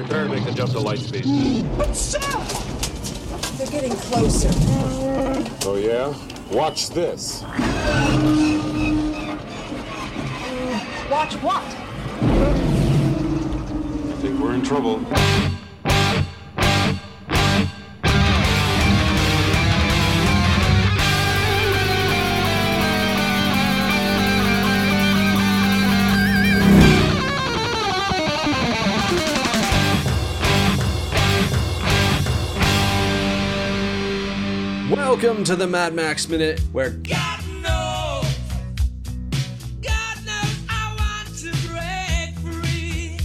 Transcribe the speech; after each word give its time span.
Prepare 0.00 0.28
to 0.28 0.30
make 0.30 0.44
the 0.46 0.52
jump 0.52 0.72
to 0.72 0.80
light 0.80 0.98
speed. 0.98 1.66
But 1.76 1.94
sir! 1.94 2.18
They're 3.58 3.66
getting 3.70 3.92
closer. 3.92 4.48
Oh, 5.66 5.76
yeah? 5.76 6.14
Watch 6.50 6.88
this. 6.88 7.42
Watch 11.10 11.34
what? 11.42 11.62
I 14.02 14.16
think 14.22 14.40
we're 14.40 14.54
in 14.54 14.62
trouble. 14.62 15.04
Welcome 35.22 35.44
to 35.44 35.56
the 35.56 35.66
Mad 35.66 35.92
Max 35.92 36.30
Minute, 36.30 36.60
where 36.72 36.88
God 36.88 37.40
knows, 37.62 38.38
God 39.82 40.16
knows 40.24 40.58
I 40.66 40.96
want 40.96 41.36
to 41.40 41.50
break 41.68 42.38
free. 42.54 43.18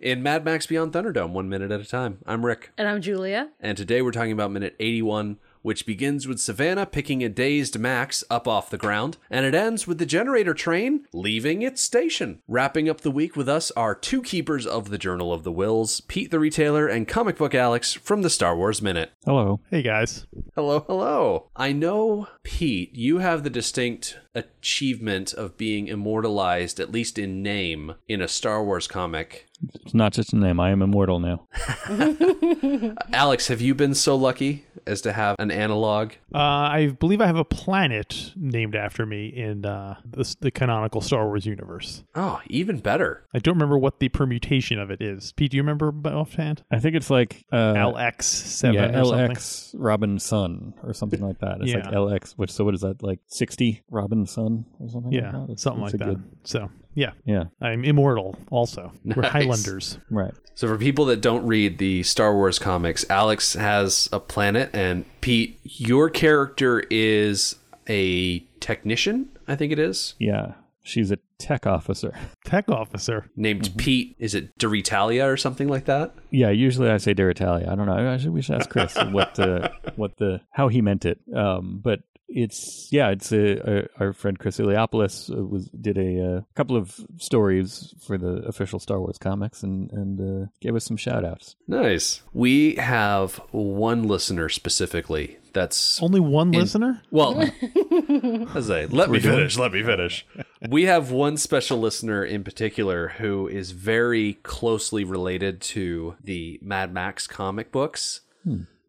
in 0.00 0.22
Mad 0.22 0.44
Max 0.44 0.64
Beyond 0.66 0.92
Thunderdome, 0.92 1.30
one 1.30 1.48
minute 1.48 1.72
at 1.72 1.80
a 1.80 1.84
time. 1.84 2.18
I'm 2.24 2.46
Rick, 2.46 2.70
And 2.78 2.86
I'm 2.86 3.00
Julia. 3.02 3.48
and 3.58 3.76
today 3.76 4.00
we're 4.00 4.12
talking 4.12 4.30
about 4.30 4.52
minute 4.52 4.76
81, 4.78 5.38
which 5.68 5.84
begins 5.84 6.26
with 6.26 6.40
Savannah 6.40 6.86
picking 6.86 7.22
a 7.22 7.28
dazed 7.28 7.78
Max 7.78 8.24
up 8.30 8.48
off 8.48 8.70
the 8.70 8.78
ground, 8.78 9.18
and 9.30 9.44
it 9.44 9.54
ends 9.54 9.86
with 9.86 9.98
the 9.98 10.06
generator 10.06 10.54
train 10.54 11.04
leaving 11.12 11.60
its 11.60 11.82
station. 11.82 12.40
Wrapping 12.48 12.88
up 12.88 13.02
the 13.02 13.10
week 13.10 13.36
with 13.36 13.50
us 13.50 13.70
are 13.72 13.94
two 13.94 14.22
keepers 14.22 14.66
of 14.66 14.88
the 14.88 14.96
Journal 14.96 15.30
of 15.30 15.44
the 15.44 15.52
Whills, 15.52 16.00
Pete 16.08 16.30
the 16.30 16.40
Retailer 16.40 16.88
and 16.88 17.06
Comic 17.06 17.36
Book 17.36 17.54
Alex 17.54 17.92
from 17.92 18.22
the 18.22 18.30
Star 18.30 18.56
Wars 18.56 18.80
Minute. 18.80 19.12
Hello. 19.26 19.60
Hey 19.70 19.82
guys. 19.82 20.24
Hello, 20.54 20.80
hello. 20.86 21.50
I 21.54 21.72
know, 21.72 22.28
Pete, 22.42 22.94
you 22.94 23.18
have 23.18 23.42
the 23.42 23.50
distinct 23.50 24.18
achievement 24.34 25.34
of 25.34 25.58
being 25.58 25.86
immortalized, 25.86 26.80
at 26.80 26.92
least 26.92 27.18
in 27.18 27.42
name, 27.42 27.94
in 28.08 28.22
a 28.22 28.28
Star 28.28 28.64
Wars 28.64 28.88
comic. 28.88 29.47
It's 29.84 29.94
not 29.94 30.12
just 30.12 30.32
a 30.32 30.36
name. 30.36 30.60
I 30.60 30.70
am 30.70 30.82
immortal 30.82 31.18
now. 31.18 31.46
Alex, 33.12 33.48
have 33.48 33.60
you 33.60 33.74
been 33.74 33.94
so 33.94 34.16
lucky 34.16 34.64
as 34.86 35.00
to 35.02 35.12
have 35.12 35.36
an 35.38 35.50
analog? 35.50 36.12
Uh, 36.34 36.38
I 36.38 36.96
believe 36.98 37.20
I 37.20 37.26
have 37.26 37.36
a 37.36 37.44
planet 37.44 38.32
named 38.36 38.74
after 38.76 39.04
me 39.06 39.28
in 39.28 39.64
uh, 39.64 39.96
the, 40.08 40.36
the 40.40 40.50
canonical 40.50 41.00
Star 41.00 41.26
Wars 41.26 41.46
universe. 41.46 42.04
Oh, 42.14 42.40
even 42.46 42.78
better. 42.78 43.24
I 43.34 43.38
don't 43.38 43.54
remember 43.54 43.78
what 43.78 43.98
the 44.00 44.08
permutation 44.08 44.78
of 44.78 44.90
it 44.90 45.00
is. 45.00 45.32
Pete, 45.32 45.50
do 45.50 45.56
you 45.56 45.62
remember 45.62 45.92
offhand? 46.06 46.62
I 46.70 46.78
think 46.78 46.94
it's 46.94 47.10
like 47.10 47.44
uh, 47.52 47.74
LX7 47.74 48.74
yeah, 48.74 49.00
or 49.00 49.04
something? 49.04 49.36
LX 49.36 49.74
Robin 49.76 50.18
Sun 50.18 50.74
or 50.82 50.92
something 50.92 51.20
like 51.20 51.38
that. 51.40 51.58
It's 51.60 51.74
like 51.74 51.84
Yeah. 51.84 51.90
LX, 51.90 52.32
which 52.32 52.50
so 52.52 52.64
what 52.64 52.74
is 52.74 52.80
that 52.82 53.02
like 53.02 53.20
sixty 53.26 53.82
Robin 53.90 54.26
Sun 54.26 54.64
or 54.80 54.88
something? 54.88 55.12
Yeah, 55.12 55.24
like 55.24 55.32
that? 55.32 55.42
It's- 55.44 55.62
something 55.62 55.84
it's 55.84 55.94
like 55.94 56.02
a 56.02 56.04
that. 56.04 56.14
good- 56.16 56.38
So, 56.44 56.70
yeah, 56.94 57.12
yeah, 57.24 57.44
I'm 57.60 57.84
immortal 57.84 58.36
also. 58.50 58.92
We're 59.04 59.22
Nice. 59.22 59.32
Highlanders. 59.32 59.98
right. 60.10 60.32
So, 60.54 60.66
for 60.66 60.76
people 60.76 61.04
that 61.06 61.20
don't 61.20 61.46
read 61.46 61.78
the 61.78 62.02
Star 62.02 62.34
Wars 62.34 62.58
comics, 62.58 63.08
Alex 63.08 63.54
has 63.54 64.08
a 64.12 64.18
planet, 64.20 64.70
and 64.72 65.04
Pete, 65.20 65.60
your 65.62 66.10
character 66.10 66.82
is 66.90 67.54
a 67.88 68.40
technician, 68.60 69.28
I 69.46 69.54
think 69.56 69.72
it 69.72 69.78
is, 69.78 70.14
Yeah, 70.18 70.54
she's 70.82 71.10
a 71.12 71.18
tech 71.38 71.64
officer. 71.66 72.12
Tech 72.44 72.68
officer. 72.68 73.30
named 73.36 73.70
Pete. 73.76 74.16
Is 74.18 74.34
it 74.34 74.58
Deritalia 74.58 75.24
or 75.24 75.36
something 75.36 75.68
like 75.68 75.84
that? 75.84 76.12
Yeah, 76.32 76.50
usually 76.50 76.90
I 76.90 76.96
say 76.96 77.14
Deritalia. 77.14 77.68
I 77.70 77.76
don't 77.76 77.86
know. 77.86 78.12
I 78.12 78.16
should, 78.16 78.32
we 78.32 78.42
should 78.42 78.56
ask 78.56 78.68
Chris 78.68 78.96
what 79.12 79.36
the 79.36 79.70
what 79.94 80.16
the 80.18 80.40
how 80.50 80.66
he 80.68 80.82
meant 80.82 81.04
it. 81.04 81.20
Um, 81.34 81.80
but 81.82 82.00
it's 82.28 82.88
yeah, 82.92 83.08
it's 83.10 83.32
a, 83.32 83.80
a, 83.80 83.88
our 83.98 84.12
friend 84.12 84.38
Chris 84.38 84.58
Eliopoulos 84.58 85.36
uh, 85.36 85.44
was 85.44 85.68
did 85.68 85.98
a, 85.98 86.36
uh 86.36 86.40
couple 86.54 86.76
of 86.76 87.00
stories 87.16 87.94
for 88.06 88.18
the 88.18 88.42
official 88.46 88.78
Star 88.78 89.00
Wars 89.00 89.18
comics 89.18 89.62
and 89.62 89.90
and 89.92 90.20
uh, 90.20 90.46
gave 90.60 90.76
us 90.76 90.84
some 90.84 90.96
shout 90.96 91.24
outs. 91.24 91.56
Nice. 91.66 92.22
We 92.32 92.74
have 92.76 93.36
one 93.50 94.04
listener 94.04 94.48
specifically 94.48 95.38
that's 95.52 96.00
Only 96.02 96.20
one 96.20 96.52
listener? 96.52 97.02
Well, 97.10 97.40
I 97.62 98.86
let 98.90 99.10
me 99.10 99.18
finish. 99.18 99.58
Let 99.58 99.72
me 99.72 99.82
finish. 99.82 100.26
We 100.68 100.84
have 100.84 101.10
one 101.10 101.36
special 101.36 101.78
listener 101.78 102.24
in 102.24 102.44
particular 102.44 103.08
who 103.08 103.48
is 103.48 103.72
very 103.72 104.34
closely 104.42 105.04
related 105.04 105.60
to 105.62 106.14
the 106.22 106.58
Mad 106.62 106.92
Max 106.92 107.26
comic 107.26 107.72
books. 107.72 108.20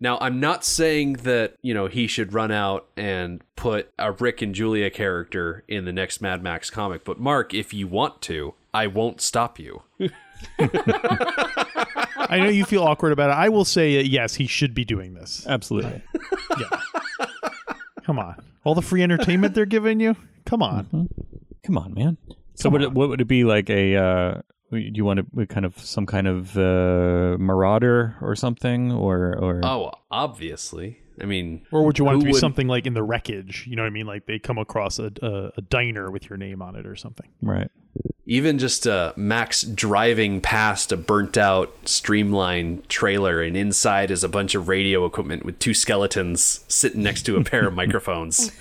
Now, 0.01 0.17
I'm 0.21 0.39
not 0.39 0.63
saying 0.63 1.13
that, 1.23 1.55
you 1.61 1.73
know, 1.73 1.87
he 1.87 2.07
should 2.07 2.33
run 2.33 2.51
out 2.51 2.87
and 2.95 3.43
put 3.57 3.91
a 3.99 4.13
Rick 4.13 4.41
and 4.41 4.55
Julia 4.55 4.89
character 4.89 5.63
in 5.67 5.83
the 5.83 5.91
next 5.91 6.21
Mad 6.21 6.41
Max 6.41 6.69
comic, 6.69 7.03
but 7.03 7.19
Mark, 7.19 7.53
if 7.53 7.73
you 7.73 7.85
want 7.87 8.21
to, 8.23 8.53
I 8.73 8.87
won't 8.87 9.19
stop 9.19 9.59
you. 9.59 9.81
I 12.29 12.37
know 12.37 12.47
you 12.49 12.63
feel 12.63 12.83
awkward 12.83 13.11
about 13.11 13.29
it. 13.31 13.33
I 13.33 13.49
will 13.49 13.65
say, 13.65 13.99
uh, 13.99 14.03
yes, 14.03 14.35
he 14.35 14.47
should 14.47 14.73
be 14.73 14.85
doing 14.85 15.15
this. 15.15 15.45
Absolutely. 15.47 16.01
Yeah. 16.57 16.69
Come 18.03 18.19
on. 18.19 18.35
All 18.63 18.75
the 18.75 18.81
free 18.81 19.03
entertainment 19.03 19.53
they're 19.53 19.65
giving 19.65 19.99
you? 19.99 20.15
Come 20.45 20.63
on. 20.63 21.09
Come 21.65 21.77
on, 21.77 21.93
man. 21.93 22.17
So 22.55 22.69
what, 22.69 22.81
it, 22.81 22.93
what 22.93 23.09
would 23.09 23.19
it 23.21 23.27
be 23.27 23.43
like 23.43 23.69
a? 23.69 23.95
Uh, 23.95 24.41
do 24.71 24.77
you 24.93 25.05
want 25.05 25.35
to 25.37 25.45
kind 25.47 25.65
of 25.65 25.77
some 25.79 26.05
kind 26.05 26.27
of 26.27 26.57
uh, 26.57 27.37
marauder 27.39 28.15
or 28.21 28.35
something, 28.35 28.91
or 28.91 29.35
or 29.37 29.61
Oh, 29.63 29.91
obviously. 30.11 30.99
I 31.21 31.25
mean, 31.25 31.65
Or 31.71 31.85
would 31.85 31.99
you 31.99 32.05
want 32.05 32.17
it 32.17 32.19
to 32.21 32.25
be 32.27 32.31
would- 32.31 32.39
something 32.39 32.67
like 32.69 32.85
in 32.85 32.93
the 32.93 33.03
wreckage? 33.03 33.65
You 33.67 33.75
know 33.75 33.81
what 33.81 33.87
I 33.87 33.91
mean? 33.91 34.05
Like 34.05 34.25
they 34.25 34.39
come 34.39 34.57
across 34.57 34.99
a, 34.99 35.11
a, 35.21 35.51
a 35.57 35.61
diner 35.61 36.09
with 36.09 36.29
your 36.29 36.37
name 36.37 36.61
on 36.61 36.77
it 36.77 36.85
or 36.85 36.95
something. 36.95 37.27
right? 37.41 37.69
Even 38.25 38.59
just 38.59 38.85
uh, 38.85 39.11
Max 39.15 39.63
driving 39.63 40.39
past 40.39 40.91
a 40.91 40.97
burnt 40.97 41.35
out 41.35 41.73
streamline 41.85 42.83
trailer, 42.87 43.41
and 43.41 43.57
inside 43.57 44.11
is 44.11 44.23
a 44.23 44.29
bunch 44.29 44.53
of 44.53 44.67
radio 44.67 45.03
equipment 45.05 45.43
with 45.43 45.57
two 45.57 45.73
skeletons 45.73 46.63
sitting 46.67 47.01
next 47.01 47.23
to 47.23 47.37
a 47.37 47.43
pair 47.43 47.67
of 47.67 47.73
microphones. 47.75 48.51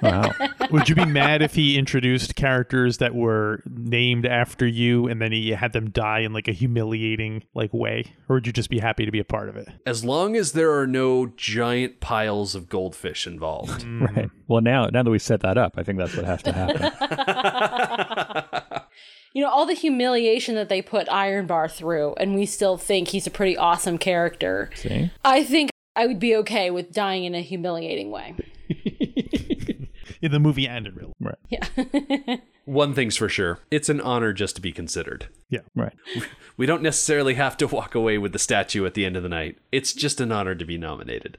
Wow. 0.00 0.30
Would 0.70 0.88
you 0.88 0.94
be 0.94 1.06
mad 1.06 1.42
if 1.42 1.54
he 1.54 1.78
introduced 1.78 2.36
characters 2.36 2.98
that 2.98 3.14
were 3.14 3.62
named 3.66 4.26
after 4.26 4.66
you 4.66 5.08
and 5.08 5.20
then 5.20 5.32
he 5.32 5.50
had 5.50 5.72
them 5.72 5.90
die 5.90 6.20
in 6.20 6.32
like 6.32 6.46
a 6.46 6.52
humiliating 6.52 7.42
like 7.54 7.72
way? 7.72 8.04
Or 8.28 8.36
would 8.36 8.46
you 8.46 8.52
just 8.52 8.70
be 8.70 8.78
happy 8.78 9.06
to 9.06 9.10
be 9.10 9.18
a 9.18 9.24
part 9.24 9.48
of 9.48 9.56
it? 9.56 9.68
As 9.86 10.04
long 10.04 10.36
as 10.36 10.52
there 10.52 10.78
are 10.78 10.86
no 10.86 11.32
giant 11.36 12.00
piles 12.00 12.54
of 12.54 12.68
goldfish 12.68 13.26
involved. 13.26 13.84
Right. 13.84 14.30
Well, 14.46 14.60
now 14.60 14.86
now 14.86 15.02
that 15.02 15.10
we 15.10 15.18
set 15.18 15.40
that 15.40 15.56
up, 15.56 15.74
I 15.78 15.82
think 15.82 15.98
that's 15.98 16.14
what 16.14 16.26
has 16.26 16.42
to 16.42 16.52
happen. 16.52 16.82
You 19.34 19.42
know, 19.42 19.50
all 19.50 19.66
the 19.66 19.74
humiliation 19.74 20.54
that 20.54 20.68
they 20.68 20.80
put 20.80 21.08
Iron 21.10 21.46
Bar 21.46 21.68
through, 21.68 22.14
and 22.18 22.34
we 22.34 22.46
still 22.46 22.78
think 22.78 23.08
he's 23.08 23.26
a 23.26 23.30
pretty 23.30 23.56
awesome 23.56 23.98
character. 23.98 24.70
See? 24.76 25.10
I 25.24 25.42
think 25.44 25.70
I 25.96 26.06
would 26.06 26.20
be 26.20 26.36
okay 26.36 26.70
with 26.70 26.92
dying 26.92 27.24
in 27.24 27.34
a 27.34 27.40
humiliating 27.40 28.10
way. 28.10 28.36
In 30.22 30.32
the 30.32 30.40
movie 30.40 30.66
and 30.66 30.86
in 30.86 30.94
real 30.94 31.12
life. 31.20 31.36
Right. 31.50 32.18
Yeah. 32.28 32.36
One 32.64 32.94
thing's 32.94 33.16
for 33.16 33.28
sure 33.28 33.58
it's 33.70 33.88
an 33.88 34.00
honor 34.00 34.32
just 34.32 34.56
to 34.56 34.62
be 34.62 34.72
considered. 34.72 35.28
Yeah. 35.48 35.60
Right. 35.74 35.92
We 36.56 36.66
don't 36.66 36.82
necessarily 36.82 37.34
have 37.34 37.56
to 37.56 37.66
walk 37.66 37.96
away 37.96 38.16
with 38.16 38.32
the 38.32 38.38
statue 38.38 38.86
at 38.86 38.94
the 38.94 39.04
end 39.04 39.16
of 39.16 39.24
the 39.24 39.28
night, 39.28 39.58
it's 39.72 39.92
just 39.92 40.20
an 40.20 40.30
honor 40.30 40.54
to 40.54 40.64
be 40.64 40.78
nominated. 40.78 41.36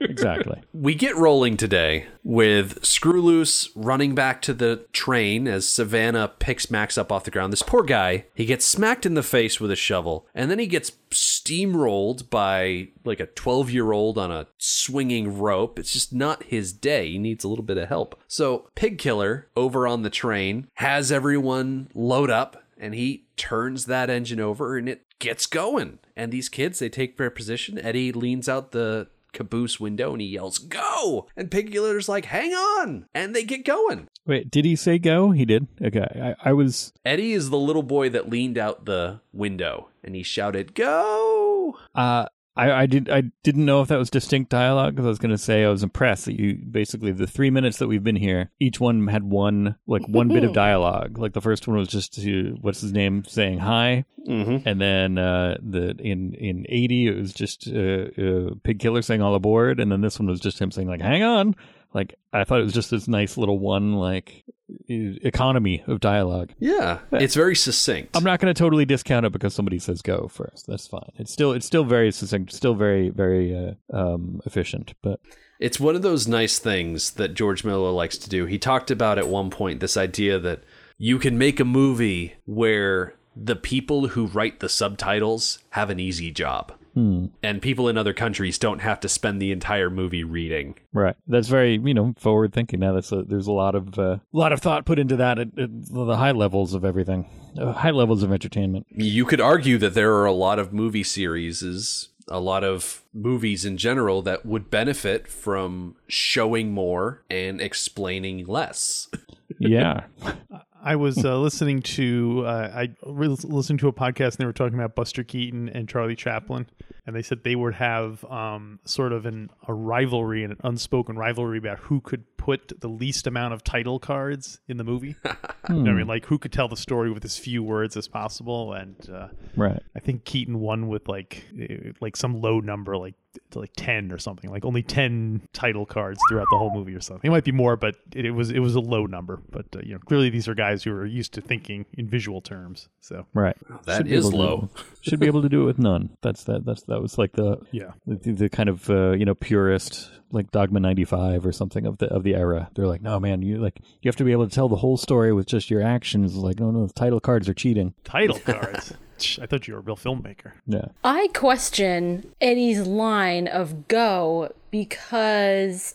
Exactly. 0.00 0.62
We 0.72 0.94
get 0.94 1.16
rolling 1.16 1.56
today 1.56 2.06
with 2.22 2.84
Screw 2.84 3.22
Loose 3.22 3.70
running 3.74 4.14
back 4.14 4.42
to 4.42 4.52
the 4.52 4.84
train 4.92 5.48
as 5.48 5.66
Savannah 5.66 6.28
picks 6.38 6.70
Max 6.70 6.98
up 6.98 7.10
off 7.10 7.24
the 7.24 7.30
ground. 7.30 7.52
This 7.52 7.62
poor 7.62 7.82
guy, 7.82 8.26
he 8.34 8.44
gets 8.44 8.64
smacked 8.66 9.06
in 9.06 9.14
the 9.14 9.22
face 9.22 9.58
with 9.58 9.70
a 9.70 9.76
shovel, 9.76 10.26
and 10.34 10.50
then 10.50 10.58
he 10.58 10.66
gets 10.66 10.92
steamrolled 11.10 12.28
by 12.28 12.88
like 13.04 13.20
a 13.20 13.26
12 13.26 13.70
year 13.70 13.92
old 13.92 14.18
on 14.18 14.30
a 14.30 14.46
swinging 14.58 15.38
rope. 15.38 15.78
It's 15.78 15.92
just 15.92 16.12
not 16.12 16.44
his 16.44 16.72
day. 16.72 17.12
He 17.12 17.18
needs 17.18 17.42
a 17.42 17.48
little 17.48 17.64
bit 17.64 17.78
of 17.78 17.88
help. 17.88 18.20
So, 18.28 18.68
Pig 18.74 18.98
Killer 18.98 19.48
over 19.56 19.86
on 19.86 20.02
the 20.02 20.10
train 20.10 20.65
has 20.74 21.10
everyone 21.10 21.88
load 21.94 22.30
up, 22.30 22.62
and 22.78 22.94
he 22.94 23.26
turns 23.36 23.86
that 23.86 24.10
engine 24.10 24.40
over 24.40 24.76
and 24.76 24.88
it 24.88 25.02
gets 25.18 25.46
going. 25.46 25.98
And 26.16 26.32
these 26.32 26.48
kids, 26.48 26.78
they 26.78 26.88
take 26.88 27.16
their 27.16 27.30
position. 27.30 27.78
Eddie 27.78 28.12
leans 28.12 28.48
out 28.48 28.72
the 28.72 29.08
caboose 29.32 29.78
window 29.78 30.12
and 30.12 30.20
he 30.20 30.28
yells, 30.28 30.58
Go! 30.58 31.28
And 31.36 31.50
Pig 31.50 31.70
Killer's 31.70 32.08
like, 32.08 32.26
Hang 32.26 32.52
on! 32.52 33.06
And 33.14 33.34
they 33.34 33.44
get 33.44 33.64
going. 33.64 34.08
Wait, 34.26 34.50
did 34.50 34.64
he 34.64 34.76
say 34.76 34.98
go? 34.98 35.30
He 35.30 35.44
did. 35.44 35.68
Okay. 35.82 36.34
I, 36.42 36.50
I 36.50 36.52
was. 36.52 36.92
Eddie 37.04 37.32
is 37.32 37.50
the 37.50 37.58
little 37.58 37.82
boy 37.82 38.08
that 38.10 38.30
leaned 38.30 38.58
out 38.58 38.86
the 38.86 39.20
window 39.32 39.88
and 40.02 40.14
he 40.14 40.22
shouted, 40.22 40.74
Go! 40.74 41.76
Uh, 41.94 42.26
I, 42.56 42.72
I 42.72 42.86
did 42.86 43.10
I 43.10 43.24
didn't 43.42 43.64
know 43.66 43.82
if 43.82 43.88
that 43.88 43.98
was 43.98 44.08
distinct 44.10 44.50
dialogue 44.50 44.94
because 44.94 45.04
I 45.06 45.08
was 45.10 45.18
going 45.18 45.30
to 45.30 45.38
say 45.38 45.64
I 45.64 45.68
was 45.68 45.82
impressed 45.82 46.24
that 46.24 46.38
you 46.40 46.54
basically 46.70 47.12
the 47.12 47.26
three 47.26 47.50
minutes 47.50 47.78
that 47.78 47.88
we've 47.88 48.02
been 48.02 48.16
here, 48.16 48.50
each 48.58 48.80
one 48.80 49.06
had 49.08 49.24
one 49.24 49.76
like 49.86 50.06
one 50.08 50.28
bit 50.28 50.42
of 50.44 50.52
dialogue. 50.54 51.18
Like 51.18 51.34
the 51.34 51.40
first 51.42 51.68
one 51.68 51.76
was 51.76 51.88
just 51.88 52.14
to, 52.22 52.56
what's 52.62 52.80
his 52.80 52.92
name 52.92 53.24
saying 53.24 53.58
hi, 53.58 54.04
Mm-hmm. 54.26 54.68
and 54.68 54.80
then 54.80 55.18
uh, 55.18 55.56
the 55.62 55.90
in 56.00 56.34
in 56.34 56.66
eighty 56.68 57.06
it 57.06 57.16
was 57.16 57.32
just 57.32 57.68
uh, 57.68 58.06
uh, 58.20 58.50
Pig 58.64 58.80
Killer 58.80 59.00
saying 59.02 59.22
all 59.22 59.34
aboard, 59.36 59.78
and 59.78 59.92
then 59.92 60.00
this 60.00 60.18
one 60.18 60.26
was 60.26 60.40
just 60.40 60.58
him 60.58 60.70
saying 60.72 60.88
like 60.88 61.00
hang 61.00 61.22
on. 61.22 61.54
Like 61.94 62.14
I 62.32 62.44
thought 62.44 62.60
it 62.60 62.64
was 62.64 62.72
just 62.74 62.90
this 62.90 63.08
nice 63.08 63.36
little 63.36 63.58
one 63.58 63.94
like 63.94 64.44
economy 64.88 65.82
of 65.86 66.00
dialogue. 66.00 66.52
Yeah, 66.58 66.98
it's 67.12 67.34
very 67.34 67.56
succinct. 67.56 68.16
I'm 68.16 68.24
not 68.24 68.40
going 68.40 68.52
to 68.52 68.58
totally 68.58 68.84
discount 68.84 69.26
it 69.26 69.32
because 69.32 69.54
somebody 69.54 69.78
says 69.78 70.02
go 70.02 70.28
first. 70.28 70.66
That's 70.66 70.86
fine. 70.86 71.12
It's 71.16 71.32
still 71.32 71.52
it's 71.52 71.66
still 71.66 71.84
very 71.84 72.10
succinct, 72.12 72.52
still 72.52 72.74
very 72.74 73.10
very 73.10 73.56
uh, 73.56 73.96
um, 73.96 74.40
efficient. 74.44 74.94
But 75.02 75.20
It's 75.60 75.80
one 75.80 75.96
of 75.96 76.02
those 76.02 76.28
nice 76.28 76.58
things 76.58 77.12
that 77.12 77.34
George 77.34 77.64
Miller 77.64 77.90
likes 77.90 78.18
to 78.18 78.28
do. 78.28 78.46
He 78.46 78.58
talked 78.58 78.90
about 78.90 79.18
at 79.18 79.28
one 79.28 79.50
point 79.50 79.80
this 79.80 79.96
idea 79.96 80.38
that 80.38 80.62
you 80.98 81.18
can 81.18 81.38
make 81.38 81.60
a 81.60 81.64
movie 81.64 82.34
where 82.44 83.14
the 83.34 83.56
people 83.56 84.08
who 84.08 84.26
write 84.26 84.60
the 84.60 84.68
subtitles 84.68 85.58
have 85.70 85.90
an 85.90 86.00
easy 86.00 86.30
job. 86.30 86.72
And 86.96 87.60
people 87.60 87.88
in 87.88 87.98
other 87.98 88.12
countries 88.12 88.58
don't 88.58 88.78
have 88.80 89.00
to 89.00 89.08
spend 89.08 89.40
the 89.40 89.52
entire 89.52 89.90
movie 89.90 90.24
reading. 90.24 90.76
right, 90.92 91.16
that's 91.26 91.48
very 91.48 91.78
you 91.78 91.94
know 91.94 92.14
forward 92.18 92.52
thinking. 92.52 92.80
Now 92.80 92.94
that's 92.94 93.12
a, 93.12 93.22
there's 93.22 93.46
a 93.46 93.52
lot 93.52 93.74
of 93.74 93.98
uh, 93.98 94.02
a 94.02 94.20
lot 94.32 94.52
of 94.52 94.60
thought 94.60 94.86
put 94.86 94.98
into 94.98 95.16
that 95.16 95.38
at, 95.38 95.48
at 95.58 95.70
the 95.90 96.16
high 96.16 96.32
levels 96.32 96.74
of 96.74 96.84
everything, 96.84 97.28
uh, 97.60 97.72
high 97.72 97.90
levels 97.90 98.22
of 98.22 98.32
entertainment. 98.32 98.86
You 98.90 99.24
could 99.24 99.40
argue 99.40 99.78
that 99.78 99.94
there 99.94 100.14
are 100.14 100.24
a 100.24 100.32
lot 100.32 100.58
of 100.58 100.72
movie 100.72 101.02
series, 101.04 102.08
a 102.28 102.40
lot 102.40 102.64
of 102.64 103.02
movies 103.12 103.64
in 103.64 103.76
general 103.76 104.22
that 104.22 104.46
would 104.46 104.70
benefit 104.70 105.28
from 105.28 105.96
showing 106.08 106.72
more 106.72 107.22
and 107.30 107.60
explaining 107.60 108.46
less. 108.46 109.08
Yeah, 109.58 110.04
I 110.82 110.96
was 110.96 111.24
uh, 111.24 111.38
listening 111.38 111.80
to 111.82 112.44
uh, 112.46 112.70
I 112.74 112.90
was 113.04 113.44
listening 113.44 113.78
to 113.78 113.88
a 113.88 113.92
podcast 113.92 114.32
and 114.32 114.38
they 114.38 114.44
were 114.44 114.52
talking 114.52 114.74
about 114.78 114.94
Buster 114.94 115.22
Keaton 115.24 115.68
and 115.68 115.88
Charlie 115.88 116.16
Chaplin, 116.16 116.66
and 117.06 117.14
they 117.14 117.22
said 117.22 117.44
they 117.44 117.54
would 117.54 117.74
have 117.74 118.24
um, 118.24 118.80
sort 118.84 119.12
of 119.12 119.26
an 119.26 119.50
a 119.68 119.72
rivalry 119.72 120.42
and 120.42 120.52
an 120.52 120.58
unspoken 120.64 121.16
rivalry 121.16 121.58
about 121.58 121.78
who 121.78 122.00
could 122.00 122.24
put 122.36 122.80
the 122.80 122.88
least 122.88 123.26
amount 123.26 123.54
of 123.54 123.62
title 123.62 123.98
cards 123.98 124.60
in 124.68 124.76
the 124.76 124.84
movie. 124.84 125.16
You 125.68 125.82
know 125.82 125.90
I 125.90 125.94
mean, 125.94 126.06
like 126.06 126.26
who 126.26 126.38
could 126.38 126.52
tell 126.52 126.68
the 126.68 126.76
story 126.76 127.10
with 127.10 127.24
as 127.24 127.36
few 127.36 127.60
words 127.60 127.96
as 127.96 128.06
possible, 128.06 128.72
and 128.72 128.94
uh, 129.10 129.26
right. 129.56 129.82
I 129.96 129.98
think 129.98 130.24
Keaton 130.24 130.60
won 130.60 130.86
with 130.86 131.08
like 131.08 131.44
eh, 131.58 131.90
like 132.00 132.16
some 132.16 132.40
low 132.40 132.60
number, 132.60 132.96
like 132.96 133.14
to 133.50 133.58
like 133.60 133.72
ten 133.76 134.12
or 134.12 134.18
something, 134.18 134.50
like 134.50 134.64
only 134.64 134.82
ten 134.82 135.42
title 135.52 135.86
cards 135.86 136.18
throughout 136.28 136.46
the 136.50 136.58
whole 136.58 136.72
movie 136.74 136.94
or 136.94 137.00
something. 137.00 137.28
It 137.28 137.32
might 137.32 137.44
be 137.44 137.52
more, 137.52 137.76
but 137.76 137.96
it, 138.14 138.26
it 138.26 138.30
was 138.32 138.50
it 138.50 138.60
was 138.60 138.74
a 138.74 138.80
low 138.80 139.06
number. 139.06 139.40
But 139.50 139.66
uh, 139.74 139.80
you 139.82 139.92
know, 139.94 139.98
clearly 140.00 140.30
these 140.30 140.48
are 140.48 140.54
guys 140.54 140.82
who 140.84 140.92
are 140.92 141.06
used 141.06 141.32
to 141.34 141.40
thinking 141.40 141.86
in 141.94 142.08
visual 142.08 142.40
terms. 142.40 142.88
So 143.00 143.26
Right. 143.34 143.56
That 143.84 143.98
Should 143.98 144.06
be 144.06 144.14
is 144.14 144.26
able 144.26 144.30
to- 144.32 144.36
low. 144.36 144.68
should 145.02 145.20
be 145.20 145.26
able 145.26 145.42
to 145.42 145.48
do 145.48 145.62
it 145.62 145.66
with 145.66 145.78
none. 145.78 146.16
That's 146.22 146.44
that. 146.44 146.64
That's 146.64 146.82
that 146.84 147.00
was 147.00 147.18
like 147.18 147.32
the 147.32 147.58
yeah, 147.72 147.92
the, 148.06 148.32
the 148.32 148.48
kind 148.48 148.68
of 148.68 148.88
uh, 148.90 149.12
you 149.12 149.24
know 149.24 149.34
purist 149.34 150.10
like 150.36 150.52
Dogma 150.52 150.78
ninety 150.78 151.04
five 151.04 151.44
or 151.44 151.50
something 151.50 151.84
of 151.86 151.98
the 151.98 152.06
of 152.06 152.22
the 152.22 152.34
era. 152.36 152.70
They're 152.74 152.86
like, 152.86 153.02
no 153.02 153.18
man, 153.18 153.42
you 153.42 153.58
like 153.58 153.80
you 154.02 154.08
have 154.08 154.16
to 154.16 154.24
be 154.24 154.32
able 154.32 154.48
to 154.48 154.54
tell 154.54 154.68
the 154.68 154.76
whole 154.76 154.96
story 154.96 155.32
with 155.32 155.46
just 155.46 155.70
your 155.70 155.82
actions. 155.82 156.36
Like, 156.36 156.60
no, 156.60 156.70
no, 156.70 156.86
the 156.86 156.92
title 156.92 157.18
cards 157.20 157.48
are 157.48 157.54
cheating. 157.54 157.94
title 158.04 158.38
cards. 158.44 158.92
I 159.40 159.46
thought 159.46 159.66
you 159.66 159.74
were 159.74 159.80
a 159.80 159.82
real 159.82 159.96
filmmaker. 159.96 160.52
Yeah, 160.66 160.86
I 161.02 161.28
question 161.34 162.32
Eddie's 162.40 162.86
line 162.86 163.48
of 163.48 163.88
go 163.88 164.52
because 164.70 165.94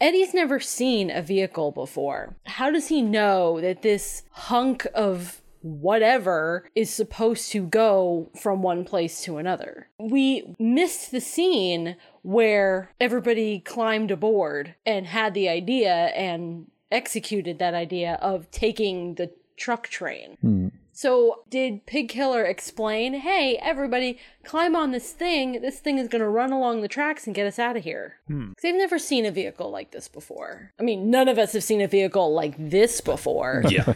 Eddie's 0.00 0.32
never 0.32 0.60
seen 0.60 1.10
a 1.10 1.22
vehicle 1.22 1.72
before. 1.72 2.36
How 2.46 2.70
does 2.70 2.88
he 2.88 3.02
know 3.02 3.60
that 3.60 3.82
this 3.82 4.22
hunk 4.30 4.86
of 4.94 5.41
whatever 5.62 6.68
is 6.74 6.90
supposed 6.90 7.50
to 7.52 7.66
go 7.66 8.30
from 8.40 8.62
one 8.62 8.84
place 8.84 9.22
to 9.22 9.38
another? 9.38 9.88
We 9.98 10.54
missed 10.58 11.10
the 11.10 11.20
scene 11.20 11.96
where 12.22 12.90
everybody 13.00 13.60
climbed 13.60 14.10
aboard 14.10 14.74
and 14.84 15.06
had 15.06 15.34
the 15.34 15.48
idea 15.48 15.92
and 16.14 16.70
executed 16.90 17.58
that 17.58 17.74
idea 17.74 18.18
of 18.20 18.50
taking 18.50 19.14
the 19.14 19.32
truck 19.56 19.88
train. 19.88 20.36
Hmm. 20.40 20.68
So, 20.92 21.44
did 21.48 21.86
Pig 21.86 22.08
Killer 22.08 22.44
explain, 22.44 23.14
hey, 23.14 23.56
everybody, 23.62 24.18
climb 24.44 24.76
on 24.76 24.90
this 24.90 25.12
thing. 25.12 25.62
This 25.62 25.78
thing 25.78 25.98
is 25.98 26.08
going 26.08 26.20
to 26.20 26.28
run 26.28 26.52
along 26.52 26.82
the 26.82 26.88
tracks 26.88 27.26
and 27.26 27.34
get 27.34 27.46
us 27.46 27.58
out 27.58 27.76
of 27.76 27.84
here? 27.84 28.16
Because 28.28 28.62
they've 28.62 28.74
never 28.74 28.98
seen 28.98 29.24
a 29.24 29.30
vehicle 29.30 29.70
like 29.70 29.90
this 29.92 30.08
before. 30.08 30.72
I 30.78 30.82
mean, 30.82 31.10
none 31.10 31.28
of 31.28 31.38
us 31.38 31.52
have 31.52 31.64
seen 31.64 31.80
a 31.80 31.88
vehicle 31.88 32.34
like 32.34 32.54
this 32.58 33.00
before. 33.00 33.62
Yeah. 33.72 33.94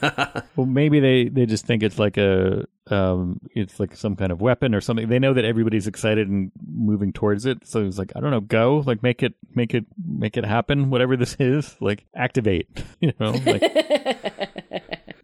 well, 0.56 0.66
maybe 0.66 0.98
they 0.98 1.28
they 1.28 1.44
just 1.44 1.66
think 1.66 1.82
it's 1.82 1.98
like 1.98 2.16
a 2.16 2.64
um, 2.90 3.38
it's 3.54 3.78
like 3.78 3.94
some 3.94 4.16
kind 4.16 4.32
of 4.32 4.40
weapon 4.40 4.74
or 4.74 4.80
something. 4.80 5.08
They 5.08 5.18
know 5.18 5.34
that 5.34 5.44
everybody's 5.44 5.86
excited 5.86 6.28
and 6.28 6.50
moving 6.66 7.12
towards 7.12 7.44
it, 7.44 7.66
so 7.66 7.84
it's 7.84 7.98
like 7.98 8.12
I 8.16 8.20
don't 8.20 8.30
know, 8.30 8.40
go 8.40 8.82
like 8.86 9.02
make 9.02 9.22
it 9.22 9.34
make 9.54 9.74
it 9.74 9.84
make 10.02 10.36
it 10.36 10.44
happen. 10.44 10.88
Whatever 10.90 11.16
this 11.16 11.36
is, 11.38 11.76
like 11.80 12.06
activate. 12.14 12.68
You 13.00 13.14
know, 13.18 13.30
like 13.30 13.62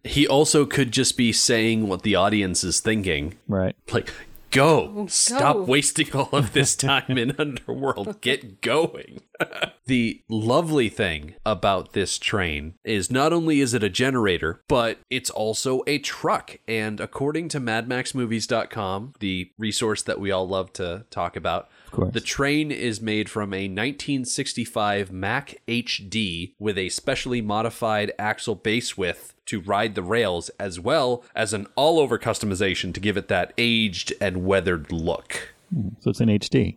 he 0.07 0.27
also 0.27 0.65
could 0.65 0.93
just 0.93 1.17
be 1.17 1.33
saying 1.33 1.89
what 1.89 2.03
the 2.03 2.15
audience 2.15 2.65
is 2.65 2.81
thinking. 2.81 3.35
right. 3.49 3.77
Like, 3.93 4.13
go. 4.51 5.07
Stop 5.09 5.57
go. 5.57 5.63
wasting 5.63 6.13
all 6.13 6.31
of 6.33 6.53
this 6.53 6.75
time 6.75 7.19
in 7.19 7.33
Underworld. 7.39 8.21
Get 8.21 8.61
going. 8.61 9.21
the 9.87 10.23
lovely 10.29 10.89
thing 10.89 11.35
about 11.45 11.93
this 11.93 12.19
train 12.19 12.75
is 12.85 13.11
not 13.11 13.33
only 13.33 13.61
is 13.61 13.75
it 13.75 13.83
a 13.83 13.91
generator, 13.91 14.63
but 14.69 14.99
it's 15.11 15.31
also 15.31 15.83
a 15.87 15.99
truck. 15.99 16.59
And 16.67 17.01
according 17.01 17.49
to 17.51 17.61
MadMaxMovies.com, 17.61 19.15
the 19.21 19.51
resource 19.59 20.03
that 20.03 20.21
we 20.21 20.31
all 20.31 20.49
love 20.49 20.73
to 20.75 21.05
talk 21.11 21.37
about, 21.37 21.69
the 22.13 22.21
train 22.21 22.71
is 22.71 23.01
made 23.01 23.31
from 23.31 23.55
a 23.55 23.69
1965 23.69 25.13
Mack 25.13 25.57
HD 25.67 26.55
with 26.59 26.77
a 26.77 26.91
specially 26.91 27.41
modified 27.41 28.13
axle 28.19 28.55
base 28.55 28.99
width 28.99 29.36
to 29.47 29.61
ride 29.61 29.95
the 29.95 30.03
rails, 30.03 30.51
as 30.61 30.79
well 30.79 31.25
as 31.35 31.53
an 31.53 31.67
all 31.77 31.99
over 31.99 32.19
customization 32.19 32.93
to 32.95 33.01
give 33.01 33.17
it 33.17 33.29
that 33.29 33.53
aged 33.59 34.13
and 34.21 34.45
weathered 34.45 34.93
look. 34.93 35.55
Hmm, 35.73 35.89
so 36.01 36.11
it's 36.11 36.21
in 36.21 36.29
HD. 36.29 36.77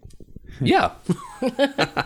Yeah. 0.61 0.91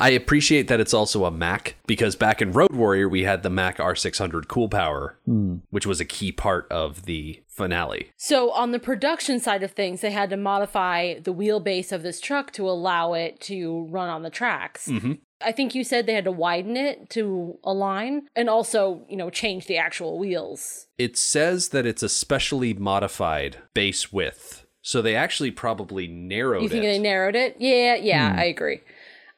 I 0.00 0.10
appreciate 0.10 0.68
that 0.68 0.80
it's 0.80 0.94
also 0.94 1.26
a 1.26 1.30
Mack 1.30 1.76
because 1.86 2.16
back 2.16 2.40
in 2.40 2.52
Road 2.52 2.72
Warrior 2.72 3.06
we 3.06 3.24
had 3.24 3.42
the 3.42 3.50
Mack 3.50 3.76
R600 3.76 4.48
Cool 4.48 4.70
Power, 4.70 5.18
hmm. 5.26 5.56
which 5.68 5.86
was 5.86 6.00
a 6.00 6.06
key 6.06 6.32
part 6.32 6.66
of 6.70 7.04
the 7.04 7.42
finale. 7.46 8.10
So, 8.16 8.50
on 8.52 8.72
the 8.72 8.78
production 8.78 9.40
side 9.40 9.62
of 9.62 9.72
things, 9.72 10.00
they 10.00 10.10
had 10.10 10.30
to 10.30 10.38
modify 10.38 11.18
the 11.20 11.34
wheelbase 11.34 11.92
of 11.92 12.02
this 12.02 12.18
truck 12.18 12.50
to 12.52 12.68
allow 12.68 13.12
it 13.12 13.40
to 13.42 13.86
run 13.90 14.08
on 14.08 14.22
the 14.22 14.30
tracks. 14.30 14.88
Mm-hmm. 14.88 15.12
I 15.42 15.52
think 15.52 15.74
you 15.74 15.84
said 15.84 16.06
they 16.06 16.14
had 16.14 16.24
to 16.24 16.32
widen 16.32 16.76
it 16.76 17.10
to 17.10 17.58
align 17.64 18.28
and 18.36 18.48
also, 18.50 19.04
you 19.08 19.16
know, 19.16 19.30
change 19.30 19.66
the 19.66 19.78
actual 19.78 20.18
wheels. 20.18 20.86
It 20.98 21.16
says 21.16 21.70
that 21.70 21.86
it's 21.86 22.02
a 22.02 22.08
specially 22.08 22.74
modified 22.74 23.58
base 23.74 24.12
width. 24.12 24.66
So 24.82 25.02
they 25.02 25.14
actually 25.14 25.50
probably 25.50 26.06
narrowed 26.06 26.62
You 26.62 26.68
think 26.68 26.84
it. 26.84 26.86
they 26.86 26.98
narrowed 26.98 27.36
it? 27.36 27.56
Yeah, 27.58 27.96
yeah, 27.96 28.32
hmm. 28.32 28.38
I 28.38 28.44
agree. 28.44 28.80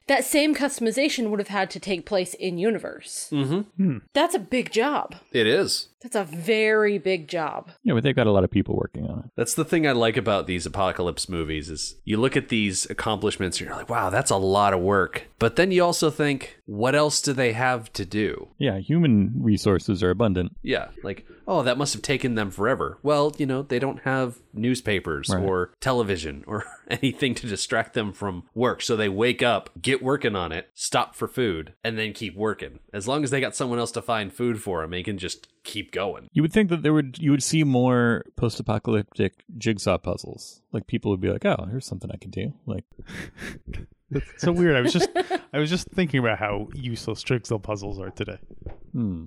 That 0.08 0.24
same 0.24 0.54
customization 0.54 1.30
would 1.30 1.38
have 1.38 1.48
had 1.48 1.70
to 1.70 1.80
take 1.80 2.06
place 2.06 2.34
in 2.34 2.58
universe. 2.58 3.28
Mm-hmm. 3.32 3.98
That's 4.12 4.34
a 4.34 4.38
big 4.38 4.72
job. 4.72 5.16
it 5.32 5.46
is. 5.46 5.88
That's 6.02 6.16
a 6.16 6.24
very 6.24 6.98
big 6.98 7.28
job. 7.28 7.70
Yeah, 7.84 7.94
but 7.94 8.02
they've 8.02 8.16
got 8.16 8.26
a 8.26 8.32
lot 8.32 8.42
of 8.42 8.50
people 8.50 8.74
working 8.74 9.06
on 9.06 9.20
it. 9.20 9.24
That's 9.36 9.54
the 9.54 9.64
thing 9.64 9.86
I 9.86 9.92
like 9.92 10.16
about 10.16 10.48
these 10.48 10.66
apocalypse 10.66 11.28
movies 11.28 11.70
is 11.70 11.94
you 12.04 12.16
look 12.16 12.36
at 12.36 12.48
these 12.48 12.90
accomplishments 12.90 13.60
and 13.60 13.68
you're 13.68 13.76
like, 13.76 13.88
wow, 13.88 14.10
that's 14.10 14.32
a 14.32 14.36
lot 14.36 14.74
of 14.74 14.80
work. 14.80 15.28
But 15.38 15.54
then 15.54 15.70
you 15.70 15.84
also 15.84 16.10
think, 16.10 16.58
what 16.66 16.96
else 16.96 17.22
do 17.22 17.32
they 17.32 17.52
have 17.52 17.92
to 17.92 18.04
do? 18.04 18.48
Yeah, 18.58 18.78
human 18.78 19.32
resources 19.36 20.02
are 20.02 20.10
abundant. 20.10 20.56
Yeah, 20.62 20.88
like, 21.04 21.24
oh, 21.46 21.62
that 21.62 21.78
must 21.78 21.92
have 21.92 22.02
taken 22.02 22.34
them 22.34 22.50
forever. 22.50 22.98
Well, 23.02 23.34
you 23.38 23.46
know, 23.46 23.62
they 23.62 23.78
don't 23.78 24.00
have 24.00 24.38
newspapers 24.54 25.28
Right. 25.28 25.42
or 25.42 25.72
television 25.80 26.44
or 26.46 26.64
anything 26.88 27.34
to 27.36 27.46
distract 27.46 27.94
them 27.94 28.12
from 28.12 28.44
work. 28.54 28.82
So 28.82 28.96
they 28.96 29.08
wake 29.08 29.42
up, 29.42 29.70
get 29.80 30.02
working 30.02 30.36
on 30.36 30.52
it, 30.52 30.70
stop 30.74 31.14
for 31.14 31.26
food, 31.28 31.74
and 31.84 31.98
then 31.98 32.12
keep 32.12 32.36
working. 32.36 32.78
As 32.92 33.08
long 33.08 33.24
as 33.24 33.30
they 33.30 33.40
got 33.40 33.56
someone 33.56 33.78
else 33.78 33.92
to 33.92 34.02
find 34.02 34.32
food 34.32 34.62
for 34.62 34.82
them, 34.82 34.90
they 34.90 35.02
can 35.02 35.18
just 35.18 35.48
keep 35.64 35.92
going. 35.92 36.28
You 36.32 36.42
would 36.42 36.52
think 36.52 36.68
that 36.70 36.82
there 36.82 36.92
would 36.92 37.18
you 37.18 37.30
would 37.30 37.42
see 37.42 37.64
more 37.64 38.24
post-apocalyptic 38.36 39.44
jigsaw 39.58 39.98
puzzles. 39.98 40.60
Like 40.72 40.86
people 40.86 41.10
would 41.10 41.20
be 41.20 41.30
like, 41.30 41.44
"Oh, 41.44 41.66
here's 41.70 41.86
something 41.86 42.10
I 42.12 42.16
can 42.16 42.30
do." 42.30 42.52
Like, 42.66 42.84
It's 44.14 44.42
so 44.42 44.52
weird. 44.52 44.76
I 44.76 44.82
was 44.82 44.92
just 44.92 45.08
I 45.54 45.58
was 45.58 45.70
just 45.70 45.88
thinking 45.88 46.20
about 46.20 46.38
how 46.38 46.68
useless 46.74 47.22
jigsaw 47.22 47.58
puzzles 47.58 47.98
are 47.98 48.10
today. 48.10 48.38
Hmm. 48.92 49.24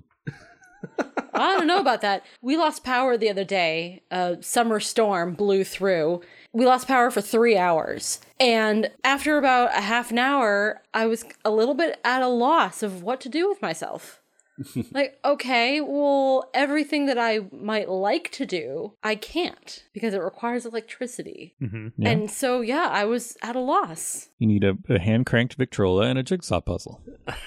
I 1.36 1.56
don't 1.56 1.66
know 1.66 1.78
about 1.78 2.00
that. 2.00 2.24
We 2.40 2.56
lost 2.56 2.84
power 2.84 3.16
the 3.16 3.30
other 3.30 3.44
day. 3.44 4.02
A 4.10 4.38
summer 4.40 4.80
storm 4.80 5.34
blew 5.34 5.64
through. 5.64 6.22
We 6.52 6.64
lost 6.66 6.88
power 6.88 7.10
for 7.10 7.20
three 7.20 7.56
hours. 7.56 8.20
And 8.40 8.90
after 9.04 9.36
about 9.38 9.76
a 9.76 9.82
half 9.82 10.10
an 10.10 10.18
hour, 10.18 10.82
I 10.94 11.06
was 11.06 11.24
a 11.44 11.50
little 11.50 11.74
bit 11.74 12.00
at 12.04 12.22
a 12.22 12.28
loss 12.28 12.82
of 12.82 13.02
what 13.02 13.20
to 13.20 13.28
do 13.28 13.48
with 13.48 13.60
myself. 13.60 14.20
like, 14.92 15.18
okay, 15.24 15.80
well, 15.80 16.50
everything 16.54 17.06
that 17.06 17.18
I 17.18 17.40
might 17.52 17.88
like 17.88 18.30
to 18.32 18.46
do, 18.46 18.94
I 19.02 19.14
can't 19.14 19.84
because 19.92 20.14
it 20.14 20.22
requires 20.22 20.66
electricity. 20.66 21.54
Mm-hmm. 21.62 21.88
Yeah. 21.98 22.08
And 22.08 22.30
so, 22.30 22.60
yeah, 22.60 22.88
I 22.90 23.04
was 23.04 23.36
at 23.42 23.56
a 23.56 23.60
loss. 23.60 24.28
You 24.38 24.46
need 24.46 24.64
a, 24.64 24.76
a 24.88 24.98
hand 24.98 25.26
cranked 25.26 25.54
Victrola 25.54 26.06
and 26.06 26.18
a 26.18 26.22
jigsaw 26.22 26.60
puzzle. 26.60 27.02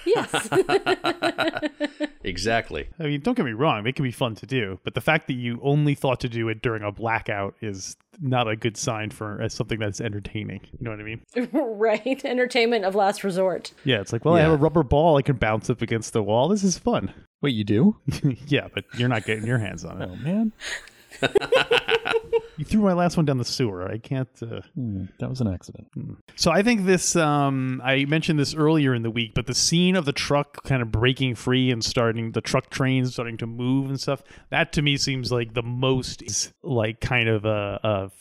Yes. 0.06 0.50
Exactly. 2.24 2.90
I 3.00 3.04
mean, 3.04 3.22
don't 3.22 3.36
get 3.36 3.46
me 3.46 3.54
wrong, 3.54 3.84
they 3.84 3.92
can 3.92 4.04
be 4.04 4.12
fun 4.12 4.36
to 4.36 4.46
do, 4.46 4.80
but 4.84 4.94
the 4.94 5.02
fact 5.02 5.28
that 5.28 5.34
you 5.34 5.60
only 5.64 5.96
thought 5.96 6.20
to 6.22 6.30
do 6.30 6.50
it 6.50 6.62
during 6.62 6.84
a 6.84 6.92
blackout 6.92 7.56
is 7.62 7.96
not 8.22 8.48
a 8.48 8.56
good 8.56 8.78
sign 8.78 9.10
for 9.10 9.42
as 9.42 9.54
something 9.54 9.80
that's 9.80 10.02
entertaining. 10.02 10.62
You 10.72 10.80
know 10.82 10.92
what 10.92 11.00
I 11.00 11.04
mean? 11.04 11.22
right. 11.54 12.24
Entertainment 12.24 12.86
of 12.86 12.96
last 12.96 13.24
resort. 13.24 13.74
Yeah, 13.84 14.02
it's 14.02 14.14
like, 14.14 14.26
well, 14.26 14.36
I 14.36 14.42
have 14.42 14.52
a 14.52 14.58
rubber 14.58 14.84
ball 14.84 15.18
I 15.18 15.22
can 15.22 15.38
bounce 15.38 15.70
up 15.70 15.82
against 15.82 16.14
the 16.14 16.24
wall. 16.24 16.50
This 16.50 16.64
is 16.64 16.78
fun. 16.78 17.14
Wait, 17.42 17.56
you 17.56 17.64
do? 17.64 17.96
yeah, 18.48 18.68
but 18.74 18.84
you're 18.98 19.10
not 19.10 19.26
getting 19.26 19.46
your 19.46 19.60
hands 19.60 19.86
on 19.86 20.02
it. 20.02 20.10
Oh 20.12 20.16
man, 20.18 20.52
You 22.60 22.66
threw 22.66 22.82
my 22.82 22.92
last 22.92 23.16
one 23.16 23.26
down 23.26 23.38
the 23.38 23.46
sewer. 23.46 23.90
I 23.90 24.00
can't. 24.00 24.28
Uh... 24.42 24.60
Hmm, 24.76 25.06
that 25.20 25.30
was 25.30 25.40
an 25.40 25.48
accident. 25.48 25.88
So 26.36 26.52
I 26.52 26.62
think 26.62 26.86
this. 26.86 27.16
Um, 27.16 27.82
I 27.86 28.04
mentioned 28.04 28.38
this 28.38 28.54
earlier 28.54 28.94
in 28.94 29.02
the 29.02 29.10
week, 29.10 29.32
but 29.34 29.48
the 29.48 29.56
scene 29.56 29.96
of 29.96 30.04
the 30.04 30.12
truck 30.12 30.62
kind 30.66 30.82
of 30.82 30.92
breaking 30.92 31.36
free 31.36 31.72
and 31.72 31.82
starting 31.82 32.34
the 32.34 32.42
truck 32.42 32.70
trains 32.70 33.14
starting 33.14 33.38
to 33.38 33.48
move 33.48 33.88
and 33.88 33.98
stuff. 33.98 34.24
That 34.50 34.74
to 34.74 34.82
me 34.82 34.98
seems 34.98 35.32
like 35.32 35.54
the 35.54 35.64
most 35.64 36.52
like 36.62 37.00
kind 37.00 37.30
of 37.30 37.46
a. 37.46 37.80
a 37.82 38.12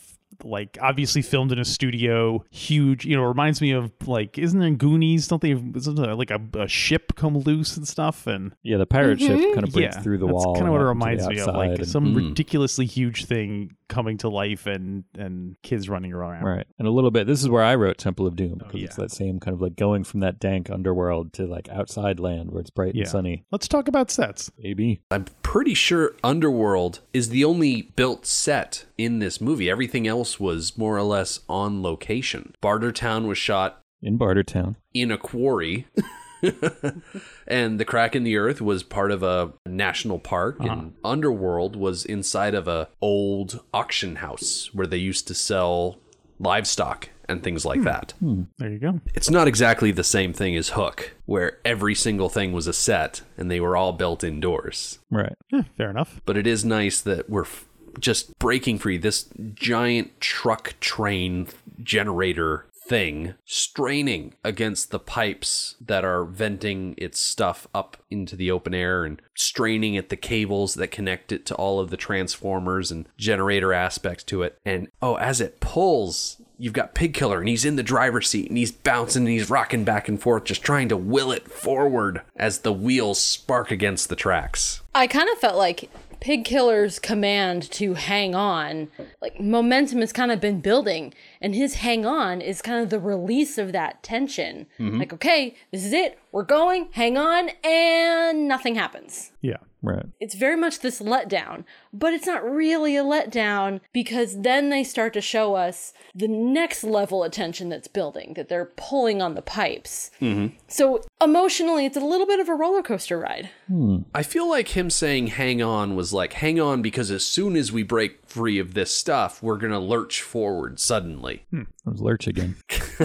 like 0.44 0.78
obviously 0.80 1.22
filmed 1.22 1.52
in 1.52 1.58
a 1.58 1.64
studio, 1.64 2.44
huge. 2.50 3.04
You 3.04 3.16
know, 3.16 3.22
reminds 3.24 3.60
me 3.60 3.72
of 3.72 3.92
like, 4.06 4.38
isn't 4.38 4.58
there 4.58 4.70
Goonies? 4.70 5.28
Don't 5.28 5.42
they? 5.42 5.52
Isn't 5.52 5.94
there 5.96 6.14
like 6.14 6.30
a, 6.30 6.40
a 6.54 6.68
ship 6.68 7.14
come 7.16 7.38
loose 7.38 7.76
and 7.76 7.86
stuff? 7.86 8.26
And 8.26 8.54
Yeah, 8.62 8.76
the 8.78 8.86
pirate 8.86 9.20
ship 9.20 9.38
mm-hmm. 9.38 9.54
kind 9.54 9.66
of 9.66 9.72
breaks 9.72 9.96
yeah, 9.96 10.02
through 10.02 10.18
the 10.18 10.26
that's 10.26 10.44
wall. 10.44 10.54
Kind 10.54 10.66
of 10.66 10.72
what 10.72 10.80
it 10.80 10.84
reminds 10.84 11.26
me 11.26 11.38
of, 11.40 11.48
like 11.48 11.78
and- 11.78 11.88
some 11.88 12.14
ridiculously 12.14 12.86
huge 12.86 13.24
thing 13.24 13.74
coming 13.88 14.18
to 14.18 14.28
life 14.28 14.66
and 14.66 15.04
and 15.16 15.56
kids 15.62 15.88
running 15.88 16.12
around. 16.12 16.44
Right. 16.44 16.66
And 16.78 16.86
a 16.86 16.90
little 16.90 17.10
bit, 17.10 17.26
this 17.26 17.40
is 17.40 17.48
where 17.48 17.62
I 17.64 17.74
wrote 17.74 17.98
Temple 17.98 18.26
of 18.26 18.36
Doom 18.36 18.60
oh, 18.62 18.66
because 18.66 18.82
it's 18.82 18.98
Oh, 18.98 19.02
yeah. 19.02 19.08
that 19.08 19.14
same 19.14 19.40
kind 19.40 19.54
of 19.54 19.60
like 19.62 19.76
going 19.76 20.04
from 20.04 20.20
that 20.20 20.38
dank 20.38 20.70
underworld 20.70 21.32
to 21.34 21.46
like 21.46 21.68
outside 21.68 22.20
land 22.20 22.50
where 22.50 22.60
it's 22.60 22.70
bright 22.70 22.94
Yeah. 22.94 23.02
and 23.02 23.10
sunny. 23.10 23.44
Let's 23.50 23.66
talk 23.68 23.88
about 23.88 24.10
sets. 24.10 24.50
Maybe. 24.58 25.00
I'm 25.10 25.24
pretty 25.42 25.74
sure 25.74 26.12
Underworld 26.22 27.00
is 27.14 27.30
the 27.30 27.44
only 27.44 27.82
built 27.96 28.26
set 28.26 28.84
in 28.98 29.18
this 29.18 29.40
movie. 29.40 29.70
Everything 29.70 30.06
else 30.06 30.27
was 30.40 30.76
more 30.76 30.96
or 30.96 31.02
less 31.02 31.40
on 31.48 31.82
location. 31.82 32.54
Bartertown 32.62 33.26
was 33.26 33.38
shot 33.38 33.82
In 34.02 34.18
Bartertown. 34.18 34.76
in 34.92 35.10
a 35.10 35.18
quarry. 35.18 35.86
and 37.46 37.80
the 37.80 37.84
crack 37.84 38.14
in 38.14 38.22
the 38.24 38.36
earth 38.36 38.60
was 38.60 38.82
part 38.82 39.10
of 39.10 39.22
a 39.22 39.52
national 39.66 40.18
park 40.18 40.56
uh-huh. 40.60 40.72
and 40.72 40.94
underworld 41.04 41.74
was 41.76 42.04
inside 42.04 42.54
of 42.54 42.68
a 42.68 42.88
old 43.00 43.60
auction 43.74 44.16
house 44.16 44.70
where 44.72 44.86
they 44.86 44.96
used 44.96 45.26
to 45.26 45.34
sell 45.34 45.98
livestock 46.38 47.08
and 47.28 47.42
things 47.42 47.64
like 47.66 47.80
hmm. 47.80 47.84
that 47.84 48.14
hmm. 48.20 48.42
There 48.58 48.70
you 48.70 48.78
go. 48.78 49.00
it's 49.14 49.28
not 49.30 49.48
exactly 49.48 49.90
the 49.90 50.04
same 50.04 50.32
thing 50.32 50.56
as 50.56 50.70
hook 50.70 51.14
where 51.26 51.58
every 51.64 51.94
single 51.94 52.28
thing 52.28 52.52
was 52.52 52.66
a 52.68 52.72
set 52.72 53.22
and 53.36 53.50
they 53.50 53.60
were 53.60 53.76
all 53.76 53.92
built 53.92 54.22
indoors 54.22 55.00
Right. 55.10 55.34
Yeah, 55.50 55.62
fair 55.76 55.90
enough. 55.90 56.20
but 56.24 56.36
it 56.36 56.46
is 56.46 56.64
nice 56.64 57.00
that 57.00 57.28
we're 57.28 57.42
f- 57.42 57.66
just 58.00 58.38
breaking 58.38 58.78
free 58.78 58.98
this 58.98 59.28
giant 59.54 60.20
truck 60.20 60.74
train 60.80 61.48
generator 61.82 62.66
thing 62.88 63.34
straining 63.44 64.34
against 64.42 64.90
the 64.90 64.98
pipes 64.98 65.76
that 65.78 66.04
are 66.04 66.24
venting 66.24 66.94
its 66.96 67.20
stuff 67.20 67.68
up 67.74 67.98
into 68.10 68.34
the 68.34 68.50
open 68.50 68.72
air 68.72 69.04
and 69.04 69.20
straining 69.34 69.96
at 69.96 70.08
the 70.08 70.16
cables 70.16 70.74
that 70.74 70.88
connect 70.88 71.30
it 71.30 71.44
to 71.44 71.54
all 71.56 71.78
of 71.78 71.90
the 71.90 71.96
transformers 71.96 72.90
and 72.90 73.06
generator 73.18 73.74
aspects 73.74 74.24
to 74.24 74.42
it. 74.42 74.58
And 74.64 74.88
oh 75.02 75.16
as 75.16 75.40
it 75.40 75.60
pulls 75.60 76.40
you've 76.58 76.72
got 76.72 76.94
pig 76.94 77.14
killer 77.14 77.38
and 77.38 77.48
he's 77.48 77.64
in 77.64 77.76
the 77.76 77.82
driver's 77.82 78.28
seat 78.28 78.48
and 78.48 78.58
he's 78.58 78.72
bouncing 78.72 79.22
and 79.22 79.30
he's 79.30 79.50
rocking 79.50 79.84
back 79.84 80.08
and 80.08 80.20
forth 80.20 80.44
just 80.44 80.62
trying 80.62 80.88
to 80.88 80.96
will 80.96 81.30
it 81.30 81.50
forward 81.50 82.22
as 82.36 82.60
the 82.60 82.72
wheels 82.72 83.20
spark 83.20 83.70
against 83.70 84.08
the 84.08 84.16
tracks. 84.16 84.82
I 84.94 85.06
kind 85.06 85.28
of 85.30 85.38
felt 85.38 85.56
like 85.56 85.88
Pig 86.20 86.44
Killer's 86.44 86.98
command 86.98 87.70
to 87.72 87.94
hang 87.94 88.34
on, 88.34 88.88
like 89.20 89.40
momentum 89.40 90.00
has 90.00 90.12
kind 90.12 90.32
of 90.32 90.40
been 90.40 90.60
building, 90.60 91.14
and 91.40 91.54
his 91.54 91.74
hang 91.76 92.04
on 92.04 92.40
is 92.40 92.60
kind 92.60 92.82
of 92.82 92.90
the 92.90 92.98
release 92.98 93.58
of 93.58 93.72
that 93.72 94.02
tension. 94.02 94.66
Mm-hmm. 94.78 94.98
Like, 94.98 95.12
okay, 95.12 95.54
this 95.70 95.84
is 95.84 95.92
it, 95.92 96.18
we're 96.32 96.42
going, 96.42 96.88
hang 96.92 97.16
on, 97.16 97.50
and 97.62 98.48
nothing 98.48 98.74
happens. 98.74 99.32
Yeah. 99.40 99.58
Right. 99.82 100.06
It's 100.20 100.34
very 100.34 100.56
much 100.56 100.80
this 100.80 101.00
letdown, 101.00 101.64
but 101.92 102.12
it's 102.12 102.26
not 102.26 102.44
really 102.44 102.96
a 102.96 103.04
letdown 103.04 103.80
because 103.92 104.42
then 104.42 104.70
they 104.70 104.82
start 104.82 105.12
to 105.12 105.20
show 105.20 105.54
us 105.54 105.92
the 106.14 106.28
next 106.28 106.82
level 106.82 107.22
of 107.22 107.32
tension 107.32 107.68
that's 107.68 107.88
building, 107.88 108.34
that 108.34 108.48
they're 108.48 108.72
pulling 108.76 109.22
on 109.22 109.34
the 109.34 109.42
pipes. 109.42 110.10
Mm-hmm. 110.20 110.56
So 110.66 111.02
emotionally, 111.20 111.86
it's 111.86 111.96
a 111.96 112.00
little 112.00 112.26
bit 112.26 112.40
of 112.40 112.48
a 112.48 112.54
roller 112.54 112.82
coaster 112.82 113.18
ride. 113.18 113.50
Hmm. 113.68 113.98
I 114.14 114.22
feel 114.22 114.48
like 114.48 114.68
him 114.68 114.90
saying 114.90 115.28
hang 115.28 115.62
on 115.62 115.94
was 115.94 116.12
like 116.12 116.34
hang 116.34 116.58
on 116.60 116.82
because 116.82 117.10
as 117.10 117.24
soon 117.24 117.54
as 117.54 117.70
we 117.70 117.82
break 117.82 118.27
free 118.28 118.58
of 118.58 118.74
this 118.74 118.94
stuff, 118.94 119.42
we're 119.42 119.56
going 119.56 119.72
to 119.72 119.78
lurch 119.78 120.22
forward 120.22 120.78
suddenly. 120.78 121.46
That 121.52 121.66
was 121.84 122.00
Lurch 122.00 122.26
again. 122.26 122.56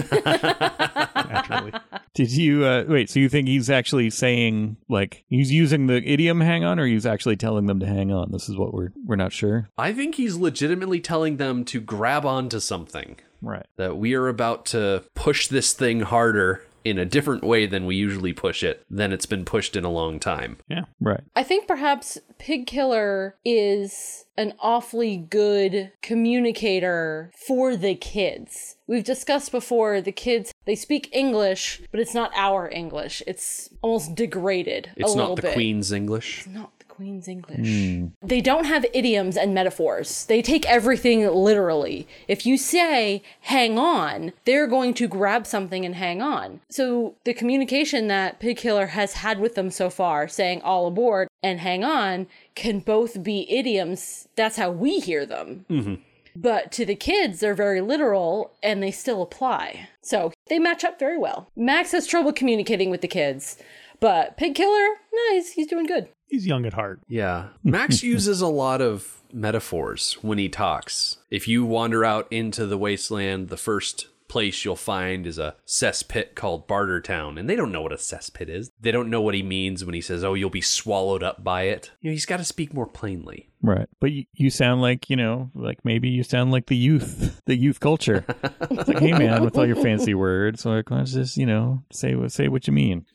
Naturally. 1.14 1.72
Did 2.14 2.30
you 2.30 2.64
uh, 2.64 2.84
wait? 2.86 3.10
So 3.10 3.18
you 3.18 3.28
think 3.28 3.48
he's 3.48 3.70
actually 3.70 4.10
saying 4.10 4.76
like 4.88 5.24
he's 5.28 5.50
using 5.50 5.86
the 5.86 6.02
idiom 6.08 6.40
"hang 6.40 6.64
on," 6.64 6.78
or 6.78 6.86
he's 6.86 7.06
actually 7.06 7.36
telling 7.36 7.66
them 7.66 7.80
to 7.80 7.86
hang 7.86 8.12
on? 8.12 8.30
This 8.30 8.48
is 8.48 8.56
what 8.56 8.72
we're 8.72 8.92
we're 9.04 9.16
not 9.16 9.32
sure. 9.32 9.68
I 9.76 9.92
think 9.92 10.14
he's 10.14 10.36
legitimately 10.36 11.00
telling 11.00 11.38
them 11.38 11.64
to 11.66 11.80
grab 11.80 12.24
onto 12.24 12.60
something. 12.60 13.16
Right. 13.42 13.66
That 13.76 13.96
we 13.98 14.14
are 14.14 14.28
about 14.28 14.64
to 14.66 15.04
push 15.14 15.48
this 15.48 15.72
thing 15.72 16.00
harder 16.00 16.64
in 16.84 16.98
a 16.98 17.04
different 17.04 17.42
way 17.42 17.66
than 17.66 17.86
we 17.86 17.96
usually 17.96 18.32
push 18.32 18.62
it 18.62 18.84
than 18.90 19.12
it's 19.12 19.26
been 19.26 19.44
pushed 19.44 19.74
in 19.74 19.84
a 19.84 19.90
long 19.90 20.20
time. 20.20 20.58
Yeah. 20.68 20.84
Right. 21.00 21.22
I 21.34 21.42
think 21.42 21.66
perhaps 21.66 22.18
Pig 22.38 22.66
Killer 22.66 23.36
is 23.44 24.26
an 24.36 24.52
awfully 24.60 25.16
good 25.16 25.92
communicator 26.02 27.30
for 27.46 27.76
the 27.76 27.94
kids. 27.94 28.76
We've 28.86 29.04
discussed 29.04 29.50
before 29.50 30.00
the 30.00 30.12
kids, 30.12 30.52
they 30.66 30.74
speak 30.74 31.08
English, 31.12 31.80
but 31.90 32.00
it's 32.00 32.14
not 32.14 32.32
our 32.34 32.68
English. 32.68 33.22
It's 33.26 33.70
almost 33.80 34.14
degraded 34.14 34.90
It's 34.96 35.12
a 35.12 35.14
little 35.14 35.30
not 35.30 35.36
the 35.36 35.42
bit. 35.42 35.54
Queen's 35.54 35.92
English. 35.92 36.40
It's 36.40 36.48
not 36.48 36.73
the 36.73 36.73
Queen's 36.96 37.28
English. 37.28 37.58
Hmm. 37.58 38.06
They 38.22 38.40
don't 38.40 38.66
have 38.66 38.86
idioms 38.92 39.36
and 39.36 39.52
metaphors. 39.52 40.26
They 40.26 40.42
take 40.42 40.64
everything 40.66 41.26
literally. 41.26 42.06
If 42.28 42.46
you 42.46 42.56
say, 42.56 43.22
hang 43.42 43.78
on, 43.78 44.32
they're 44.44 44.66
going 44.66 44.94
to 44.94 45.08
grab 45.08 45.46
something 45.46 45.84
and 45.84 45.96
hang 45.96 46.22
on. 46.22 46.60
So 46.70 47.16
the 47.24 47.34
communication 47.34 48.08
that 48.08 48.38
Pig 48.38 48.56
Killer 48.58 48.88
has 48.88 49.14
had 49.14 49.40
with 49.40 49.54
them 49.54 49.70
so 49.70 49.90
far, 49.90 50.28
saying 50.28 50.62
all 50.62 50.86
aboard 50.86 51.28
and 51.42 51.60
hang 51.60 51.82
on, 51.82 52.26
can 52.54 52.78
both 52.78 53.22
be 53.22 53.50
idioms. 53.50 54.28
That's 54.36 54.56
how 54.56 54.70
we 54.70 55.00
hear 55.00 55.26
them. 55.26 55.66
Mm-hmm. 55.68 55.94
But 56.36 56.72
to 56.72 56.84
the 56.84 56.96
kids, 56.96 57.40
they're 57.40 57.54
very 57.54 57.80
literal 57.80 58.52
and 58.62 58.82
they 58.82 58.90
still 58.90 59.22
apply. 59.22 59.88
So 60.02 60.32
they 60.48 60.58
match 60.58 60.84
up 60.84 60.98
very 60.98 61.18
well. 61.18 61.48
Max 61.56 61.92
has 61.92 62.06
trouble 62.06 62.32
communicating 62.32 62.90
with 62.90 63.00
the 63.00 63.08
kids, 63.08 63.56
but 64.00 64.36
Pig 64.36 64.54
Killer, 64.54 64.96
nice, 65.30 65.52
he's 65.52 65.68
doing 65.68 65.86
good. 65.86 66.08
He's 66.34 66.48
young 66.48 66.66
at 66.66 66.72
heart. 66.72 67.00
Yeah. 67.06 67.50
Max 67.62 68.02
uses 68.02 68.40
a 68.40 68.48
lot 68.48 68.80
of 68.80 69.22
metaphors 69.32 70.14
when 70.20 70.36
he 70.36 70.48
talks. 70.48 71.18
If 71.30 71.46
you 71.46 71.64
wander 71.64 72.04
out 72.04 72.26
into 72.32 72.66
the 72.66 72.76
wasteland, 72.76 73.50
the 73.50 73.56
first 73.56 74.08
place 74.26 74.64
you'll 74.64 74.74
find 74.74 75.28
is 75.28 75.38
a 75.38 75.54
cesspit 75.64 76.34
called 76.34 76.66
Bartertown. 76.66 77.38
And 77.38 77.48
they 77.48 77.54
don't 77.54 77.70
know 77.70 77.82
what 77.82 77.92
a 77.92 77.96
cesspit 77.96 78.48
is. 78.48 78.72
They 78.80 78.90
don't 78.90 79.10
know 79.10 79.20
what 79.20 79.36
he 79.36 79.44
means 79.44 79.84
when 79.84 79.94
he 79.94 80.00
says, 80.00 80.24
oh, 80.24 80.34
you'll 80.34 80.50
be 80.50 80.60
swallowed 80.60 81.22
up 81.22 81.44
by 81.44 81.62
it. 81.62 81.92
You 82.00 82.10
know, 82.10 82.14
he's 82.14 82.26
got 82.26 82.38
to 82.38 82.44
speak 82.44 82.74
more 82.74 82.86
plainly. 82.86 83.48
Right. 83.62 83.88
But 84.00 84.10
you, 84.10 84.24
you 84.32 84.50
sound 84.50 84.82
like 84.82 85.08
you 85.08 85.14
know, 85.14 85.52
like 85.54 85.84
maybe 85.84 86.08
you 86.08 86.24
sound 86.24 86.50
like 86.50 86.66
the 86.66 86.76
youth, 86.76 87.42
the 87.46 87.54
youth 87.54 87.78
culture. 87.78 88.24
it's 88.42 88.88
like, 88.88 88.98
hey 88.98 89.12
man, 89.12 89.44
with 89.44 89.56
all 89.56 89.66
your 89.66 89.76
fancy 89.76 90.14
words, 90.14 90.66
like 90.66 90.90
let's 90.90 91.12
just 91.12 91.36
you 91.36 91.46
know 91.46 91.84
say 91.92 92.16
what 92.16 92.32
say 92.32 92.48
what 92.48 92.66
you 92.66 92.72
mean. 92.72 93.06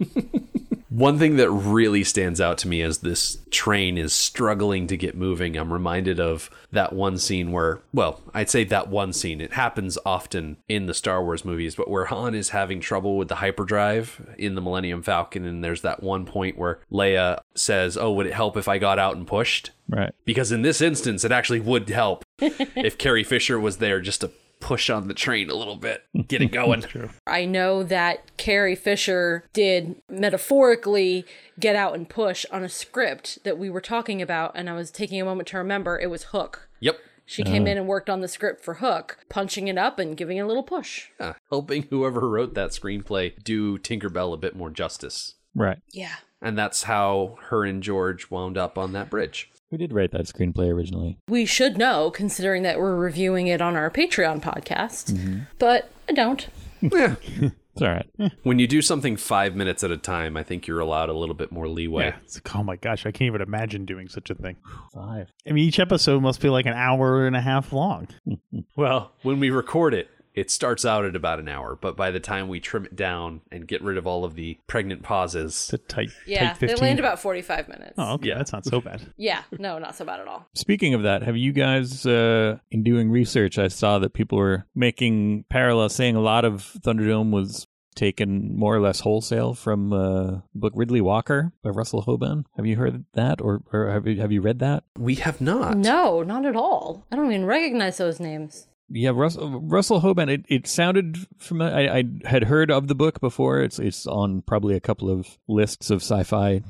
One 0.90 1.20
thing 1.20 1.36
that 1.36 1.52
really 1.52 2.04
stands 2.04 2.42
out 2.42 2.58
to 2.60 2.68
me 2.68 2.82
as 2.82 3.00
this 3.00 3.38
train 3.52 3.98
is 3.98 4.12
struggling 4.12 4.88
to 4.88 4.98
get 4.98 5.16
moving, 5.16 5.56
I'm 5.56 5.72
reminded 5.72 6.20
of 6.20 6.50
that 6.72 6.94
one 6.94 7.20
scene 7.20 7.52
where, 7.52 7.80
well, 7.94 8.22
I'd 8.34 8.50
say 8.50 8.64
that 8.66 8.90
one 8.90 9.14
scene. 9.14 9.40
It 9.40 9.54
happens 9.54 10.00
often 10.04 10.58
in 10.68 10.88
the 10.88 10.94
Star 10.96 11.24
Wars 11.24 11.46
movies, 11.46 11.76
but 11.76 11.90
where 11.90 12.06
Han 12.06 12.34
is 12.34 12.50
having 12.50 12.80
trouble 12.80 13.18
with 13.18 13.28
the 13.28 13.36
hyperdrive 13.36 14.36
in 14.38 14.56
the 14.56 14.62
Millennium 14.62 15.04
Falcon, 15.04 15.46
and 15.46 15.64
there's 15.64 15.82
that 15.84 16.02
one 16.02 16.26
point 16.26 16.58
where 16.58 16.80
Leia 16.92 17.40
says, 17.54 17.96
Oh, 17.96 18.12
would 18.14 18.26
it 18.26 18.34
help 18.34 18.58
if 18.58 18.68
I 18.68 18.80
got 18.80 18.98
out 18.98 19.16
and 19.16 19.28
pushed? 19.28 19.72
Right. 19.88 20.14
Because 20.26 20.52
in 20.52 20.64
this 20.64 20.82
instance, 20.82 21.24
it 21.24 21.32
actually 21.32 21.60
would 21.60 21.88
help 21.90 22.26
if 22.40 22.98
Carrie 22.98 23.24
Fisher 23.24 23.60
was 23.60 23.78
there 23.78 24.02
just 24.02 24.22
to 24.22 24.32
push 24.60 24.90
on 24.90 25.08
the 25.08 25.14
train 25.14 25.50
a 25.50 25.56
little 25.56 25.76
bit, 25.76 26.04
get 26.28 26.42
it 26.42 26.52
going. 26.52 26.86
I 27.26 27.46
know 27.46 27.84
that 27.84 28.38
Carrie 28.38 28.76
Fisher 28.76 29.46
did 29.54 29.96
metaphorically 30.10 31.26
get 31.60 31.76
out 31.76 31.96
and 31.96 32.10
push 32.10 32.46
on 32.52 32.64
a 32.64 32.70
script 32.70 33.40
that 33.44 33.58
we 33.58 33.70
were 33.70 33.82
talking 33.82 34.22
about, 34.22 34.52
and 34.56 34.70
I 34.70 34.74
was 34.74 34.92
taking 34.92 35.22
a 35.22 35.26
moment 35.26 35.48
to 35.50 35.58
remember 35.58 36.00
it 36.00 36.10
was 36.10 36.26
Hook. 36.26 36.70
Yep. 36.80 36.98
She 37.26 37.44
came 37.44 37.62
uh-huh. 37.62 37.72
in 37.72 37.78
and 37.78 37.88
worked 37.88 38.10
on 38.10 38.22
the 38.22 38.28
script 38.28 38.64
for 38.64 38.76
Hook, 38.76 39.20
punching 39.30 39.68
it 39.68 39.78
up 39.78 40.00
and 40.00 40.18
giving 40.18 40.38
it 40.38 40.42
a 40.42 40.48
little 40.48 40.64
push. 40.64 41.10
Yeah, 41.20 41.34
helping 41.52 41.84
whoever 41.84 42.28
wrote 42.28 42.56
that 42.56 42.72
screenplay 42.72 43.44
do 43.44 43.78
Tinkerbell 43.78 44.34
a 44.34 44.38
bit 44.38 44.56
more 44.56 44.72
justice. 44.72 45.36
Right. 45.54 45.78
Yeah. 45.92 46.16
And 46.42 46.58
that's 46.58 46.84
how 46.84 47.38
her 47.50 47.66
and 47.66 47.84
George 47.84 48.32
wound 48.32 48.58
up 48.58 48.80
on 48.80 48.94
that 48.94 49.12
bridge. 49.12 49.52
Who 49.72 49.78
did 49.78 49.94
write 49.94 50.12
that 50.12 50.26
screenplay 50.26 50.74
originally? 50.74 51.20
We 51.28 51.46
should 51.46 51.78
know, 51.78 52.10
considering 52.10 52.64
that 52.64 52.80
we're 52.80 52.96
reviewing 52.96 53.48
it 53.48 53.62
on 53.62 53.76
our 53.76 53.92
Patreon 53.92 54.42
podcast, 54.42 55.14
mm-hmm. 55.14 55.42
but 55.60 55.92
I 56.08 56.14
don't. 56.14 56.48
Yeah. 56.82 57.16
It's 57.74 57.84
all 57.84 57.94
right. 57.94 58.32
when 58.44 58.60
you 58.60 58.68
do 58.68 58.82
something 58.82 59.16
five 59.16 59.56
minutes 59.56 59.86
at 59.86 59.92
a 59.92 59.96
time, 59.96 60.36
I 60.36 60.44
think 60.44 60.68
you're 60.68 60.82
allowed 60.82 61.08
a 61.08 61.14
little 61.14 61.36
bit 61.36 61.50
more 61.50 61.66
leeway. 61.70 62.08
Yeah. 62.08 62.16
It's 62.26 62.36
like, 62.36 62.54
oh 62.54 62.64
my 62.64 62.76
gosh, 62.76 63.06
I 63.06 63.12
can't 63.12 63.28
even 63.28 63.42
imagine 63.42 63.86
doing 63.86 64.10
such 64.10 64.30
a 64.30 64.36
thing. 64.36 64.58
Five. 64.94 65.32
I 65.48 65.54
mean, 65.54 65.64
each 65.64 65.80
episode 65.80 66.22
must 66.22 66.42
be 66.42 66.50
like 66.50 66.66
an 66.66 66.74
hour 66.74 67.26
and 67.26 67.38
a 67.38 67.42
half 67.42 67.72
long. 67.72 68.08
Well, 68.76 69.12
when 69.24 69.40
we 69.40 69.50
record 69.50 69.94
it, 69.94 70.10
it 70.40 70.50
starts 70.50 70.86
out 70.86 71.06
at 71.06 71.16
about 71.16 71.40
an 71.40 71.48
hour, 71.48 71.78
but 71.80 71.96
by 71.98 72.12
the 72.12 72.20
time 72.20 72.48
we 72.48 72.60
trim 72.60 72.86
it 72.86 72.96
down 72.96 73.42
and 73.52 73.68
get 73.68 73.82
rid 73.82 73.98
of 73.98 74.08
all 74.08 74.24
of 74.24 74.36
the 74.36 74.58
pregnant 74.68 75.04
pauses, 75.04 75.54
It's 75.54 75.74
a 75.74 75.78
tight, 75.78 76.10
Yeah, 76.26 76.54
tight 76.54 76.60
they 76.60 76.76
land 76.76 77.00
about 77.00 77.20
45 77.20 77.68
minutes. 77.68 77.94
Oh, 77.98 78.14
okay. 78.14 78.30
Yeah. 78.30 78.38
That's 78.38 78.54
not 78.54 78.66
so 78.66 78.80
bad. 78.90 79.02
Yeah, 79.18 79.42
no, 79.58 79.80
not 79.80 79.96
so 79.96 80.06
bad 80.06 80.20
at 80.20 80.28
all. 80.28 80.48
Speaking 80.56 80.94
of 80.94 81.04
that, 81.04 81.24
have 81.24 81.36
you 81.38 81.52
guys, 81.52 82.06
uh, 82.06 82.58
in 82.72 82.84
doing 82.84 83.12
research, 83.12 83.58
I 83.60 83.68
saw 83.68 84.00
that 84.00 84.14
people 84.14 84.38
were 84.38 84.66
making 84.74 85.46
parallels, 85.50 85.94
saying 85.96 86.16
a 86.16 86.22
lot 86.22 86.46
of 86.46 86.74
Thunderdome 86.82 87.32
was 87.32 87.68
taken 87.96 88.56
more 88.58 88.74
or 88.74 88.80
less 88.80 89.02
wholesale 89.02 89.54
from 89.54 89.92
uh, 89.92 90.40
book 90.56 90.74
Riddley 90.74 91.02
Walker 91.02 91.52
by 91.62 91.70
Russell 91.72 92.04
Hoban. 92.04 92.46
Have 92.56 92.66
you 92.66 92.78
heard 92.78 93.04
that, 93.14 93.42
or, 93.42 93.62
or 93.74 93.90
have 93.92 94.08
you 94.08 94.22
have 94.22 94.32
you 94.32 94.40
read 94.42 94.60
that? 94.60 94.84
we 94.98 95.16
have 95.16 95.42
not. 95.42 95.76
No, 95.78 96.24
not 96.24 96.46
at 96.46 96.56
all. 96.56 97.06
I 97.12 97.18
don't 97.18 97.30
even 97.32 97.46
recognize 97.46 97.98
those 97.98 98.22
names. 98.22 98.68
Yeah, 98.92 99.12
Russell, 99.14 99.62
Russell 99.62 100.02
Hoban. 100.02 100.30
It, 100.30 100.46
it 100.48 100.68
sounded 100.68 101.28
familiar. 101.38 101.76
I, 101.76 102.00
I 102.00 102.04
had 102.26 102.46
heard 102.46 102.72
of 102.72 102.88
the 102.88 102.96
book 102.96 103.20
before. 103.20 103.62
It's 103.62 103.80
it's 103.80 104.08
on 104.08 104.42
probably 104.42 104.76
a 104.76 104.80
couple 104.80 105.10
of 105.10 105.38
lists 105.48 105.90
of 105.90 106.02
sci-fi 106.02 106.62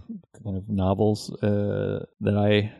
kind 0.44 0.58
of 0.58 0.70
novels 0.70 1.32
uh, 1.42 2.06
that 2.22 2.38
I 2.38 2.74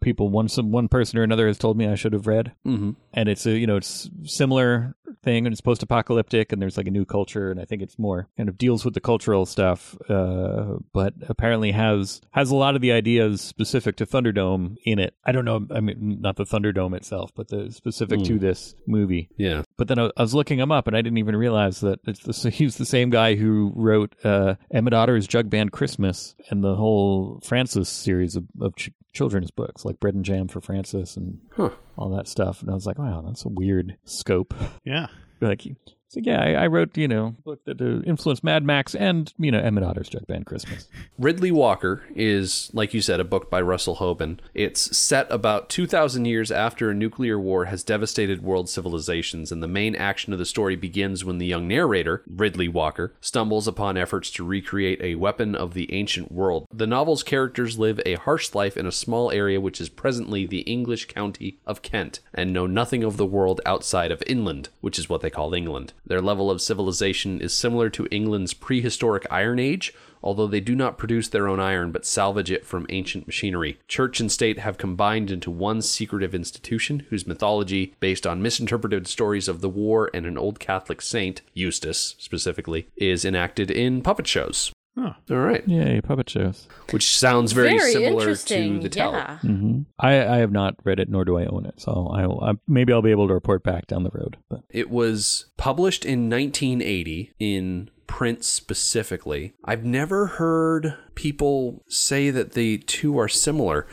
people 0.00 0.28
one 0.28 0.48
some 0.48 0.70
one 0.70 0.88
person 0.88 1.18
or 1.18 1.22
another 1.22 1.46
has 1.46 1.58
told 1.58 1.76
me 1.76 1.86
I 1.88 1.94
should 1.94 2.12
have 2.12 2.26
read. 2.26 2.52
Mm-hmm. 2.66 2.92
And 3.12 3.28
it's 3.28 3.46
a 3.46 3.58
you 3.58 3.66
know 3.66 3.76
it's 3.76 4.08
similar 4.24 4.94
thing 5.26 5.44
and 5.44 5.52
it's 5.52 5.60
post-apocalyptic 5.60 6.52
and 6.52 6.62
there's 6.62 6.76
like 6.76 6.86
a 6.86 6.90
new 6.90 7.04
culture 7.04 7.50
and 7.50 7.60
I 7.60 7.64
think 7.64 7.82
it's 7.82 7.98
more 7.98 8.28
kind 8.36 8.48
of 8.48 8.56
deals 8.56 8.84
with 8.84 8.94
the 8.94 9.00
cultural 9.00 9.44
stuff. 9.44 9.96
Uh, 10.08 10.76
but 10.92 11.14
apparently 11.28 11.72
has 11.72 12.20
has 12.30 12.50
a 12.50 12.56
lot 12.56 12.76
of 12.76 12.80
the 12.80 12.92
ideas 12.92 13.42
specific 13.42 13.96
to 13.96 14.06
Thunderdome 14.06 14.76
in 14.84 14.98
it. 14.98 15.14
I 15.24 15.32
don't 15.32 15.44
know. 15.44 15.66
I 15.74 15.80
mean, 15.80 16.18
not 16.20 16.36
the 16.36 16.44
Thunderdome 16.44 16.96
itself, 16.96 17.32
but 17.34 17.48
the 17.48 17.72
specific 17.72 18.22
to 18.22 18.38
this 18.38 18.74
movie. 18.86 19.28
Yeah. 19.36 19.62
But 19.78 19.88
then 19.88 19.98
I, 19.98 20.10
I 20.16 20.22
was 20.22 20.34
looking 20.34 20.58
him 20.58 20.72
up, 20.72 20.86
and 20.86 20.96
I 20.96 21.02
didn't 21.02 21.18
even 21.18 21.36
realize 21.36 21.80
that 21.80 22.00
it's 22.06 22.42
the, 22.42 22.50
he's 22.50 22.76
the 22.76 22.86
same 22.86 23.10
guy 23.10 23.34
who 23.34 23.72
wrote 23.74 24.14
uh, 24.24 24.54
Emmet 24.70 24.94
Otter's 24.94 25.26
Jug 25.26 25.50
Band 25.50 25.72
Christmas 25.72 26.34
and 26.50 26.64
the 26.64 26.76
whole 26.76 27.40
Frances 27.44 27.88
series 27.88 28.36
of, 28.36 28.44
of 28.60 28.74
ch- 28.76 28.90
children's 29.12 29.50
books, 29.50 29.84
like 29.84 30.00
Bread 30.00 30.14
and 30.14 30.24
Jam 30.24 30.48
for 30.48 30.60
Frances 30.60 31.16
and 31.16 31.40
Huh. 31.52 31.70
all 31.96 32.08
that 32.16 32.28
stuff. 32.28 32.62
And 32.62 32.70
I 32.70 32.74
was 32.74 32.86
like, 32.86 32.98
wow, 32.98 33.22
that's 33.26 33.44
a 33.44 33.48
weird 33.50 33.96
scope. 34.04 34.54
Yeah. 34.84 35.08
like, 35.40 35.62
so 36.08 36.20
yeah, 36.22 36.40
I, 36.40 36.64
I 36.64 36.66
wrote 36.68 36.96
you 36.96 37.08
know 37.08 37.34
book 37.44 37.64
that 37.64 37.80
uh, 37.80 38.02
influenced 38.08 38.44
Mad 38.44 38.64
Max 38.64 38.94
and 38.94 39.32
you 39.38 39.50
know 39.50 39.58
Emmet 39.58 39.84
Otter's 39.84 40.08
Jug 40.08 40.26
Band 40.26 40.46
Christmas. 40.46 40.88
Riddley 41.20 41.50
Walker 41.50 42.04
is, 42.14 42.70
like 42.72 42.94
you 42.94 43.00
said, 43.00 43.20
a 43.20 43.24
book 43.24 43.50
by 43.50 43.60
Russell 43.60 43.96
Hoban. 43.96 44.38
It's 44.54 44.96
set 44.96 45.26
about 45.30 45.68
2,000 45.68 46.24
years 46.26 46.50
after 46.50 46.90
a 46.90 46.94
nuclear 46.94 47.40
war 47.40 47.66
has 47.66 47.82
devastated 47.82 48.42
world 48.42 48.68
civilizations, 48.68 49.50
and 49.50 49.62
the 49.62 49.68
main 49.68 49.96
action 49.96 50.32
of 50.32 50.38
the 50.38 50.44
story 50.44 50.76
begins 50.76 51.24
when 51.24 51.38
the 51.38 51.46
young 51.46 51.66
narrator, 51.66 52.22
Riddley 52.32 52.68
Walker, 52.68 53.12
stumbles 53.20 53.66
upon 53.66 53.96
efforts 53.96 54.30
to 54.32 54.44
recreate 54.44 55.00
a 55.02 55.14
weapon 55.16 55.54
of 55.54 55.74
the 55.74 55.92
ancient 55.92 56.30
world. 56.30 56.66
The 56.72 56.86
novel's 56.86 57.22
characters 57.22 57.78
live 57.78 58.00
a 58.06 58.14
harsh 58.14 58.54
life 58.54 58.76
in 58.76 58.86
a 58.86 58.92
small 58.92 59.30
area 59.30 59.60
which 59.60 59.80
is 59.80 59.88
presently 59.88 60.46
the 60.46 60.60
English 60.60 61.06
county 61.06 61.58
of 61.66 61.82
Kent, 61.82 62.20
and 62.32 62.52
know 62.52 62.66
nothing 62.66 63.02
of 63.02 63.16
the 63.16 63.26
world 63.26 63.60
outside 63.66 64.10
of 64.12 64.22
inland, 64.26 64.68
which 64.80 64.98
is 64.98 65.08
what 65.08 65.20
they 65.20 65.30
call 65.30 65.54
England. 65.54 65.92
Their 66.06 66.20
level 66.20 66.50
of 66.50 66.60
civilization 66.60 67.40
is 67.40 67.52
similar 67.52 67.90
to 67.90 68.06
England's 68.10 68.54
prehistoric 68.54 69.26
Iron 69.30 69.58
Age, 69.58 69.92
although 70.22 70.46
they 70.46 70.60
do 70.60 70.74
not 70.74 70.98
produce 70.98 71.28
their 71.28 71.48
own 71.48 71.60
iron 71.60 71.92
but 71.92 72.04
salvage 72.04 72.50
it 72.50 72.64
from 72.64 72.86
ancient 72.88 73.26
machinery. 73.26 73.78
Church 73.88 74.20
and 74.20 74.30
state 74.30 74.58
have 74.58 74.78
combined 74.78 75.30
into 75.30 75.50
one 75.50 75.82
secretive 75.82 76.34
institution 76.34 77.06
whose 77.10 77.26
mythology, 77.26 77.94
based 78.00 78.26
on 78.26 78.42
misinterpreted 78.42 79.06
stories 79.06 79.48
of 79.48 79.60
the 79.60 79.68
war 79.68 80.10
and 80.14 80.26
an 80.26 80.38
old 80.38 80.58
Catholic 80.60 81.00
saint, 81.00 81.42
Eustace 81.54 82.14
specifically, 82.18 82.88
is 82.96 83.24
enacted 83.24 83.70
in 83.70 84.02
puppet 84.02 84.26
shows. 84.26 84.72
Huh. 84.98 85.12
All 85.30 85.36
right. 85.36 85.66
Yay, 85.68 86.00
puppet 86.00 86.30
shows. 86.30 86.68
Which 86.90 87.18
sounds 87.18 87.52
very, 87.52 87.78
similar 87.78 88.34
to 88.34 88.78
the 88.80 88.88
tell. 88.88 89.12
yeah. 89.12 89.38
hmm 89.38 89.82
I, 89.98 90.12
I 90.26 90.36
have 90.38 90.52
not 90.52 90.76
read 90.84 90.98
it, 90.98 91.10
nor 91.10 91.24
do 91.24 91.36
I 91.38 91.44
own 91.46 91.66
it. 91.66 91.80
So 91.80 92.08
I, 92.12 92.50
I 92.50 92.54
maybe 92.66 92.92
I'll 92.92 93.02
be 93.02 93.10
able 93.10 93.28
to 93.28 93.34
report 93.34 93.62
back 93.62 93.86
down 93.86 94.04
the 94.04 94.10
road. 94.12 94.38
But 94.48 94.62
It 94.70 94.88
was 94.90 95.46
published 95.58 96.04
in 96.06 96.30
1980 96.30 97.32
in 97.38 97.90
print 98.06 98.42
specifically. 98.44 99.52
I've 99.64 99.84
never 99.84 100.26
heard 100.26 100.94
people 101.14 101.82
say 101.88 102.30
that 102.30 102.52
the 102.52 102.78
two 102.78 103.18
are 103.18 103.28
similar. 103.28 103.86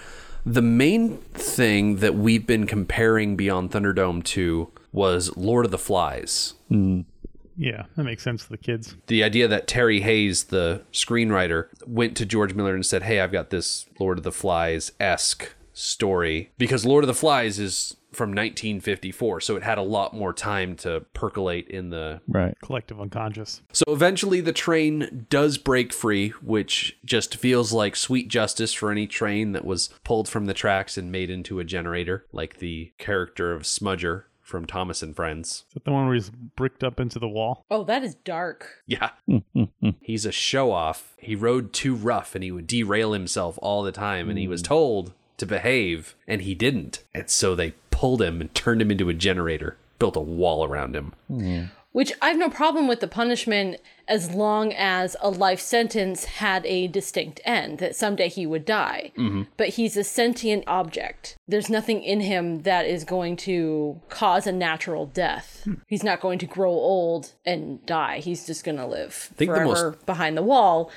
The 0.46 0.62
main 0.62 1.18
thing 1.34 1.98
that 1.98 2.16
we've 2.16 2.46
been 2.46 2.68
comparing 2.68 3.36
Beyond 3.36 3.72
Thunderdome 3.72 4.24
to 4.26 4.72
was 4.92 5.36
Lord 5.36 5.66
of 5.66 5.72
the 5.72 5.78
Flies. 5.78 6.54
Yeah. 7.58 7.86
That 7.96 8.04
makes 8.04 8.24
sense 8.24 8.44
to 8.44 8.50
the 8.50 8.58
kids. 8.58 8.96
The 9.08 9.24
idea 9.24 9.48
that 9.48 9.68
Terry 9.68 10.02
Hayes, 10.02 10.46
the 10.46 10.82
screenwriter, 10.92 11.68
went 11.86 12.18
to 12.18 12.26
George 12.26 12.54
Miller 12.54 12.76
and 12.76 12.86
said, 12.86 13.04
Hey, 13.04 13.20
I've 13.20 13.32
got 13.32 13.50
this 13.50 13.86
Lord 14.00 14.18
of 14.18 14.24
the 14.24 14.32
Flies 14.32 14.92
esque 15.00 15.54
story. 15.74 16.52
Because 16.58 16.86
Lord 16.86 17.04
of 17.04 17.08
the 17.08 17.14
Flies 17.14 17.60
is 17.60 17.96
from 18.12 18.30
1954, 18.30 19.42
so 19.42 19.56
it 19.56 19.64
had 19.64 19.78
a 19.80 19.84
lot 19.84 20.14
more 20.14 20.34
time 20.34 20.76
to 20.78 21.02
percolate 21.14 21.68
in 21.68 21.90
the 21.90 22.22
right. 22.28 22.56
Collective 22.62 23.02
unconscious. 23.02 23.62
So 23.72 23.86
eventually 23.88 24.40
the 24.40 24.54
train 24.54 25.26
does 25.30 25.58
break 25.58 25.92
free, 25.92 26.30
which 26.42 26.98
just 27.04 27.36
feels 27.36 27.74
like 27.74 27.96
sweet 27.96 28.28
justice 28.28 28.72
for 28.72 28.92
any 28.92 29.08
train 29.08 29.54
that 29.54 29.66
was 29.66 29.90
pulled 30.04 30.30
from 30.30 30.46
the 30.46 30.54
tracks 30.54 30.98
and 30.98 31.12
made 31.12 31.30
into 31.30 31.60
a 31.60 31.64
generator, 31.64 32.26
like 32.32 32.60
the 32.60 32.94
character 32.98 33.52
of 33.52 33.64
Smudger 33.64 34.26
from 34.44 34.66
Thomas 34.66 35.02
and 35.02 35.16
Friends. 35.16 35.64
Is 35.70 35.74
that 35.74 35.86
the 35.86 35.92
one 35.92 36.06
where 36.06 36.14
he's 36.14 36.30
bricked 36.30 36.84
up 36.84 37.00
into 37.00 37.18
the 37.18 37.28
wall? 37.28 37.66
Oh, 37.72 37.84
that 37.86 38.04
is 38.04 38.16
dark. 38.16 38.84
Yeah. 38.86 39.12
Hmm. 39.54 39.90
He's 40.02 40.26
a 40.26 40.32
show 40.32 40.72
off. 40.72 41.14
He 41.18 41.36
rode 41.36 41.74
too 41.74 41.96
rough 41.96 42.36
and 42.36 42.44
he 42.44 42.52
would 42.52 42.68
derail 42.68 43.14
himself 43.14 43.58
all 43.62 43.84
the 43.84 43.92
time 43.92 44.30
and 44.30 44.38
he 44.38 44.48
was 44.48 44.62
hmm. 44.62 44.66
told 44.66 45.14
to 45.38 45.46
behave 45.46 46.16
and 46.28 46.42
he 46.42 46.56
didn't. 46.56 47.04
And 47.14 47.30
so 47.30 47.56
they 47.56 47.76
pulled 47.92 48.22
him 48.22 48.42
and 48.42 48.54
turned 48.54 48.82
him 48.82 48.92
into 48.92 49.10
a 49.10 49.14
generator, 49.14 49.78
built 50.00 50.16
a 50.16 50.22
wall 50.22 50.66
around 50.66 50.96
him. 50.96 51.14
Hmm. 51.28 51.64
Which 51.94 52.12
I 52.22 52.30
have 52.30 52.38
no 52.38 52.50
problem 52.50 52.88
with 52.88 53.00
the 53.00 53.08
punishment 53.08 53.78
as 54.08 54.32
long 54.32 54.74
as 54.74 55.16
a 55.22 55.30
life 55.30 55.60
sentence 55.60 56.26
had 56.26 56.66
a 56.66 56.88
distinct 56.88 57.40
end, 57.46 57.78
that 57.80 57.96
someday 57.96 58.28
he 58.28 58.46
would 58.46 58.66
die. 58.66 59.12
Mm-hmm. 59.18 59.44
But 59.56 59.70
he's 59.70 59.96
a 59.96 60.04
sentient 60.04 60.66
object. 60.68 61.38
There's 61.48 61.70
nothing 61.70 62.04
in 62.04 62.20
him 62.22 62.64
that 62.64 62.86
is 62.86 63.04
going 63.04 63.38
to 63.38 64.02
cause 64.10 64.46
a 64.46 64.52
natural 64.52 65.06
death. 65.06 65.62
Hmm. 65.64 65.76
He's 65.88 66.04
not 66.04 66.20
going 66.20 66.40
to 66.40 66.46
grow 66.46 66.72
old 66.72 67.34
and 67.46 67.86
die. 67.86 68.20
He's 68.20 68.46
just 68.46 68.66
going 68.66 68.78
to 68.78 68.86
live 68.86 69.14
think 69.14 69.52
the 69.52 69.58
forever 69.58 69.92
most- 69.92 70.06
behind 70.06 70.36
the 70.36 70.44
wall. 70.44 70.92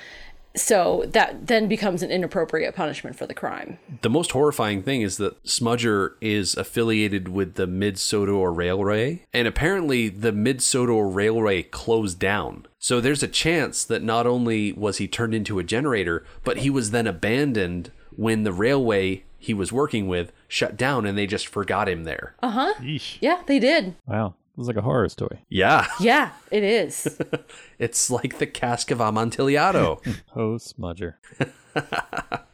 So 0.57 1.05
that 1.07 1.47
then 1.47 1.67
becomes 1.67 2.03
an 2.03 2.11
inappropriate 2.11 2.75
punishment 2.75 3.15
for 3.15 3.25
the 3.25 3.33
crime. 3.33 3.79
The 4.01 4.09
most 4.09 4.31
horrifying 4.31 4.83
thing 4.83 5.01
is 5.01 5.17
that 5.17 5.41
Smudger 5.43 6.15
is 6.19 6.55
affiliated 6.55 7.29
with 7.29 7.55
the 7.55 7.67
Mid 7.67 7.97
Sodor 7.97 8.51
Railway, 8.51 9.23
and 9.33 9.47
apparently 9.47 10.09
the 10.09 10.31
Mid 10.31 10.61
Sodor 10.61 11.07
Railway 11.07 11.63
closed 11.63 12.19
down. 12.19 12.65
So 12.79 12.99
there's 12.99 13.23
a 13.23 13.27
chance 13.27 13.83
that 13.85 14.03
not 14.03 14.27
only 14.27 14.73
was 14.73 14.97
he 14.97 15.07
turned 15.07 15.33
into 15.33 15.59
a 15.59 15.63
generator, 15.63 16.25
but 16.43 16.57
he 16.57 16.69
was 16.69 16.91
then 16.91 17.07
abandoned 17.07 17.91
when 18.15 18.43
the 18.43 18.51
railway 18.53 19.23
he 19.37 19.53
was 19.53 19.71
working 19.71 20.07
with 20.07 20.31
shut 20.47 20.75
down 20.75 21.05
and 21.05 21.17
they 21.17 21.27
just 21.27 21.47
forgot 21.47 21.87
him 21.87 22.03
there. 22.03 22.35
Uh 22.41 22.49
huh. 22.49 22.73
Yeah, 23.21 23.43
they 23.45 23.59
did. 23.59 23.95
Wow. 24.05 24.35
It 24.57 24.61
was 24.61 24.67
like 24.67 24.75
a 24.77 24.81
horror 24.81 25.07
story. 25.07 25.45
Yeah, 25.49 25.85
Yeah, 25.99 26.31
it 26.49 26.63
is. 26.63 27.15
it's 27.79 28.09
like 28.09 28.39
the 28.39 28.47
cask 28.47 28.89
of 28.89 28.99
Amontillado. 28.99 30.01
Oh, 30.35 30.57
Smudger. 30.57 31.13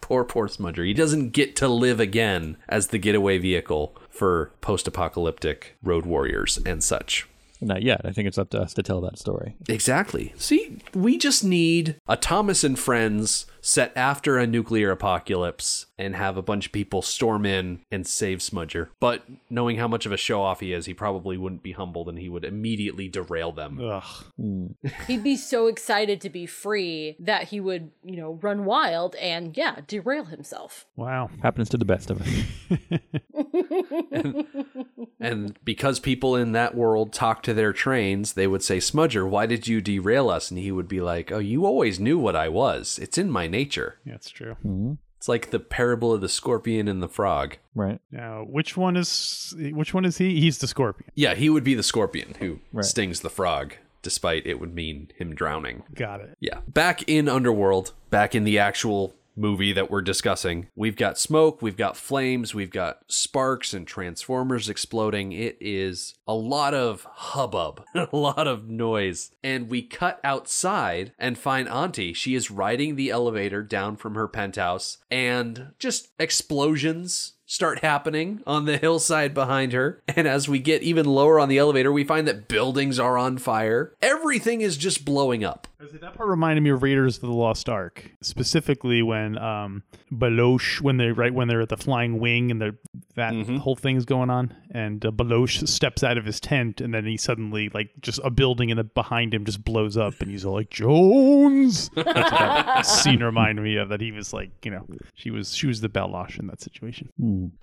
poor, 0.01 0.25
poor 0.25 0.49
Smudger. 0.49 0.85
He 0.85 0.93
doesn't 0.93 1.29
get 1.29 1.55
to 1.57 1.69
live 1.69 2.01
again 2.01 2.57
as 2.67 2.87
the 2.87 2.97
getaway 2.97 3.37
vehicle 3.37 3.95
for 4.09 4.51
post 4.59 4.85
apocalyptic 4.85 5.77
road 5.81 6.05
warriors 6.05 6.59
and 6.65 6.83
such. 6.83 7.25
Not 7.61 7.83
yet. 7.83 8.01
I 8.03 8.11
think 8.11 8.27
it's 8.27 8.37
up 8.37 8.49
to 8.49 8.59
us 8.61 8.73
to 8.73 8.83
tell 8.83 8.99
that 9.01 9.17
story. 9.17 9.55
Exactly. 9.69 10.33
See, 10.37 10.79
we 10.93 11.17
just 11.17 11.43
need 11.45 11.95
a 12.07 12.17
Thomas 12.17 12.65
and 12.65 12.77
Friends 12.77 13.45
set 13.63 13.91
after 13.95 14.37
a 14.37 14.45
nuclear 14.45 14.91
apocalypse 14.91 15.87
and 15.97 16.15
have 16.15 16.37
a 16.37 16.41
bunch 16.41 16.67
of 16.67 16.71
people 16.71 17.01
storm 17.01 17.45
in 17.45 17.79
and 17.89 18.05
save 18.05 18.39
Smudger. 18.39 18.89
But 18.99 19.23
knowing 19.49 19.77
how 19.77 19.87
much 19.87 20.05
of 20.05 20.11
a 20.11 20.17
show 20.17 20.41
off 20.41 20.59
he 20.59 20.73
is, 20.73 20.85
he 20.85 20.93
probably 20.93 21.37
wouldn't 21.37 21.63
be 21.63 21.71
humbled 21.71 22.09
and 22.09 22.19
he 22.19 22.29
would 22.29 22.43
immediately 22.43 23.07
derail 23.07 23.51
them. 23.51 23.79
Ugh. 23.81 24.03
Hmm. 24.37 24.67
He'd 25.07 25.23
be 25.23 25.37
so 25.37 25.67
excited 25.67 26.19
to 26.21 26.29
be 26.29 26.45
free 26.45 27.15
that 27.19 27.45
he 27.45 27.59
would, 27.59 27.91
you 28.03 28.17
know, 28.17 28.33
run 28.41 28.65
wild 28.65 29.15
and, 29.15 29.55
yeah, 29.55 29.77
derail 29.87 30.25
himself. 30.25 30.85
Wow. 30.97 31.29
Happens 31.41 31.69
to 31.69 31.77
the 31.77 31.85
best 31.85 32.11
of 32.11 32.21
us. 32.21 32.29
And 35.23 35.57
because 35.63 36.01
people 36.01 36.35
in 36.35 36.51
that 36.51 36.75
world 36.75 37.13
talk 37.13 37.43
to 37.43 37.53
their 37.53 37.71
trains, 37.71 38.33
they 38.33 38.45
would 38.45 38.61
say, 38.61 38.79
Smudger, 38.79 39.27
why 39.27 39.45
did 39.45 39.69
you 39.69 39.79
derail 39.79 40.29
us? 40.29 40.51
And 40.51 40.59
he 40.59 40.69
would 40.69 40.89
be 40.89 40.99
like, 40.99 41.31
Oh, 41.31 41.39
you 41.39 41.65
always 41.65 41.97
knew 41.97 42.19
what 42.19 42.35
I 42.35 42.49
was. 42.49 42.99
It's 43.01 43.17
in 43.17 43.31
my 43.31 43.47
nature. 43.53 43.99
That's 44.05 44.29
true. 44.29 44.57
Mm-hmm. 44.65 44.93
It's 45.17 45.29
like 45.29 45.51
the 45.51 45.59
parable 45.61 46.11
of 46.13 46.19
the 46.19 46.27
scorpion 46.27 46.89
and 46.89 47.01
the 47.01 47.07
frog. 47.07 47.55
Right. 47.73 48.01
Now, 48.11 48.43
which 48.43 48.75
one 48.75 48.97
is 48.97 49.55
which 49.71 49.93
one 49.93 50.03
is 50.03 50.17
he? 50.17 50.41
He's 50.41 50.57
the 50.57 50.67
scorpion. 50.67 51.09
Yeah, 51.15 51.33
he 51.33 51.49
would 51.49 51.63
be 51.63 51.75
the 51.75 51.83
scorpion 51.83 52.33
who 52.39 52.59
Right. 52.73 52.83
stings 52.83 53.21
the 53.21 53.29
frog, 53.29 53.75
despite 54.01 54.45
it 54.45 54.59
would 54.59 54.75
mean 54.75 55.07
him 55.15 55.33
drowning. 55.33 55.83
Got 55.95 56.19
it. 56.19 56.35
Yeah. 56.41 56.59
Back 56.67 57.03
in 57.07 57.29
Underworld, 57.29 57.93
back 58.09 58.35
in 58.35 58.43
the 58.43 58.59
actual 58.59 59.13
movie 59.35 59.73
that 59.73 59.89
we're 59.89 60.01
discussing, 60.01 60.67
we've 60.75 60.95
got 60.95 61.17
smoke, 61.17 61.61
we've 61.61 61.77
got 61.77 61.97
flames, 61.97 62.53
we've 62.53 62.71
got 62.71 62.99
sparks 63.07 63.73
and 63.73 63.87
transformers 63.87 64.69
exploding. 64.69 65.31
It 65.31 65.57
is 65.59 66.15
a 66.27 66.33
lot 66.33 66.73
of 66.73 67.07
hubbub, 67.09 67.83
a 67.95 68.09
lot 68.11 68.47
of 68.47 68.69
noise. 68.69 69.31
And 69.43 69.69
we 69.69 69.81
cut 69.81 70.19
outside 70.23 71.13
and 71.17 71.37
find 71.37 71.67
Auntie. 71.67 72.13
She 72.13 72.35
is 72.35 72.51
riding 72.51 72.95
the 72.95 73.09
elevator 73.09 73.63
down 73.63 73.95
from 73.95 74.15
her 74.15 74.27
penthouse, 74.27 74.97
and 75.09 75.73
just 75.79 76.09
explosions 76.19 77.33
start 77.45 77.79
happening 77.79 78.41
on 78.47 78.65
the 78.65 78.77
hillside 78.77 79.33
behind 79.33 79.73
her. 79.73 80.01
And 80.07 80.27
as 80.27 80.47
we 80.47 80.59
get 80.59 80.83
even 80.83 81.05
lower 81.05 81.39
on 81.39 81.49
the 81.49 81.57
elevator, 81.57 81.91
we 81.91 82.03
find 82.03 82.27
that 82.27 82.47
buildings 82.47 82.99
are 82.99 83.17
on 83.17 83.37
fire. 83.37 83.93
Everything 84.01 84.61
is 84.61 84.77
just 84.77 85.05
blowing 85.05 85.43
up. 85.43 85.67
That 85.79 86.13
part 86.13 86.29
reminded 86.29 86.61
me 86.61 86.69
of 86.69 86.81
Raiders 86.81 87.17
of 87.17 87.21
the 87.21 87.33
Lost 87.33 87.67
Ark, 87.67 88.11
specifically 88.21 89.01
when 89.01 89.37
um 89.37 89.83
Belloq, 90.11 90.81
when 90.81 90.97
they 90.97 91.11
right 91.11 91.33
when 91.33 91.47
they're 91.47 91.61
at 91.61 91.69
the 91.69 91.77
flying 91.77 92.19
wing 92.19 92.51
and 92.51 92.61
the 92.61 92.77
that 93.15 93.33
whole 93.59 93.75
thing's 93.75 94.05
going 94.05 94.29
on, 94.29 94.55
and 94.71 95.05
uh, 95.05 95.11
Belloq 95.11 95.67
steps 95.67 96.03
out 96.03 96.17
of 96.17 96.25
his 96.25 96.39
tent, 96.39 96.81
and 96.81 96.93
then 96.93 97.05
he 97.05 97.17
suddenly 97.17 97.69
like 97.73 97.89
just 98.01 98.19
a 98.23 98.29
building 98.29 98.69
in 98.69 98.77
the 98.77 98.83
behind 98.83 99.33
him 99.33 99.45
just 99.45 99.63
blows 99.63 99.97
up, 99.97 100.13
and 100.21 100.31
he's 100.31 100.45
all 100.45 100.53
like 100.53 100.69
Jones. 100.69 101.89
That's 101.95 102.07
what 102.07 102.29
that 102.31 102.85
scene 102.85 103.21
reminded 103.21 103.61
me 103.61 103.75
of. 103.75 103.89
That 103.89 104.01
he 104.01 104.11
was 104.11 104.33
like, 104.33 104.51
you 104.63 104.71
know, 104.71 104.87
she 105.15 105.31
was 105.31 105.53
she 105.53 105.67
was 105.67 105.81
the 105.81 105.89
Belloq 105.89 106.39
in 106.39 106.47
that 106.47 106.61
situation. 106.61 107.09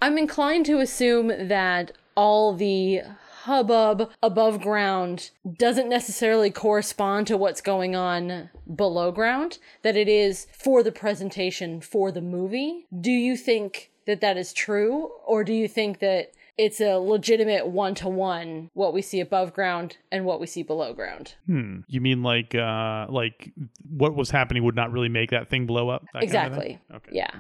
I'm 0.03 0.19
inclined 0.19 0.67
to 0.67 0.81
assume 0.81 1.49
that 1.49 1.93
all 2.17 2.55
the 2.55 3.03
hubbub 3.43 4.11
above 4.23 4.61
ground 4.61 5.31
doesn't 5.57 5.89
necessarily 5.89 6.51
correspond 6.51 7.27
to 7.27 7.37
what's 7.37 7.63
going 7.63 7.97
on 7.97 8.51
below 8.75 9.11
ground, 9.11 9.59
that 9.83 9.97
it 9.97 10.09
is 10.09 10.47
for 10.53 10.83
the 10.83 10.93
presentation 10.93 11.81
for 11.81 12.13
the 12.13 12.21
movie. 12.21 12.87
Do 13.01 13.11
you 13.11 13.37
think 13.37 13.91
that 14.07 14.21
that 14.21 14.37
is 14.37 14.53
true, 14.53 15.11
or 15.27 15.43
do 15.45 15.53
you 15.53 15.69
think 15.69 16.01
that 16.01 16.33
it's 16.65 16.81
a 16.81 16.97
legitimate 16.99 17.67
one 17.67 17.95
to 17.95 18.09
one 18.09 18.71
what 18.75 18.93
we 18.93 19.01
see 19.01 19.21
above 19.21 19.55
ground 19.55 19.97
and 20.13 20.27
what 20.27 20.41
we 20.41 20.47
see 20.47 20.63
below 20.63 20.93
ground? 20.93 21.35
Hmm. 21.47 21.81
You 21.89 22.01
mean 22.03 22.23
like 22.23 22.55
uh 22.55 23.07
like 23.09 23.51
what 23.89 24.15
was 24.15 24.29
happening 24.31 24.63
would 24.65 24.77
not 24.77 24.93
really 24.93 25.09
make 25.09 25.31
that 25.31 25.49
thing 25.49 25.65
blow 25.67 25.89
up? 25.89 26.03
That 26.13 26.21
kind 26.21 26.25
of 26.25 26.31
thing? 26.31 26.73
exactly. 26.73 26.79
Okay. 26.97 27.11
Yeah. 27.13 27.31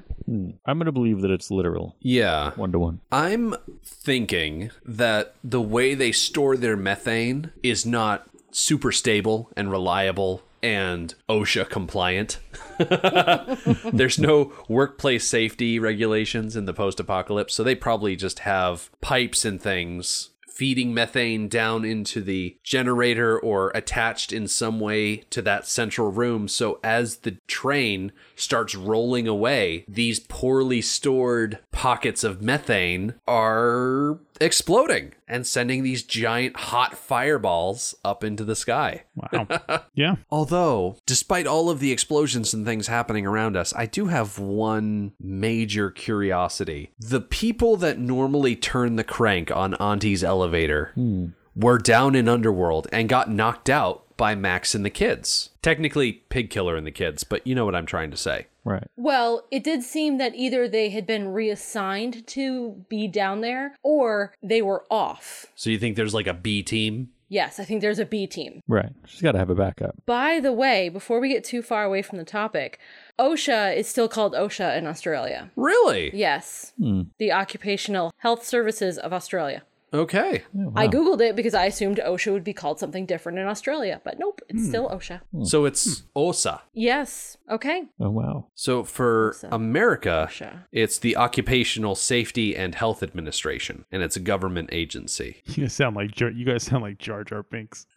I'm 0.66 0.78
going 0.78 0.86
to 0.86 0.92
believe 0.92 1.20
that 1.22 1.30
it's 1.30 1.50
literal, 1.50 1.96
Yeah. 2.00 2.52
one 2.54 2.72
to 2.72 2.78
one. 2.78 3.00
I'm 3.12 3.54
thinking 3.84 4.70
that 4.86 5.34
the 5.44 5.60
way 5.60 5.94
they 5.94 6.12
store 6.12 6.56
their 6.56 6.76
methane 6.76 7.50
is 7.62 7.84
not 7.84 8.26
super 8.52 8.90
stable 8.92 9.50
and 9.56 9.70
reliable 9.70 10.42
and 10.62 11.14
OSHA 11.28 11.68
compliant. 11.68 12.38
There's 13.92 14.18
no 14.18 14.52
workplace 14.68 15.28
safety 15.28 15.78
regulations 15.78 16.56
in 16.56 16.66
the 16.66 16.74
post 16.74 17.00
apocalypse, 17.00 17.54
so 17.54 17.62
they 17.62 17.74
probably 17.74 18.16
just 18.16 18.40
have 18.40 18.90
pipes 19.00 19.44
and 19.44 19.60
things 19.60 20.30
feeding 20.60 20.92
methane 20.92 21.48
down 21.48 21.86
into 21.86 22.20
the 22.20 22.54
generator 22.62 23.38
or 23.38 23.72
attached 23.74 24.30
in 24.30 24.46
some 24.46 24.78
way 24.78 25.16
to 25.30 25.40
that 25.40 25.66
central 25.66 26.12
room. 26.12 26.46
So 26.46 26.78
as 26.84 27.16
the 27.16 27.38
train 27.46 28.12
starts 28.36 28.74
rolling 28.74 29.26
away, 29.26 29.86
these 29.88 30.20
poorly 30.20 30.82
stored 30.82 31.60
pockets 31.72 32.22
of 32.22 32.42
methane 32.42 33.14
are 33.26 34.18
exploding 34.40 35.12
and 35.28 35.46
sending 35.46 35.82
these 35.82 36.02
giant 36.02 36.56
hot 36.56 36.96
fireballs 36.96 37.94
up 38.04 38.24
into 38.24 38.44
the 38.44 38.56
sky. 38.56 39.04
Wow. 39.14 39.46
yeah. 39.94 40.16
Although, 40.30 40.96
despite 41.06 41.46
all 41.46 41.70
of 41.70 41.80
the 41.80 41.92
explosions 41.92 42.54
and 42.54 42.64
things 42.64 42.86
happening 42.86 43.26
around 43.26 43.56
us, 43.56 43.74
I 43.74 43.86
do 43.86 44.06
have 44.06 44.38
one 44.38 45.12
major 45.20 45.90
curiosity. 45.90 46.92
The 46.98 47.20
people 47.20 47.76
that 47.76 47.98
normally 47.98 48.56
turn 48.56 48.96
the 48.96 49.04
crank 49.04 49.50
on 49.50 49.74
Auntie's 49.74 50.24
elevator 50.24 50.92
hmm. 50.94 51.26
were 51.54 51.78
down 51.78 52.14
in 52.14 52.28
Underworld 52.28 52.88
and 52.92 53.08
got 53.08 53.30
knocked 53.30 53.68
out 53.68 54.04
by 54.20 54.34
Max 54.34 54.74
and 54.74 54.84
the 54.84 54.90
kids. 54.90 55.48
Technically, 55.62 56.12
Pig 56.12 56.50
Killer 56.50 56.76
and 56.76 56.86
the 56.86 56.90
kids, 56.90 57.24
but 57.24 57.46
you 57.46 57.54
know 57.54 57.64
what 57.64 57.74
I'm 57.74 57.86
trying 57.86 58.10
to 58.10 58.18
say. 58.18 58.48
Right. 58.66 58.86
Well, 58.94 59.46
it 59.50 59.64
did 59.64 59.82
seem 59.82 60.18
that 60.18 60.34
either 60.34 60.68
they 60.68 60.90
had 60.90 61.06
been 61.06 61.32
reassigned 61.32 62.26
to 62.26 62.84
be 62.90 63.08
down 63.08 63.40
there 63.40 63.76
or 63.82 64.34
they 64.42 64.60
were 64.60 64.84
off. 64.90 65.46
So 65.54 65.70
you 65.70 65.78
think 65.78 65.96
there's 65.96 66.12
like 66.12 66.26
a 66.26 66.34
B 66.34 66.62
team? 66.62 67.08
Yes, 67.30 67.58
I 67.58 67.64
think 67.64 67.80
there's 67.80 67.98
a 67.98 68.04
B 68.04 68.26
team. 68.26 68.60
Right. 68.68 68.92
She's 69.06 69.22
got 69.22 69.32
to 69.32 69.38
have 69.38 69.48
a 69.48 69.54
backup. 69.54 69.94
By 70.04 70.38
the 70.38 70.52
way, 70.52 70.90
before 70.90 71.18
we 71.18 71.30
get 71.30 71.42
too 71.42 71.62
far 71.62 71.84
away 71.84 72.02
from 72.02 72.18
the 72.18 72.24
topic, 72.24 72.78
OSHA 73.18 73.74
is 73.74 73.88
still 73.88 74.08
called 74.08 74.34
OSHA 74.34 74.76
in 74.76 74.86
Australia. 74.86 75.50
Really? 75.56 76.10
Yes, 76.12 76.74
hmm. 76.76 77.02
the 77.18 77.32
Occupational 77.32 78.12
Health 78.18 78.44
Services 78.44 78.98
of 78.98 79.14
Australia. 79.14 79.62
Okay. 79.92 80.44
I 80.76 80.86
googled 80.86 81.20
it 81.20 81.34
because 81.34 81.54
I 81.54 81.64
assumed 81.66 81.98
OSHA 81.98 82.32
would 82.32 82.44
be 82.44 82.52
called 82.52 82.78
something 82.78 83.06
different 83.06 83.38
in 83.38 83.46
Australia, 83.46 84.00
but 84.04 84.18
nope, 84.18 84.40
it's 84.48 84.62
hmm. 84.62 84.68
still 84.68 84.88
OSHA. 84.88 85.20
Hmm. 85.32 85.44
So 85.44 85.64
it's 85.64 86.04
OSA. 86.14 86.62
Yes. 86.72 87.36
Okay. 87.50 87.84
Oh, 87.98 88.10
wow. 88.10 88.46
So 88.54 88.84
for 88.84 89.36
America, 89.50 90.28
OSHA. 90.30 90.64
it's 90.72 90.98
the 90.98 91.16
Occupational 91.16 91.94
Safety 91.94 92.56
and 92.56 92.74
Health 92.74 93.02
Administration, 93.02 93.84
and 93.90 94.02
it's 94.02 94.16
a 94.16 94.20
government 94.20 94.70
agency. 94.72 95.42
You 95.60 95.64
guys 95.64 95.74
sound 95.74 95.96
like 95.96 96.12
Jar- 96.12 96.30
you 96.30 96.46
guys 96.46 96.62
sound 96.62 96.82
like 96.82 96.96
Jar 96.96 97.22
Jar 97.22 97.42
Binks. 97.42 97.84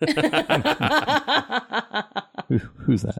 Who, 2.50 2.58
who's 2.58 3.04
that? 3.04 3.20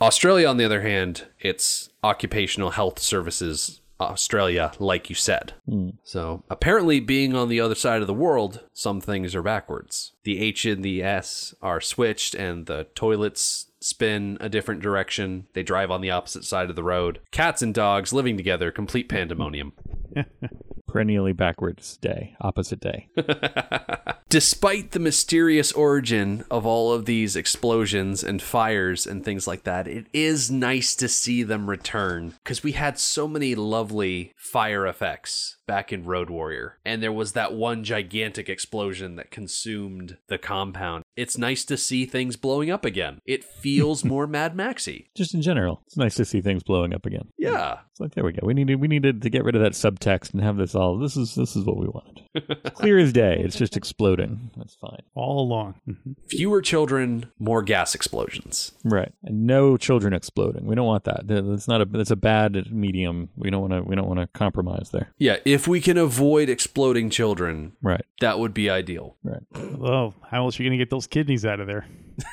Australia, 0.00 0.46
on 0.46 0.58
the 0.58 0.64
other 0.64 0.82
hand, 0.82 1.26
it's 1.40 1.90
Occupational 2.04 2.70
Health 2.70 2.98
Services 3.00 3.80
Australia, 4.00 4.72
like 4.78 5.08
you 5.08 5.14
said. 5.14 5.54
Hmm. 5.68 5.90
So 6.04 6.42
apparently, 6.50 7.00
being 7.00 7.34
on 7.34 7.48
the 7.48 7.60
other 7.60 7.74
side 7.74 8.00
of 8.00 8.06
the 8.06 8.14
world, 8.14 8.60
some 8.72 9.00
things 9.00 9.34
are 9.34 9.42
backwards. 9.42 10.12
The 10.24 10.38
H 10.40 10.66
and 10.66 10.84
the 10.84 11.02
S 11.02 11.54
are 11.62 11.80
switched, 11.80 12.34
and 12.34 12.66
the 12.66 12.86
toilets 12.94 13.70
spin 13.80 14.36
a 14.40 14.48
different 14.48 14.82
direction. 14.82 15.46
They 15.54 15.62
drive 15.62 15.90
on 15.90 16.00
the 16.00 16.10
opposite 16.10 16.44
side 16.44 16.70
of 16.70 16.76
the 16.76 16.82
road. 16.82 17.20
Cats 17.30 17.62
and 17.62 17.74
dogs 17.74 18.12
living 18.12 18.36
together, 18.36 18.70
complete 18.70 19.08
pandemonium. 19.08 19.72
Perennially 20.86 21.32
backwards 21.32 21.96
day, 21.98 22.34
opposite 22.40 22.80
day. 22.80 23.08
Despite 24.28 24.90
the 24.90 25.00
mysterious 25.00 25.72
origin 25.72 26.44
of 26.50 26.66
all 26.66 26.92
of 26.92 27.04
these 27.04 27.36
explosions 27.36 28.22
and 28.22 28.40
fires 28.40 29.06
and 29.06 29.24
things 29.24 29.46
like 29.46 29.64
that, 29.64 29.88
it 29.88 30.06
is 30.12 30.50
nice 30.50 30.94
to 30.96 31.08
see 31.08 31.42
them 31.42 31.70
return 31.70 32.34
because 32.42 32.62
we 32.62 32.72
had 32.72 32.98
so 32.98 33.26
many 33.26 33.54
lovely 33.54 34.32
fire 34.36 34.86
effects 34.86 35.56
back 35.66 35.92
in 35.92 36.04
Road 36.04 36.30
Warrior. 36.30 36.78
And 36.84 37.02
there 37.02 37.12
was 37.12 37.32
that 37.32 37.54
one 37.54 37.84
gigantic 37.84 38.48
explosion 38.48 39.16
that 39.16 39.30
consumed 39.30 40.09
the 40.28 40.38
compound. 40.38 41.04
It's 41.16 41.38
nice 41.38 41.64
to 41.66 41.76
see 41.76 42.06
things 42.06 42.36
blowing 42.36 42.70
up 42.70 42.84
again. 42.84 43.20
It 43.26 43.44
feels 43.44 44.04
more 44.04 44.26
Mad 44.26 44.54
Maxy. 44.56 45.10
Just 45.16 45.34
in 45.34 45.42
general, 45.42 45.82
it's 45.86 45.96
nice 45.96 46.14
to 46.16 46.24
see 46.24 46.40
things 46.40 46.62
blowing 46.62 46.94
up 46.94 47.06
again. 47.06 47.28
Yeah. 47.38 47.78
It's 48.00 48.06
like 48.06 48.14
there 48.14 48.24
we 48.24 48.32
go. 48.32 48.40
We 48.46 48.54
needed 48.54 48.76
we 48.80 48.88
needed 48.88 49.20
to 49.22 49.28
get 49.30 49.44
rid 49.44 49.54
of 49.56 49.62
that 49.62 49.72
subtext 49.72 50.32
and 50.32 50.42
have 50.42 50.56
this 50.56 50.74
all. 50.74 50.96
This 50.98 51.16
is 51.18 51.34
this 51.34 51.54
is 51.54 51.64
what 51.66 51.76
we 51.76 51.86
wanted. 51.86 52.22
It's 52.34 52.70
clear 52.78 52.98
as 52.98 53.12
day. 53.12 53.40
It's 53.44 53.56
just 53.56 53.76
exploding. 53.76 54.50
That's 54.56 54.74
fine. 54.76 55.02
all 55.14 55.40
along. 55.40 55.74
Mhm. 55.86 56.16
Fewer 56.28 56.62
children, 56.62 57.26
more 57.38 57.62
gas 57.62 57.94
explosions. 57.94 58.72
Right. 58.84 59.12
And 59.22 59.46
no 59.46 59.76
children 59.76 60.14
exploding. 60.14 60.64
We 60.64 60.74
don't 60.74 60.86
want 60.86 61.04
that. 61.04 61.26
That's 61.26 61.68
not 61.68 61.82
a. 61.82 61.84
That's 61.84 62.10
a 62.10 62.16
bad 62.16 62.72
medium. 62.72 63.28
We 63.36 63.50
don't 63.50 63.60
want 63.60 63.72
to. 63.74 63.82
We 63.82 63.96
don't 63.96 64.08
want 64.08 64.20
to 64.20 64.26
compromise 64.28 64.90
there. 64.92 65.12
Yeah, 65.18 65.36
if 65.44 65.68
we 65.68 65.80
can 65.82 65.98
avoid 65.98 66.48
exploding 66.48 67.10
children, 67.10 67.72
Right. 67.82 68.04
that 68.20 68.38
would 68.38 68.54
be 68.54 68.70
ideal. 68.70 69.16
Right. 69.22 69.42
Oh, 69.54 70.14
how 70.30 70.44
else 70.46 70.58
are 70.58 70.62
you 70.62 70.68
going 70.70 70.78
to 70.78 70.82
get 70.82 70.90
those 70.90 71.06
kidneys 71.06 71.44
out 71.44 71.60
of 71.60 71.66
there? 71.66 71.86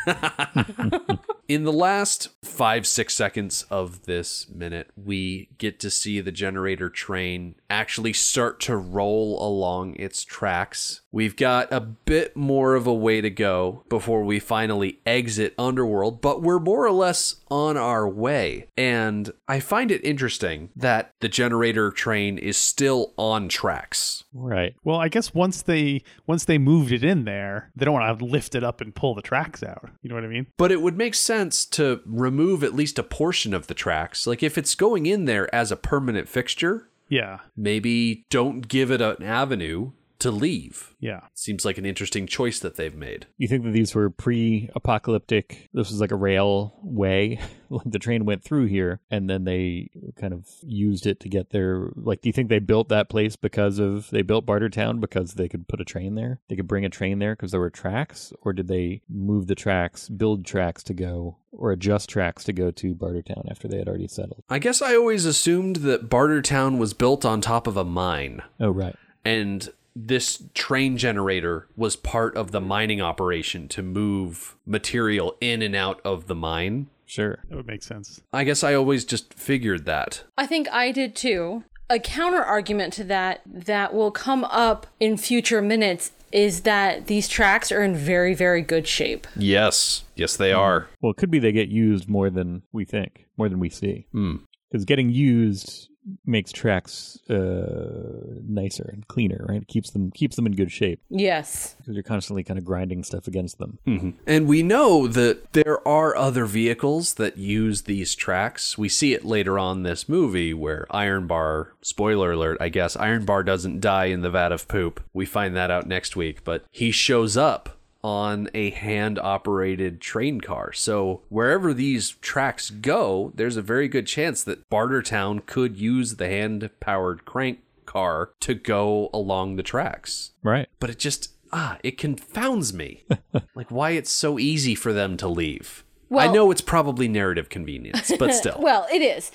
In 1.47 1.63
the 1.63 1.71
last 1.71 2.27
five, 2.43 2.85
six 2.85 3.15
seconds 3.15 3.63
of 3.69 4.03
this 4.03 4.49
minute, 4.49 4.89
we 4.97 5.47
get 5.57 5.79
to 5.79 5.89
see 5.89 6.19
the 6.19 6.31
generator 6.31 6.89
train 6.89 7.55
actually 7.69 8.11
start 8.11 8.59
to 8.61 8.75
roll 8.75 9.41
along 9.41 9.95
its 9.95 10.25
tracks. 10.25 11.01
We've 11.09 11.37
got 11.37 11.71
a 11.71 11.79
bit 11.79 12.35
more 12.35 12.75
of 12.75 12.85
a 12.85 12.93
way 12.93 13.21
to 13.21 13.29
go 13.29 13.85
before 13.87 14.25
we 14.25 14.39
finally 14.39 14.99
exit 15.05 15.53
Underworld, 15.57 16.21
but 16.21 16.41
we're 16.41 16.59
more 16.59 16.85
or 16.85 16.91
less 16.91 17.37
on 17.49 17.77
our 17.77 18.07
way. 18.09 18.67
And 18.77 19.31
I 19.47 19.61
find 19.61 19.89
it 19.89 20.03
interesting 20.03 20.69
that 20.75 21.13
the 21.21 21.29
generator 21.29 21.91
train 21.91 22.37
is 22.37 22.57
still 22.57 23.13
on 23.17 23.47
tracks. 23.47 24.25
Right. 24.33 24.75
Well, 24.83 24.97
I 24.97 25.07
guess 25.07 25.33
once 25.33 25.61
they 25.61 26.03
once 26.25 26.43
they 26.43 26.57
moved 26.57 26.91
it 26.91 27.05
in 27.05 27.23
there, 27.23 27.71
they 27.73 27.85
don't 27.85 27.93
want 27.93 28.19
to 28.19 28.25
lift 28.25 28.53
it 28.53 28.65
up 28.65 28.81
and 28.81 28.93
pull 28.93 29.15
the 29.15 29.21
tracks 29.21 29.63
out. 29.63 29.89
You 30.01 30.09
know 30.09 30.15
what 30.15 30.25
I 30.25 30.27
mean? 30.27 30.47
But 30.57 30.73
it 30.73 30.81
would 30.81 30.97
make 30.97 31.15
sense 31.15 31.36
to 31.67 32.01
remove 32.05 32.63
at 32.63 32.73
least 32.75 32.99
a 32.99 33.03
portion 33.03 33.53
of 33.53 33.67
the 33.67 33.73
tracks. 33.73 34.25
Like 34.27 34.43
if 34.43 34.57
it's 34.57 34.75
going 34.75 35.05
in 35.05 35.25
there 35.25 35.53
as 35.53 35.71
a 35.71 35.75
permanent 35.75 36.27
fixture, 36.27 36.89
Yeah, 37.09 37.39
maybe 37.55 38.25
don't 38.29 38.67
give 38.67 38.91
it 38.91 39.01
an 39.01 39.23
avenue 39.23 39.91
to 40.19 40.31
leave. 40.31 40.95
yeah. 40.99 41.21
Seems 41.33 41.63
like 41.65 41.77
an 41.77 41.85
interesting 41.85 42.25
choice 42.27 42.59
that 42.59 42.75
they've 42.75 42.95
made. 42.95 43.27
You 43.37 43.47
think 43.47 43.63
that 43.63 43.71
these 43.71 43.93
were 43.95 44.09
pre-apocalyptic? 44.09 45.69
This 45.73 45.89
was 45.91 45.99
like 46.01 46.11
a 46.11 46.15
railway. 46.15 47.39
like 47.69 47.89
the 47.89 47.99
train 47.99 48.25
went 48.25 48.43
through 48.43 48.65
here, 48.65 48.99
and 49.11 49.29
then 49.29 49.43
they 49.43 49.89
kind 50.19 50.33
of 50.33 50.47
used 50.63 51.05
it 51.05 51.19
to 51.21 51.29
get 51.29 51.49
their. 51.51 51.89
Like, 51.95 52.21
do 52.21 52.29
you 52.29 52.33
think 52.33 52.49
they 52.49 52.59
built 52.59 52.89
that 52.89 53.09
place 53.09 53.35
because 53.35 53.79
of 53.79 54.09
they 54.09 54.21
built 54.21 54.45
Bartertown 54.45 54.99
because 54.99 55.33
they 55.33 55.47
could 55.49 55.67
put 55.67 55.81
a 55.81 55.85
train 55.85 56.15
there? 56.15 56.39
They 56.49 56.55
could 56.55 56.67
bring 56.67 56.85
a 56.85 56.89
train 56.89 57.19
there 57.19 57.35
because 57.35 57.51
there 57.51 57.59
were 57.59 57.69
tracks, 57.69 58.31
or 58.41 58.53
did 58.53 58.67
they 58.67 59.01
move 59.09 59.47
the 59.47 59.55
tracks, 59.55 60.09
build 60.09 60.45
tracks 60.45 60.83
to 60.83 60.93
go, 60.93 61.37
or 61.51 61.71
adjust 61.71 62.09
tracks 62.09 62.43
to 62.45 62.53
go 62.53 62.71
to 62.71 62.95
Bartertown 62.95 63.49
after 63.51 63.67
they 63.67 63.77
had 63.77 63.87
already 63.87 64.07
settled? 64.07 64.43
I 64.49 64.59
guess 64.59 64.81
I 64.81 64.95
always 64.95 65.25
assumed 65.25 65.77
that 65.77 66.09
Bartertown 66.09 66.77
was 66.77 66.93
built 66.93 67.25
on 67.25 67.41
top 67.41 67.67
of 67.67 67.75
a 67.77 67.83
mine 67.83 68.41
Oh, 68.59 68.69
right. 68.69 68.95
and 69.25 69.67
this 70.05 70.43
train 70.53 70.97
generator 70.97 71.67
was 71.75 71.95
part 71.95 72.35
of 72.37 72.51
the 72.51 72.61
mining 72.61 73.01
operation 73.01 73.67
to 73.69 73.81
move 73.81 74.55
material 74.65 75.35
in 75.41 75.61
and 75.61 75.75
out 75.75 75.99
of 76.05 76.27
the 76.27 76.35
mine. 76.35 76.87
Sure. 77.05 77.39
That 77.49 77.55
would 77.55 77.67
make 77.67 77.83
sense. 77.83 78.21
I 78.31 78.43
guess 78.43 78.63
I 78.63 78.73
always 78.73 79.05
just 79.05 79.33
figured 79.33 79.85
that. 79.85 80.23
I 80.37 80.45
think 80.45 80.67
I 80.69 80.91
did 80.91 81.15
too. 81.15 81.63
A 81.89 81.99
counter 81.99 82.43
argument 82.43 82.93
to 82.93 83.03
that 83.05 83.41
that 83.45 83.93
will 83.93 84.11
come 84.11 84.43
up 84.45 84.87
in 84.99 85.15
future 85.17 85.61
minutes 85.61 86.11
is 86.33 86.61
that 86.61 87.07
these 87.07 87.29
tracks 87.29 87.71
are 87.71 87.81
in 87.81 87.95
very, 87.95 88.33
very 88.33 88.61
good 88.61 88.87
shape. 88.87 89.25
Yes. 89.37 90.03
Yes, 90.15 90.35
they 90.35 90.51
are. 90.51 90.89
Well, 91.01 91.11
it 91.11 91.17
could 91.17 91.31
be 91.31 91.39
they 91.39 91.53
get 91.53 91.69
used 91.69 92.09
more 92.09 92.29
than 92.29 92.63
we 92.73 92.83
think, 92.83 93.25
more 93.37 93.47
than 93.47 93.59
we 93.59 93.69
see. 93.69 94.05
Hmm. 94.11 94.37
Because 94.69 94.83
getting 94.83 95.09
used 95.09 95.87
makes 96.25 96.51
tracks 96.51 97.19
uh, 97.29 98.39
nicer 98.47 98.89
and 98.93 99.07
cleaner, 99.07 99.45
right? 99.47 99.61
It 99.61 99.67
keeps 99.67 99.91
them 99.91 100.11
keeps 100.11 100.35
them 100.35 100.45
in 100.45 100.53
good 100.53 100.71
shape 100.71 101.01
Yes. 101.09 101.75
because 101.79 101.95
you're 101.95 102.03
constantly 102.03 102.43
kind 102.43 102.57
of 102.57 102.65
grinding 102.65 103.03
stuff 103.03 103.27
against 103.27 103.57
them. 103.57 103.77
And 104.25 104.47
we 104.47 104.63
know 104.63 105.07
that 105.07 105.53
there 105.53 105.85
are 105.87 106.15
other 106.15 106.45
vehicles 106.45 107.15
that 107.15 107.37
use 107.37 107.83
these 107.83 108.15
tracks. 108.15 108.77
We 108.77 108.89
see 108.89 109.13
it 109.13 109.25
later 109.25 109.59
on 109.59 109.83
this 109.83 110.07
movie 110.07 110.53
where 110.53 110.85
Iron 110.91 111.27
Bar, 111.27 111.73
spoiler 111.81 112.31
alert, 112.31 112.57
I 112.61 112.69
guess, 112.69 112.95
Iron 112.95 113.25
Bar 113.25 113.43
doesn't 113.43 113.79
die 113.81 114.05
in 114.05 114.21
the 114.21 114.29
vat 114.29 114.51
of 114.51 114.67
poop. 114.67 115.03
We 115.13 115.25
find 115.25 115.55
that 115.55 115.71
out 115.71 115.87
next 115.87 116.15
week, 116.15 116.43
but 116.43 116.63
he 116.71 116.91
shows 116.91 117.35
up 117.37 117.76
on 118.03 118.49
a 118.53 118.69
hand 118.71 119.19
operated 119.19 119.99
train 120.01 120.41
car. 120.41 120.71
So 120.73 121.21
wherever 121.29 121.73
these 121.73 122.11
tracks 122.21 122.69
go, 122.69 123.31
there's 123.35 123.57
a 123.57 123.61
very 123.61 123.87
good 123.87 124.07
chance 124.07 124.43
that 124.43 124.69
Bartertown 124.69 125.45
could 125.45 125.77
use 125.77 126.15
the 126.15 126.27
hand 126.27 126.69
powered 126.79 127.25
crank 127.25 127.59
car 127.85 128.31
to 128.41 128.53
go 128.53 129.09
along 129.13 129.55
the 129.55 129.63
tracks 129.63 130.31
Right. 130.43 130.67
but 130.77 130.89
it 130.89 130.99
just 130.99 131.31
ah 131.53 131.77
it 131.81 131.97
confounds 131.97 132.73
me 132.73 133.05
like 133.55 133.71
why 133.71 133.91
it's 133.91 134.11
so 134.11 134.37
easy 134.37 134.75
for 134.75 134.91
them 134.91 135.15
to 135.15 135.27
leave 135.29 135.85
i 136.11 136.27
know 136.27 136.51
it's 136.51 136.59
probably 136.59 137.07
narrative 137.07 137.47
convenience 137.47 138.11
but 138.19 138.33
still 138.33 138.57
Well, 138.59 138.85
it 138.91 139.01
is. 139.01 139.31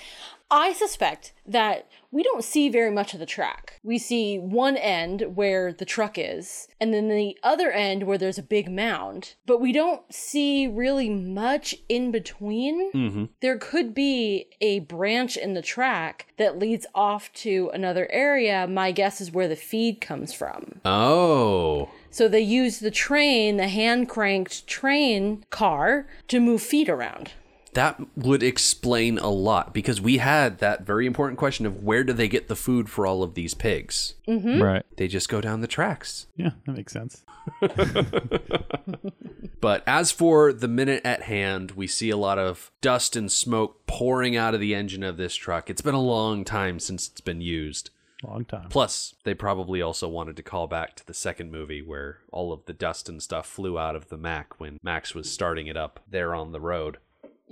I 0.50 0.74
suspect 0.74 1.32
that 1.46 1.88
we 2.12 2.22
don't 2.22 2.44
see 2.44 2.68
very 2.68 2.90
much 2.90 3.14
of 3.14 3.20
the 3.20 3.26
track. 3.26 3.80
We 3.82 3.98
see 3.98 4.38
one 4.38 4.76
end 4.76 5.34
where 5.34 5.72
the 5.72 5.86
truck 5.86 6.16
is, 6.18 6.68
and 6.78 6.92
then 6.92 7.08
the 7.08 7.36
other 7.42 7.72
end 7.72 8.04
where 8.04 8.18
there's 8.18 8.38
a 8.38 8.42
big 8.42 8.70
mound, 8.70 9.34
but 9.46 9.60
we 9.60 9.72
don't 9.72 10.02
see 10.12 10.68
really 10.68 11.08
much 11.08 11.74
in 11.88 12.12
between. 12.12 12.92
Mm-hmm. 12.92 13.24
There 13.40 13.56
could 13.56 13.94
be 13.94 14.50
a 14.60 14.80
branch 14.80 15.38
in 15.38 15.54
the 15.54 15.62
track 15.62 16.28
that 16.36 16.58
leads 16.58 16.86
off 16.94 17.32
to 17.32 17.70
another 17.72 18.06
area. 18.12 18.68
My 18.68 18.92
guess 18.92 19.20
is 19.20 19.32
where 19.32 19.48
the 19.48 19.56
feed 19.56 20.00
comes 20.02 20.34
from. 20.34 20.80
oh 20.84 21.88
So 22.10 22.28
they 22.28 22.40
use 22.40 22.78
the 22.78 22.90
train, 22.90 23.56
the 23.56 23.68
hand 23.68 24.10
cranked 24.10 24.66
train 24.66 25.44
car, 25.48 26.06
to 26.28 26.40
move 26.40 26.62
feed 26.62 26.90
around. 26.90 27.32
That 27.74 28.00
would 28.16 28.42
explain 28.42 29.18
a 29.18 29.30
lot 29.30 29.72
because 29.72 30.00
we 30.00 30.18
had 30.18 30.58
that 30.58 30.82
very 30.82 31.06
important 31.06 31.38
question 31.38 31.64
of 31.64 31.82
where 31.82 32.04
do 32.04 32.12
they 32.12 32.28
get 32.28 32.48
the 32.48 32.56
food 32.56 32.90
for 32.90 33.06
all 33.06 33.22
of 33.22 33.34
these 33.34 33.54
pigs 33.54 34.14
mm-hmm. 34.28 34.62
Right. 34.62 34.84
they 34.96 35.08
just 35.08 35.28
go 35.28 35.40
down 35.40 35.60
the 35.60 35.66
tracks 35.66 36.26
Yeah, 36.36 36.50
that 36.66 36.76
makes 36.76 36.92
sense. 36.92 37.24
But 39.62 39.84
as 39.86 40.10
for 40.10 40.52
the 40.52 40.66
minute 40.66 41.02
at 41.04 41.22
hand, 41.22 41.70
we 41.70 41.86
see 41.86 42.10
a 42.10 42.16
lot 42.16 42.36
of 42.36 42.72
dust 42.80 43.14
and 43.14 43.30
smoke 43.30 43.86
pouring 43.86 44.36
out 44.36 44.54
of 44.54 44.60
the 44.60 44.74
engine 44.74 45.04
of 45.04 45.16
this 45.16 45.36
truck. 45.36 45.70
It's 45.70 45.80
been 45.80 45.94
a 45.94 46.00
long 46.00 46.44
time 46.44 46.80
since 46.80 47.06
it's 47.06 47.20
been 47.20 47.40
used. 47.40 47.90
Long 48.24 48.44
time. 48.44 48.68
Plus, 48.70 49.14
they 49.22 49.34
probably 49.34 49.80
also 49.80 50.08
wanted 50.08 50.36
to 50.36 50.42
call 50.42 50.66
back 50.66 50.96
to 50.96 51.06
the 51.06 51.14
second 51.14 51.52
movie 51.52 51.80
where 51.80 52.18
all 52.32 52.52
of 52.52 52.64
the 52.64 52.72
dust 52.72 53.08
and 53.08 53.22
stuff 53.22 53.46
flew 53.46 53.78
out 53.78 53.94
of 53.94 54.08
the 54.08 54.18
Mack 54.18 54.58
when 54.58 54.80
Max 54.82 55.14
was 55.14 55.30
starting 55.30 55.68
it 55.68 55.76
up 55.76 56.00
there 56.10 56.34
on 56.34 56.50
the 56.50 56.60
road. 56.60 56.98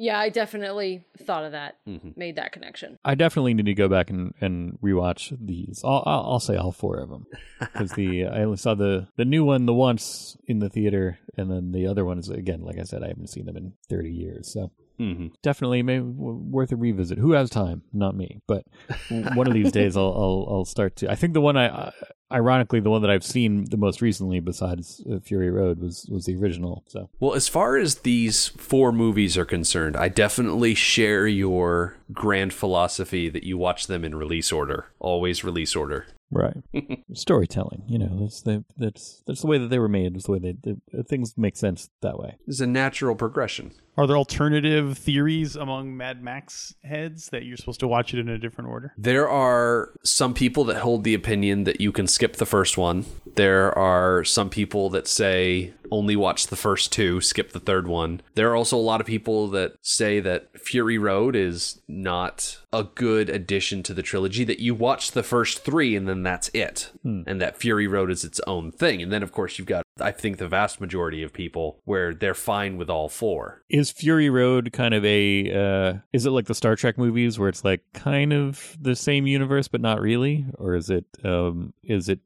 Yeah, 0.02 0.18
I 0.18 0.30
definitely 0.30 1.04
thought 1.18 1.44
of 1.44 1.52
that, 1.52 1.76
made 2.16 2.36
that 2.36 2.52
connection. 2.52 2.98
I 3.04 3.14
definitely 3.14 3.52
need 3.52 3.66
to 3.66 3.74
go 3.74 3.86
back 3.86 4.08
and, 4.08 4.32
and 4.40 4.78
rewatch 4.82 5.36
these. 5.38 5.82
I'll, 5.84 6.02
I'll, 6.06 6.22
I'll 6.32 6.40
say 6.40 6.56
all 6.56 6.72
four 6.72 6.96
of 7.00 7.10
them 7.10 7.26
because 7.60 7.90
the 7.92 8.24
I 8.26 8.44
only 8.44 8.56
saw 8.56 8.74
the 8.74 9.08
the 9.16 9.26
new 9.26 9.44
one 9.44 9.66
the 9.66 9.74
once 9.74 10.38
in 10.46 10.58
the 10.60 10.70
theater, 10.70 11.18
and 11.36 11.50
then 11.50 11.72
the 11.72 11.86
other 11.86 12.06
one 12.06 12.18
is 12.18 12.30
again, 12.30 12.62
like 12.62 12.78
I 12.78 12.84
said, 12.84 13.02
I 13.02 13.08
haven't 13.08 13.28
seen 13.28 13.44
them 13.44 13.58
in 13.58 13.74
thirty 13.90 14.10
years. 14.10 14.50
So 14.52 14.72
Mm-hmm. 14.98 15.28
definitely 15.42 15.82
maybe 15.82 16.04
w- 16.04 16.44
worth 16.50 16.72
a 16.72 16.76
revisit. 16.76 17.16
Who 17.16 17.32
has 17.32 17.48
time? 17.48 17.80
Not 17.90 18.14
me, 18.14 18.42
but 18.46 18.64
one 19.08 19.46
of 19.46 19.54
these 19.54 19.72
days 19.80 19.96
I'll, 19.96 20.04
I'll 20.12 20.46
I'll 20.50 20.64
start 20.66 20.96
to. 20.96 21.10
I 21.10 21.14
think 21.14 21.32
the 21.32 21.40
one 21.40 21.56
I, 21.56 21.68
uh, 21.68 21.90
ironically, 22.33 22.81
the 22.81 22.90
one 22.90 23.03
that 23.03 23.11
I've 23.11 23.25
seen 23.25 23.64
the 23.71 23.77
most 23.77 24.01
recently, 24.01 24.40
besides 24.40 25.03
uh, 25.11 25.19
Fury 25.21 25.51
Road, 25.51 25.81
was 25.81 26.07
was 26.11 26.27
the 26.27 26.37
original. 26.37 26.85
So 26.87 27.09
Well, 27.19 27.35
as 27.35 27.49
far 27.49 27.77
as 27.77 27.97
these 27.97 28.49
four 28.49 28.93
movies 28.93 29.37
are 29.37 29.45
concerned, 29.45 29.97
I 29.97 30.09
definitely 30.09 30.75
share 30.75 31.27
your 31.27 31.97
grand 32.12 32.53
philosophy 32.53 33.29
that 33.29 33.45
you 33.45 33.59
watch 33.59 33.87
them 33.87 34.05
in 34.05 34.14
release 34.14 34.53
order. 34.53 34.87
Always 34.99 35.45
release 35.45 35.77
order. 35.77 36.07
Right, 36.31 36.57
storytelling. 37.14 37.83
You 37.87 37.99
know, 37.99 38.19
that's 38.21 38.43
the 38.43 38.64
that's 38.77 39.23
that's 39.27 39.43
the 39.43 39.47
way 39.47 39.59
that 39.59 39.69
they 39.69 39.79
were 39.79 39.88
made. 39.88 40.14
It's 40.16 40.27
the 40.27 40.33
way 40.33 40.38
they, 40.38 40.57
they 40.62 40.77
uh, 40.99 41.03
things 41.03 41.35
make 41.37 41.57
sense 41.57 41.90
that 42.03 42.19
way. 42.19 42.37
It's 42.47 42.61
a 42.61 42.66
natural 42.66 43.14
progression. 43.14 43.73
Are 43.97 44.07
there 44.07 44.16
alternative 44.16 44.97
theories 44.97 45.57
among 45.57 45.97
Mad 45.97 46.23
Max 46.23 46.75
heads 46.85 47.29
that 47.31 47.45
you're 47.45 47.57
supposed 47.57 47.81
to 47.81 47.88
watch 47.88 48.14
it 48.14 48.21
in 48.21 48.29
a 48.29 48.38
different 48.38 48.71
order? 48.71 48.95
There 48.97 49.29
are 49.29 49.93
some 50.03 50.33
people 50.33 50.64
that 50.64 50.79
hold 50.79 51.05
the 51.05 51.12
opinion 51.12 51.64
that 51.64 51.81
you 51.81 51.93
can 51.93 52.07
skip 52.07 52.37
the 52.37 52.47
first 52.47 52.79
one. 52.79 53.05
There 53.37 53.77
are 53.77 54.25
some 54.25 54.51
people 54.51 54.90
that 54.90 55.07
say 55.07 55.73
only 55.90 56.16
watch 56.16 56.47
the 56.47 56.57
first 56.57 56.93
two, 56.93 57.21
skip 57.21 57.53
the 57.53 57.61
third 57.61 57.87
one. 57.87 58.21
There 58.35 58.51
are 58.51 58.57
also 58.57 58.77
a 58.77 58.79
lot 58.79 59.01
of 59.01 59.07
people 59.07 59.49
that 59.49 59.75
say 59.83 60.21
that 60.21 60.61
Fury 60.61 60.99
Road 60.99 61.35
is 61.35 61.81
not 61.88 62.59
a 62.73 62.85
good 62.85 63.29
addition 63.29 63.83
to 63.85 63.95
the 63.95 64.03
trilogy, 64.03 64.45
that 64.45 64.61
you 64.61 64.75
watch 64.75 65.12
the 65.12 65.23
first 65.23 65.64
three 65.64 65.97
and 65.97 66.09
then 66.09 66.23
that's 66.23 66.49
it. 66.55 66.90
Hmm. 67.03 67.23
And 67.27 67.40
that 67.40 67.57
Fury 67.57 67.87
Road 67.87 68.11
is 68.11 68.25
its 68.25 68.40
own 68.47 68.73
thing. 68.73 69.03
And 69.03 69.12
then, 69.12 69.23
of 69.23 69.33
course, 69.33 69.59
you've 69.59 69.66
got, 69.66 69.85
I 70.00 70.12
think, 70.12 70.38
the 70.38 70.48
vast 70.48 70.80
majority 70.80 71.22
of 71.22 71.32
people 71.32 71.80
where 71.84 72.14
they're 72.14 72.34
fine 72.34 72.76
with 72.76 72.90
all 72.90 73.08
four. 73.08 73.62
Is 73.68 73.90
Fury 73.90 74.30
Road 74.30 74.72
kind 74.72 74.94
of 74.94 75.04
a? 75.04 75.52
Uh, 75.52 75.98
is 76.12 76.26
it 76.26 76.30
like 76.30 76.46
the 76.46 76.54
Star 76.54 76.76
Trek 76.76 76.98
movies 76.98 77.38
where 77.38 77.48
it's 77.48 77.64
like 77.64 77.82
kind 77.92 78.32
of 78.32 78.76
the 78.80 78.96
same 78.96 79.26
universe 79.26 79.68
but 79.68 79.80
not 79.80 80.00
really, 80.00 80.46
or 80.58 80.74
is 80.74 80.90
it? 80.90 81.04
Um, 81.24 81.72
is 81.82 82.08
it? 82.08 82.20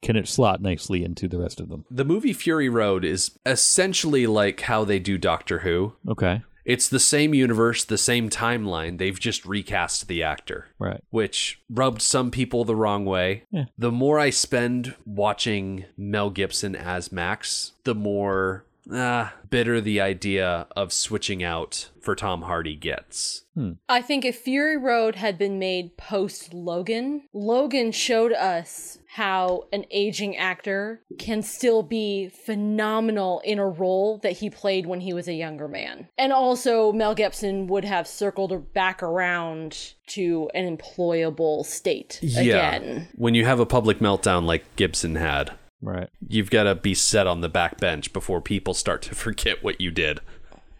Can 0.00 0.16
it 0.16 0.26
slot 0.26 0.62
nicely 0.62 1.04
into 1.04 1.28
the 1.28 1.38
rest 1.38 1.60
of 1.60 1.68
them? 1.68 1.84
The 1.90 2.04
movie 2.04 2.32
Fury 2.32 2.70
Road 2.70 3.04
is 3.04 3.38
essentially 3.44 4.26
like 4.26 4.62
how 4.62 4.84
they 4.84 4.98
do 4.98 5.18
Doctor 5.18 5.58
Who. 5.58 5.94
Okay, 6.08 6.42
It's 6.70 6.88
the 6.88 7.00
same 7.00 7.34
universe, 7.34 7.84
the 7.84 7.98
same 7.98 8.30
timeline. 8.30 8.98
They've 8.98 9.18
just 9.18 9.44
recast 9.44 10.06
the 10.06 10.22
actor. 10.22 10.68
right. 10.78 11.02
which 11.10 11.60
rubbed 11.68 12.00
some 12.00 12.30
people 12.30 12.64
the 12.64 12.76
wrong 12.76 13.04
way. 13.04 13.42
Yeah. 13.50 13.64
The 13.76 13.90
more 13.90 14.20
I 14.20 14.30
spend 14.30 14.94
watching 15.04 15.86
Mel 15.96 16.30
Gibson 16.30 16.76
as 16.76 17.10
Max, 17.10 17.72
the 17.82 17.94
more 17.96 18.64
ah, 18.92 19.34
bitter 19.48 19.80
the 19.80 20.00
idea 20.00 20.66
of 20.76 20.92
switching 20.92 21.42
out 21.42 21.90
for 22.00 22.14
Tom 22.14 22.42
Hardy 22.42 22.76
gets. 22.76 23.44
I 23.88 24.00
think 24.00 24.24
if 24.24 24.38
Fury 24.38 24.76
Road 24.76 25.16
had 25.16 25.36
been 25.36 25.58
made 25.58 25.96
post 25.96 26.54
Logan, 26.54 27.22
Logan 27.32 27.92
showed 27.92 28.32
us 28.32 28.98
how 29.14 29.66
an 29.72 29.84
aging 29.90 30.36
actor 30.36 31.02
can 31.18 31.42
still 31.42 31.82
be 31.82 32.28
phenomenal 32.28 33.40
in 33.44 33.58
a 33.58 33.66
role 33.66 34.18
that 34.22 34.32
he 34.32 34.48
played 34.48 34.86
when 34.86 35.00
he 35.00 35.12
was 35.12 35.28
a 35.28 35.34
younger 35.34 35.68
man. 35.68 36.08
And 36.16 36.32
also, 36.32 36.92
Mel 36.92 37.14
Gibson 37.14 37.66
would 37.66 37.84
have 37.84 38.06
circled 38.06 38.72
back 38.72 39.02
around 39.02 39.94
to 40.08 40.48
an 40.54 40.76
employable 40.76 41.66
state 41.66 42.20
again. 42.22 43.08
When 43.16 43.34
you 43.34 43.44
have 43.44 43.60
a 43.60 43.66
public 43.66 43.98
meltdown 43.98 44.46
like 44.46 44.64
Gibson 44.76 45.16
had, 45.16 45.52
Right. 45.82 46.08
you've 46.28 46.50
got 46.50 46.64
to 46.64 46.74
be 46.74 46.94
set 46.94 47.26
on 47.26 47.40
the 47.40 47.48
back 47.48 47.78
bench 47.78 48.12
before 48.12 48.40
people 48.40 48.74
start 48.74 49.02
to 49.02 49.14
forget 49.14 49.62
what 49.64 49.80
you 49.80 49.90
did. 49.90 50.20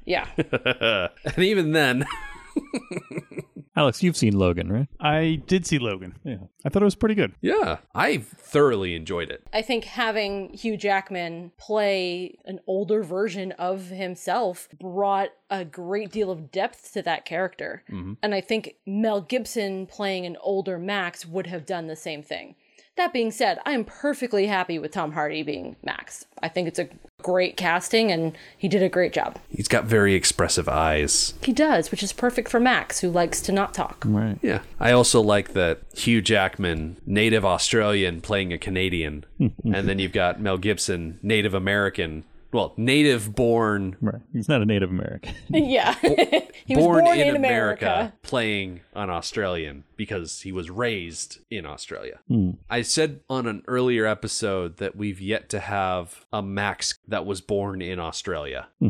Yeah. 0.05 0.27
and 0.37 1.39
even 1.39 1.73
then, 1.73 2.05
Alex, 3.77 4.03
you've 4.03 4.17
seen 4.17 4.37
Logan, 4.39 4.71
right? 4.71 4.89
I 4.99 5.41
did 5.47 5.65
see 5.65 5.79
Logan. 5.79 6.17
Yeah. 6.25 6.39
I 6.65 6.69
thought 6.69 6.83
it 6.83 6.87
was 6.87 6.97
pretty 6.97 7.15
good. 7.15 7.33
yeah, 7.41 7.79
I 7.95 8.19
thoroughly 8.19 8.95
enjoyed 8.95 9.31
it. 9.31 9.47
I 9.53 9.63
think 9.63 9.85
having 9.85 10.53
Hugh 10.53 10.77
Jackman 10.77 11.53
play 11.57 12.37
an 12.45 12.59
older 12.67 13.03
version 13.03 13.53
of 13.53 13.87
himself 13.87 14.69
brought 14.81 15.31
a 15.49 15.65
great 15.65 16.11
deal 16.11 16.31
of 16.31 16.51
depth 16.51 16.93
to 16.95 17.03
that 17.03 17.25
character. 17.25 17.83
Mm-hmm. 17.91 18.15
And 18.23 18.35
I 18.35 18.41
think 18.41 18.75
Mel 18.85 19.21
Gibson 19.21 19.87
playing 19.87 20.27
an 20.27 20.37
older 20.43 20.79
Max 20.79 21.25
would 21.25 21.47
have 21.47 21.65
done 21.65 21.87
the 21.87 21.97
same 21.97 22.23
thing. 22.23 22.57
That 23.01 23.15
being 23.15 23.31
said, 23.31 23.61
I 23.65 23.73
am 23.73 23.87
perfectly 23.87 24.47
happy 24.47 24.79
with 24.79 24.91
Tom 24.91 25.13
Hardy 25.13 25.43
being 25.43 25.75
Max. 25.83 26.27
I 26.43 26.49
think 26.49 26.69
it's 26.69 26.79
a 26.79 26.87
great 27.23 27.57
casting 27.57 28.13
and 28.13 28.37
he 28.59 28.69
did 28.69 28.83
a 28.83 28.91
great 28.91 29.15
job. 29.15 29.39
He's 29.49 29.69
got 29.69 29.87
very 29.87 30.13
expressive 30.13 30.69
eyes. 30.69 31.33
He 31.43 31.55
does, 31.55 31.91
which 31.91 32.03
is 32.03 32.13
perfect 32.13 32.51
for 32.51 32.61
Max, 32.61 33.01
who 33.01 33.09
likes 33.09 33.41
to 33.41 33.53
not 33.53 33.73
talk. 33.73 34.05
Right. 34.07 34.39
Yeah. 34.43 34.61
I 34.79 34.93
also 34.93 35.23
like 35.23 35.55
that 35.55 35.81
Hugh 35.95 36.21
Jackman, 36.21 36.99
native 37.07 37.43
Australian, 37.43 38.21
playing 38.21 38.53
a 38.53 38.59
Canadian. 38.59 39.25
and 39.39 39.89
then 39.89 39.99
you've 39.99 40.13
got 40.13 40.39
Mel 40.39 40.59
Gibson, 40.59 41.19
native 41.23 41.55
American. 41.55 42.25
Well, 42.53 42.75
native 42.77 43.35
born, 43.35 43.97
Right. 44.01 44.21
He's 44.33 44.49
not 44.49 44.61
a 44.61 44.65
Native 44.67 44.91
American. 44.91 45.35
yeah. 45.49 45.95
he 46.01 46.75
was 46.75 46.85
born, 46.85 47.05
born, 47.05 47.19
in, 47.19 47.29
in, 47.29 47.37
America, 47.37 47.87
America. 47.87 48.13
playing 48.23 48.81
an 48.95 49.11
Australian 49.11 49.85
because 49.97 50.41
he 50.41 50.51
was 50.51 50.71
raised 50.71 51.39
in 51.51 51.65
Australia. 51.67 52.19
Hmm. 52.29 52.53
I 52.69 52.83
said 52.83 53.21
on 53.31 53.47
an 53.47 53.63
earlier 53.69 54.07
episode 54.07 54.79
that 54.79 54.97
we've 54.97 55.21
yet 55.21 55.49
to 55.51 55.61
have 55.61 56.25
a 56.33 56.43
Max 56.43 56.99
that 57.07 57.25
was 57.25 57.41
born 57.41 57.81
in 57.83 57.99
Australia, 58.01 58.69
hmm. 58.79 58.89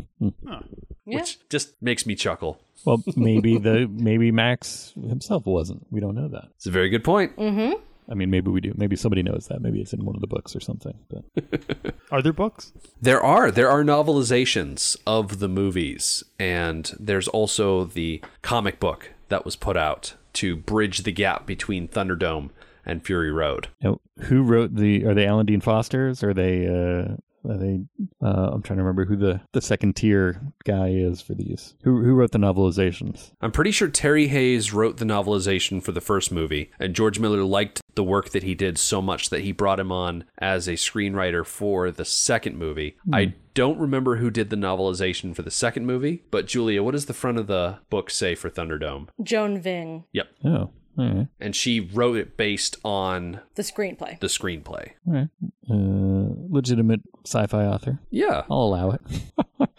Yeah. 1.07 1.19
which 1.21 1.39
just 1.49 1.81
makes 1.83 2.07
me 2.07 2.15
chuckle. 2.15 2.61
well, 2.85 3.03
maybe 3.17 3.59
the 3.59 3.89
maybe 3.93 4.31
Max 4.33 4.93
himself 4.95 5.45
wasn't. 5.47 5.87
We 5.91 6.01
don't 6.01 6.15
know 6.15 6.29
that. 6.29 6.49
It's 6.57 6.67
a 6.67 6.71
very 6.71 6.89
good 6.89 7.05
point. 7.05 7.37
Mm-hmm. 7.37 7.73
I 8.11 8.15
mean, 8.15 8.31
maybe 8.31 8.51
we 8.51 8.61
do. 8.61 8.73
Maybe 8.77 8.97
somebody 8.97 9.23
knows 9.23 9.47
that. 9.49 9.61
Maybe 9.61 9.81
it's 9.81 9.93
in 9.93 10.05
one 10.05 10.17
of 10.17 10.21
the 10.21 10.27
books 10.27 10.57
or 10.57 10.61
something. 10.61 10.95
But 11.09 11.95
Are 12.11 12.21
there 12.23 12.33
books? 12.33 12.73
There 13.01 13.23
are 13.23 13.51
there 13.51 13.71
are 13.71 13.85
novelizations 13.85 14.97
of 15.07 15.39
the 15.39 15.49
movies, 15.49 16.25
and 16.39 16.93
there's 16.99 17.29
also 17.29 17.85
the 17.85 18.21
comic 18.43 18.81
book 18.81 19.11
that 19.29 19.45
was 19.45 19.57
put 19.57 19.77
out 19.77 20.15
to 20.35 20.57
bridge 20.57 21.01
the 21.05 21.13
gap 21.13 21.47
between 21.47 21.89
Thunderdome 21.89 22.51
and 22.85 23.05
Fury 23.05 23.31
Road. 23.31 23.69
now, 23.83 24.01
who 24.23 24.43
wrote 24.43 24.75
the? 24.75 25.05
Are 25.07 25.15
they 25.15 25.27
Alan 25.27 25.47
Dean 25.47 25.61
Foster's? 25.61 26.23
Are 26.25 26.35
they? 26.35 26.67
Uh, 26.67 27.17
are 27.49 27.57
they? 27.57 27.81
Uh, 28.23 28.51
I'm 28.53 28.63
trying 28.63 28.77
to 28.79 28.83
remember 28.83 29.05
who 29.05 29.17
the 29.17 29.41
the 29.53 29.61
second 29.63 29.97
tier 29.97 30.41
guy 30.65 30.89
is 30.89 31.21
for 31.21 31.35
these. 31.35 31.75
Who 31.85 32.03
who 32.03 32.15
wrote 32.15 32.33
the 32.33 32.39
novelizations? 32.39 33.33
I'm 33.41 33.53
pretty 33.53 33.71
sure 33.71 33.89
Terry 33.89 34.29
Hayes 34.29 34.73
wrote 34.73 34.99
the 34.99 35.05
novelization 35.05 35.83
for 35.83 35.93
the 35.93 36.01
first 36.01 36.33
movie, 36.33 36.71
and 36.79 36.95
George 36.95 37.19
Miller 37.19 37.43
liked 37.45 37.81
the 38.01 38.05
work 38.05 38.31
that 38.31 38.43
he 38.43 38.55
did 38.55 38.79
so 38.79 39.03
much 39.03 39.29
that 39.29 39.43
he 39.43 39.53
brought 39.53 39.79
him 39.79 39.93
on 39.93 40.25
as 40.39 40.67
a 40.67 40.73
screenwriter 40.73 41.45
for 41.45 41.91
the 41.91 42.05
second 42.07 42.57
movie. 42.57 42.97
I 43.13 43.35
don't 43.53 43.79
remember 43.79 44.17
who 44.17 44.31
did 44.31 44.49
the 44.49 44.57
novelization 44.57 45.37
for 45.37 45.43
the 45.43 45.51
second 45.51 45.85
movie, 45.85 46.23
but 46.31 46.47
Julia, 46.47 46.83
what 46.83 46.93
does 46.93 47.05
the 47.05 47.13
front 47.13 47.37
of 47.37 47.47
the 47.47 47.77
book 47.91 48.09
say 48.09 48.35
for 48.35 48.49
Thunderdome? 48.49 49.09
Joan 49.23 49.61
Vinge, 49.61 50.05
Yep. 50.13 50.29
Oh, 50.47 50.51
all 50.51 50.73
right, 50.97 51.29
And 51.41 51.55
she 51.55 51.79
wrote 51.79 52.17
it 52.17 52.39
based 52.39 52.79
on 52.87 53.41
the 53.57 53.63
screenplay. 53.63 54.19
the 54.21 54.29
screenplay. 54.29 54.93
all 55.07 55.13
right. 55.13 55.29
Uh, 55.71 56.33
legitimate 56.49 57.01
sci-fi 57.27 57.67
author. 57.67 57.99
Yeah. 58.11 58.45
I'll 58.51 58.63
allow 58.63 58.93
it. 58.93 59.01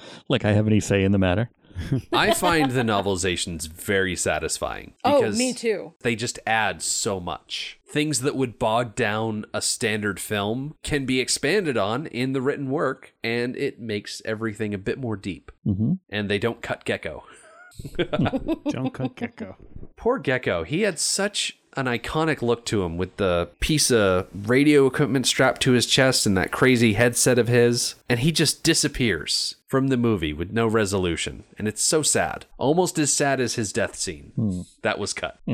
like 0.30 0.46
I 0.46 0.52
have 0.52 0.68
any 0.68 0.80
say 0.80 1.04
in 1.04 1.12
the 1.12 1.18
matter. 1.18 1.50
I 2.14 2.34
find 2.34 2.72
the 2.72 2.82
novelizations 2.82 3.68
very 3.68 4.16
satisfying. 4.16 4.94
Oh, 5.04 5.22
because 5.22 5.38
me 5.38 5.54
too. 5.54 5.94
They 6.02 6.16
just 6.16 6.40
add 6.46 6.82
so 6.82 7.20
much. 7.20 7.80
Things 7.88 8.22
that 8.22 8.36
would 8.36 8.58
bog 8.58 8.96
down 8.96 9.46
a 9.54 9.62
standard 9.62 10.20
film 10.20 10.76
can 10.84 11.06
be 11.06 11.20
expanded 11.20 11.78
on 11.78 12.08
in 12.08 12.34
the 12.34 12.42
written 12.42 12.70
work, 12.70 13.14
and 13.24 13.56
it 13.58 13.80
makes 13.80 14.22
everything 14.26 14.74
a 14.74 14.78
bit 14.78 14.98
more 14.98 15.18
deep. 15.18 15.52
Mhm. 15.68 16.00
And 16.10 16.30
they 16.30 16.40
don't 16.40 16.62
cut 16.62 16.86
Gecko. 16.86 17.24
Don't 18.70 18.94
cut 18.94 19.16
Gecko. 19.16 19.56
Poor 19.96 20.20
Gecko. 20.20 20.64
He 20.64 20.82
had 20.82 21.00
such 21.00 21.58
an 21.78 21.86
iconic 21.86 22.42
look 22.42 22.66
to 22.66 22.84
him 22.84 22.98
with 22.98 23.16
the 23.18 23.50
piece 23.60 23.92
of 23.92 24.28
radio 24.50 24.86
equipment 24.88 25.26
strapped 25.26 25.62
to 25.62 25.72
his 25.72 25.86
chest 25.86 26.26
and 26.26 26.36
that 26.38 26.52
crazy 26.52 26.94
headset 26.94 27.40
of 27.40 27.48
his. 27.48 27.96
And 28.10 28.20
he 28.20 28.32
just 28.32 28.64
disappears 28.64 29.56
from 29.68 29.88
the 29.88 29.96
movie 29.96 30.34
with 30.34 30.52
no 30.52 30.68
resolution. 30.68 31.46
And 31.58 31.68
it's 31.68 31.82
so 31.82 32.02
sad. 32.02 32.46
Almost 32.58 33.00
as 33.00 33.14
sad 33.14 33.40
as 33.40 33.56
his 33.56 33.72
death 33.72 33.96
scene. 33.96 34.34
Hmm. 34.36 34.62
That 34.82 35.00
was 35.00 35.14
cut. 35.14 35.40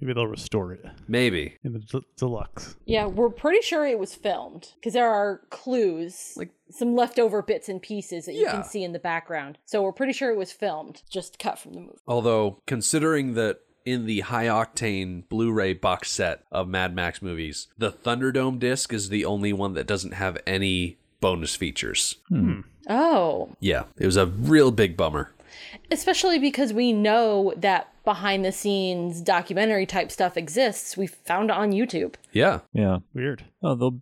Maybe 0.00 0.12
they'll 0.14 0.26
restore 0.26 0.72
it 0.72 0.84
Maybe. 1.06 1.56
in 1.62 1.74
the 1.74 1.78
del- 1.80 2.04
deluxe. 2.16 2.76
Yeah, 2.86 3.06
we're 3.06 3.28
pretty 3.30 3.60
sure 3.62 3.86
it 3.86 3.98
was 3.98 4.14
filmed 4.14 4.72
because 4.76 4.92
there 4.94 5.08
are 5.10 5.42
clues, 5.50 6.32
Like- 6.36 6.50
some 6.70 6.94
leftover 6.96 7.42
bits 7.42 7.68
and 7.68 7.80
pieces 7.80 8.24
that 8.26 8.34
you 8.34 8.42
Yeah. 8.42 8.52
can 8.52 8.64
see 8.64 8.82
in 8.82 8.92
the 8.92 8.98
background. 8.98 9.58
So 9.66 9.82
we're 9.82 9.92
pretty 9.92 10.12
sure 10.14 10.30
it 10.30 10.36
was 10.38 10.50
filmed, 10.52 11.02
just 11.10 11.38
cut 11.38 11.58
from 11.58 11.74
the 11.74 11.80
movie. 11.80 11.98
Although, 12.08 12.60
considering 12.66 13.34
that 13.34 13.60
in 13.84 14.06
the 14.06 14.20
high 14.20 14.46
octane 14.46 15.28
Blu 15.28 15.52
ray 15.52 15.72
box 15.74 16.10
set 16.10 16.42
of 16.50 16.68
Mad 16.68 16.94
Max 16.94 17.20
movies, 17.22 17.68
the 17.78 17.92
Thunderdome 17.92 18.58
disc 18.58 18.92
is 18.92 19.08
the 19.08 19.24
only 19.24 19.52
one 19.52 19.74
that 19.74 19.86
doesn't 19.86 20.14
have 20.14 20.38
any 20.46 20.98
bonus 21.20 21.54
features. 21.56 22.16
Oh, 22.88 23.50
Yeah, 23.60 23.84
it 23.98 24.06
was 24.06 24.16
a 24.16 24.26
real 24.26 24.70
big 24.70 24.96
bummer. 24.96 25.30
especially 25.90 26.38
because 26.38 26.72
we 26.72 26.92
know 26.92 27.52
that 27.56 27.88
behind 28.04 28.44
the 28.44 28.52
scenes 28.52 29.20
documentary 29.22 29.86
type 29.86 30.10
stuff 30.10 30.36
exists. 30.36 30.96
We 30.96 31.06
found 31.06 31.48
it 31.50 31.56
on 31.56 31.72
YouTube. 31.72 32.14
Yeah. 32.32 32.60
Yeah. 32.74 32.98
Weird. 33.14 33.44
Oh, 33.62 33.74
they'll. 33.74 34.00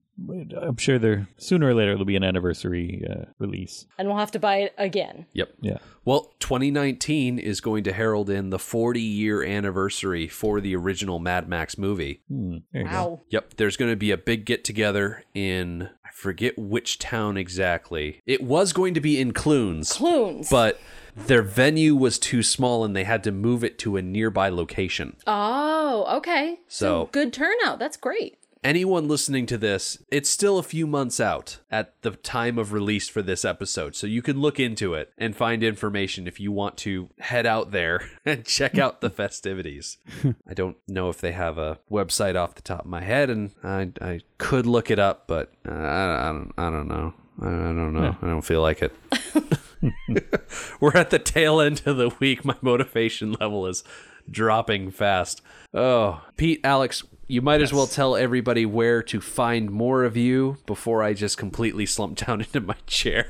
I'm 0.61 0.77
sure 0.77 0.99
there 0.99 1.27
sooner 1.37 1.69
or 1.69 1.75
later 1.75 1.93
it'll 1.93 2.05
be 2.05 2.17
an 2.17 2.25
anniversary 2.25 3.05
uh, 3.09 3.25
release. 3.39 3.87
And 3.99 4.09
we'll 4.09 4.19
have 4.19 4.31
to 4.33 4.39
buy 4.39 4.59
it 4.59 4.75
again. 4.79 5.27
Yep. 5.33 5.53
Yeah. 5.61 5.79
Well, 6.05 6.32
2019 6.53 7.39
is 7.39 7.63
going 7.63 7.83
to 7.85 7.95
herald 7.95 8.29
in 8.29 8.51
the 8.51 8.59
40 8.59 9.01
year 9.01 9.43
anniversary 9.43 10.29
for 10.29 10.61
the 10.61 10.77
original 10.77 11.19
Mad 11.19 11.49
Max 11.49 11.79
movie. 11.79 12.21
Hmm, 12.29 12.59
there 12.73 12.83
you 12.83 12.89
go. 12.89 12.95
Wow. 12.95 13.21
Yep. 13.31 13.55
There's 13.57 13.79
going 13.79 13.91
to 13.91 13.97
be 13.97 14.11
a 14.11 14.19
big 14.19 14.45
get 14.45 14.63
together 14.63 15.25
in, 15.33 15.89
I 16.05 16.11
forget 16.13 16.59
which 16.59 16.99
town 16.99 17.39
exactly. 17.39 18.21
It 18.27 18.43
was 18.43 18.75
going 18.75 18.93
to 18.93 19.01
be 19.01 19.19
in 19.19 19.33
Clunes, 19.33 19.95
Clunes. 19.95 20.51
but 20.51 20.79
their 21.17 21.41
venue 21.43 21.97
was 21.97 22.19
too 22.19 22.43
small 22.43 22.85
and 22.85 22.95
they 22.95 23.05
had 23.05 23.25
to 23.25 23.33
move 23.33 23.65
it 23.65 23.79
to 23.79 23.97
a 23.97 24.03
nearby 24.03 24.51
location. 24.51 25.17
oh, 25.27 26.05
okay. 26.19 26.61
So- 26.69 27.09
good 27.13 27.33
turnout. 27.33 27.79
That's 27.79 27.97
great. 27.97 28.37
Anyone 28.65 29.09
listening 29.09 29.47
to 29.47 29.59
this, 29.59 29.99
it's 30.11 30.29
still 30.29 30.59
a 30.59 30.63
few 30.63 30.87
months 30.87 31.21
out 31.21 31.59
at 31.71 32.01
the 32.03 32.13
time 32.13 32.59
of 32.59 32.73
release 32.73 33.09
for 33.09 33.23
this 33.23 33.45
episode. 33.45 33.95
So 33.95 34.07
you 34.07 34.23
can 34.23 34.41
look 34.41 34.61
into 34.61 34.95
it 34.95 35.13
and 35.19 35.37
find 35.37 35.63
information 35.63 36.27
if 36.27 36.41
you 36.41 36.53
want 36.53 36.77
to 36.79 37.11
head 37.19 37.47
out 37.47 37.71
there 37.71 38.09
and 38.25 38.45
check 38.45 38.79
out 38.79 39.01
the 39.01 39.11
festivities. 39.11 39.99
I 40.49 40.55
don't 40.55 40.77
know 40.89 41.09
if 41.09 41.21
they 41.21 41.33
have 41.33 41.59
a 41.59 41.79
website 41.91 42.37
off 42.37 42.55
the 42.55 42.63
top 42.63 42.81
of 42.81 42.91
my 42.91 43.03
head, 43.03 43.31
and 43.31 43.51
I, 43.63 43.91
I 44.01 44.21
could 44.39 44.67
look 44.67 44.91
it 44.91 44.99
up, 44.99 45.27
but 45.27 45.53
uh, 45.69 45.73
I, 45.73 46.29
I, 46.29 46.33
don't, 46.33 46.53
I 46.57 46.71
don't 46.71 46.89
know. 46.89 47.15
I, 47.41 47.49
I 47.49 47.51
don't 47.51 47.93
know. 47.93 48.17
I 48.21 48.27
don't 48.27 48.43
feel 48.43 48.63
like 48.63 48.83
it. 48.83 48.95
We're 50.81 50.97
at 50.97 51.11
the 51.11 51.19
tail 51.19 51.61
end 51.61 51.83
of 51.87 51.97
the 51.97 52.11
week. 52.21 52.45
My 52.45 52.57
motivation 52.61 53.33
level 53.33 53.67
is 53.67 53.83
dropping 54.31 54.91
fast. 54.91 55.43
Oh, 55.75 56.23
Pete, 56.37 56.61
Alex, 56.63 57.03
you 57.29 57.41
might 57.43 57.61
as 57.63 57.73
well 57.73 57.87
tell 57.87 58.17
everybody 58.17 58.67
where 58.67 59.03
to 59.05 59.21
find 59.21 59.71
more 59.71 60.05
of 60.05 60.17
you 60.17 60.57
before 60.67 61.03
I 61.03 61.15
just 61.15 61.39
completely 61.39 61.87
slump 61.87 62.19
down 62.27 62.41
into 62.41 62.61
my 62.61 62.77
chair 62.87 63.27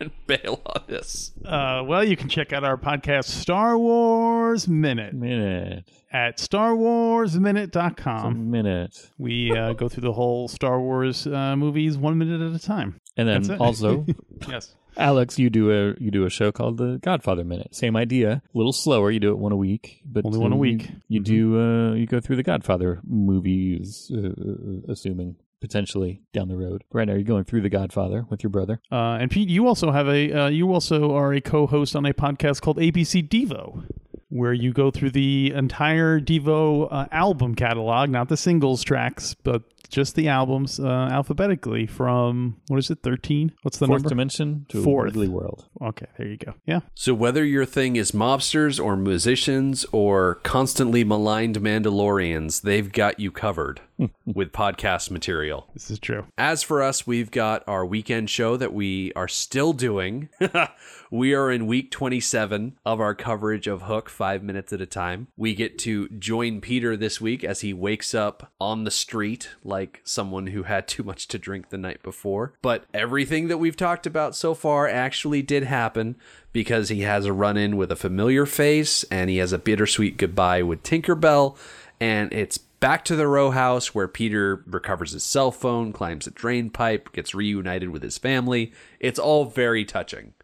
and 0.00 0.10
bail 0.26 0.60
on 0.66 0.82
this. 0.88 1.32
Uh, 1.44 1.82
well, 1.86 2.04
you 2.04 2.16
can 2.16 2.28
check 2.28 2.52
out 2.52 2.64
our 2.64 2.76
podcast, 2.76 3.24
Star 3.24 3.78
Wars 3.78 4.68
Minute, 4.68 5.14
Minute. 5.14 5.88
at 6.12 6.38
starwarsminute.com. 6.38 8.50
Minute. 8.50 9.10
We 9.18 9.56
uh, 9.56 9.72
go 9.72 9.88
through 9.88 10.02
the 10.02 10.12
whole 10.12 10.48
Star 10.48 10.80
Wars 10.80 11.26
uh, 11.26 11.56
movies 11.56 11.96
one 11.96 12.18
minute 12.18 12.40
at 12.40 12.54
a 12.54 12.58
time. 12.64 13.00
And 13.16 13.28
then 13.28 13.58
also, 13.58 14.06
Yes. 14.48 14.74
Alex, 14.96 15.38
you 15.38 15.50
do 15.50 15.70
a 15.70 15.94
you 16.00 16.10
do 16.10 16.24
a 16.24 16.30
show 16.30 16.52
called 16.52 16.76
the 16.76 16.98
Godfather 17.02 17.44
Minute. 17.44 17.74
Same 17.74 17.96
idea, 17.96 18.42
a 18.54 18.56
little 18.56 18.72
slower. 18.72 19.10
You 19.10 19.20
do 19.20 19.30
it 19.30 19.38
one 19.38 19.52
a 19.52 19.56
week, 19.56 20.00
but 20.04 20.24
Only 20.24 20.38
one 20.38 20.52
a 20.52 20.56
week. 20.56 20.82
Mm-hmm. 20.82 20.94
You, 21.08 21.18
you 21.18 21.20
do 21.20 21.60
uh, 21.60 21.94
you 21.94 22.06
go 22.06 22.20
through 22.20 22.36
the 22.36 22.42
Godfather 22.42 23.00
movies, 23.04 24.10
uh, 24.14 24.28
uh, 24.28 24.92
assuming 24.92 25.36
potentially 25.60 26.20
down 26.32 26.48
the 26.48 26.56
road. 26.56 26.84
Right 26.92 27.08
now, 27.08 27.14
you're 27.14 27.22
going 27.22 27.44
through 27.44 27.62
the 27.62 27.70
Godfather 27.70 28.26
with 28.28 28.42
your 28.42 28.50
brother. 28.50 28.80
Uh, 28.92 29.16
and 29.18 29.30
Pete, 29.30 29.48
you 29.48 29.66
also 29.66 29.90
have 29.90 30.06
a 30.08 30.32
uh, 30.32 30.48
you 30.48 30.72
also 30.72 31.14
are 31.14 31.32
a 31.32 31.40
co-host 31.40 31.96
on 31.96 32.06
a 32.06 32.12
podcast 32.12 32.60
called 32.60 32.76
ABC 32.76 33.28
Devo, 33.28 33.88
where 34.34 34.52
you 34.52 34.72
go 34.72 34.90
through 34.90 35.10
the 35.10 35.52
entire 35.54 36.18
Devo 36.20 36.88
uh, 36.90 37.06
album 37.12 37.54
catalog, 37.54 38.10
not 38.10 38.28
the 38.28 38.36
singles 38.36 38.82
tracks, 38.82 39.34
but 39.44 39.62
just 39.90 40.16
the 40.16 40.26
albums 40.26 40.80
uh, 40.80 40.88
alphabetically 41.12 41.86
from 41.86 42.56
what 42.66 42.78
is 42.78 42.90
it, 42.90 42.98
thirteen? 43.04 43.52
What's 43.62 43.78
the 43.78 43.86
Fourth 43.86 43.98
number? 44.00 44.08
dimension 44.08 44.66
to 44.70 44.82
Fourth. 44.82 45.04
a 45.04 45.06
wiggly 45.10 45.28
world. 45.28 45.66
Okay, 45.80 46.06
there 46.18 46.26
you 46.26 46.36
go. 46.36 46.54
Yeah, 46.66 46.80
So, 46.94 47.14
whether 47.14 47.44
your 47.44 47.64
thing 47.64 47.94
is 47.94 48.10
mobsters 48.10 48.82
or 48.82 48.96
musicians 48.96 49.86
or 49.92 50.36
constantly 50.36 51.04
maligned 51.04 51.60
Mandalorians, 51.60 52.62
they've 52.62 52.90
got 52.90 53.20
you 53.20 53.30
covered 53.30 53.82
with 54.26 54.50
podcast 54.50 55.12
material. 55.12 55.68
this 55.74 55.90
is 55.92 56.00
true. 56.00 56.26
As 56.36 56.64
for 56.64 56.82
us, 56.82 57.06
we've 57.06 57.30
got 57.30 57.62
our 57.68 57.86
weekend 57.86 58.30
show 58.30 58.56
that 58.56 58.72
we 58.72 59.12
are 59.14 59.28
still 59.28 59.72
doing. 59.72 60.28
we 61.14 61.32
are 61.32 61.48
in 61.48 61.68
week 61.68 61.92
27 61.92 62.76
of 62.84 63.00
our 63.00 63.14
coverage 63.14 63.68
of 63.68 63.82
Hook, 63.82 64.10
five 64.10 64.42
minutes 64.42 64.72
at 64.72 64.80
a 64.80 64.86
time. 64.86 65.28
We 65.36 65.54
get 65.54 65.78
to 65.78 66.08
join 66.08 66.60
Peter 66.60 66.96
this 66.96 67.20
week 67.20 67.44
as 67.44 67.60
he 67.60 67.72
wakes 67.72 68.16
up 68.16 68.50
on 68.60 68.82
the 68.82 68.90
street 68.90 69.50
like 69.62 70.00
someone 70.02 70.48
who 70.48 70.64
had 70.64 70.88
too 70.88 71.04
much 71.04 71.28
to 71.28 71.38
drink 71.38 71.68
the 71.68 71.78
night 71.78 72.02
before. 72.02 72.54
But 72.62 72.86
everything 72.92 73.46
that 73.46 73.58
we've 73.58 73.76
talked 73.76 74.08
about 74.08 74.34
so 74.34 74.54
far 74.54 74.88
actually 74.88 75.40
did 75.40 75.62
happen 75.62 76.16
because 76.52 76.88
he 76.88 77.02
has 77.02 77.26
a 77.26 77.32
run 77.32 77.56
in 77.56 77.76
with 77.76 77.92
a 77.92 77.96
familiar 77.96 78.44
face 78.44 79.04
and 79.04 79.30
he 79.30 79.36
has 79.36 79.52
a 79.52 79.58
bittersweet 79.58 80.16
goodbye 80.16 80.64
with 80.64 80.82
Tinkerbell. 80.82 81.56
And 82.00 82.32
it's 82.32 82.58
back 82.58 83.04
to 83.04 83.14
the 83.14 83.28
row 83.28 83.52
house 83.52 83.94
where 83.94 84.08
Peter 84.08 84.64
recovers 84.66 85.12
his 85.12 85.22
cell 85.22 85.52
phone, 85.52 85.92
climbs 85.92 86.26
a 86.26 86.32
drain 86.32 86.70
pipe, 86.70 87.12
gets 87.12 87.36
reunited 87.36 87.90
with 87.90 88.02
his 88.02 88.18
family. 88.18 88.72
It's 88.98 89.20
all 89.20 89.44
very 89.44 89.84
touching. 89.84 90.34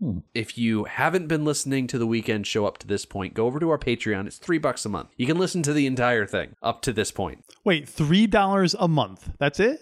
Hmm. 0.00 0.18
If 0.34 0.56
you 0.56 0.84
haven't 0.84 1.28
been 1.28 1.44
listening 1.44 1.86
to 1.88 1.98
the 1.98 2.06
weekend 2.06 2.46
show 2.46 2.64
up 2.64 2.78
to 2.78 2.86
this 2.86 3.04
point, 3.04 3.34
go 3.34 3.46
over 3.46 3.60
to 3.60 3.68
our 3.68 3.78
Patreon. 3.78 4.26
It's 4.26 4.38
three 4.38 4.58
bucks 4.58 4.86
a 4.86 4.88
month. 4.88 5.10
You 5.16 5.26
can 5.26 5.38
listen 5.38 5.62
to 5.64 5.74
the 5.74 5.86
entire 5.86 6.26
thing 6.26 6.54
up 6.62 6.80
to 6.82 6.92
this 6.92 7.12
point. 7.12 7.44
Wait, 7.64 7.88
three 7.88 8.26
dollars 8.26 8.74
a 8.78 8.88
month. 8.88 9.30
That's 9.38 9.60
it. 9.60 9.80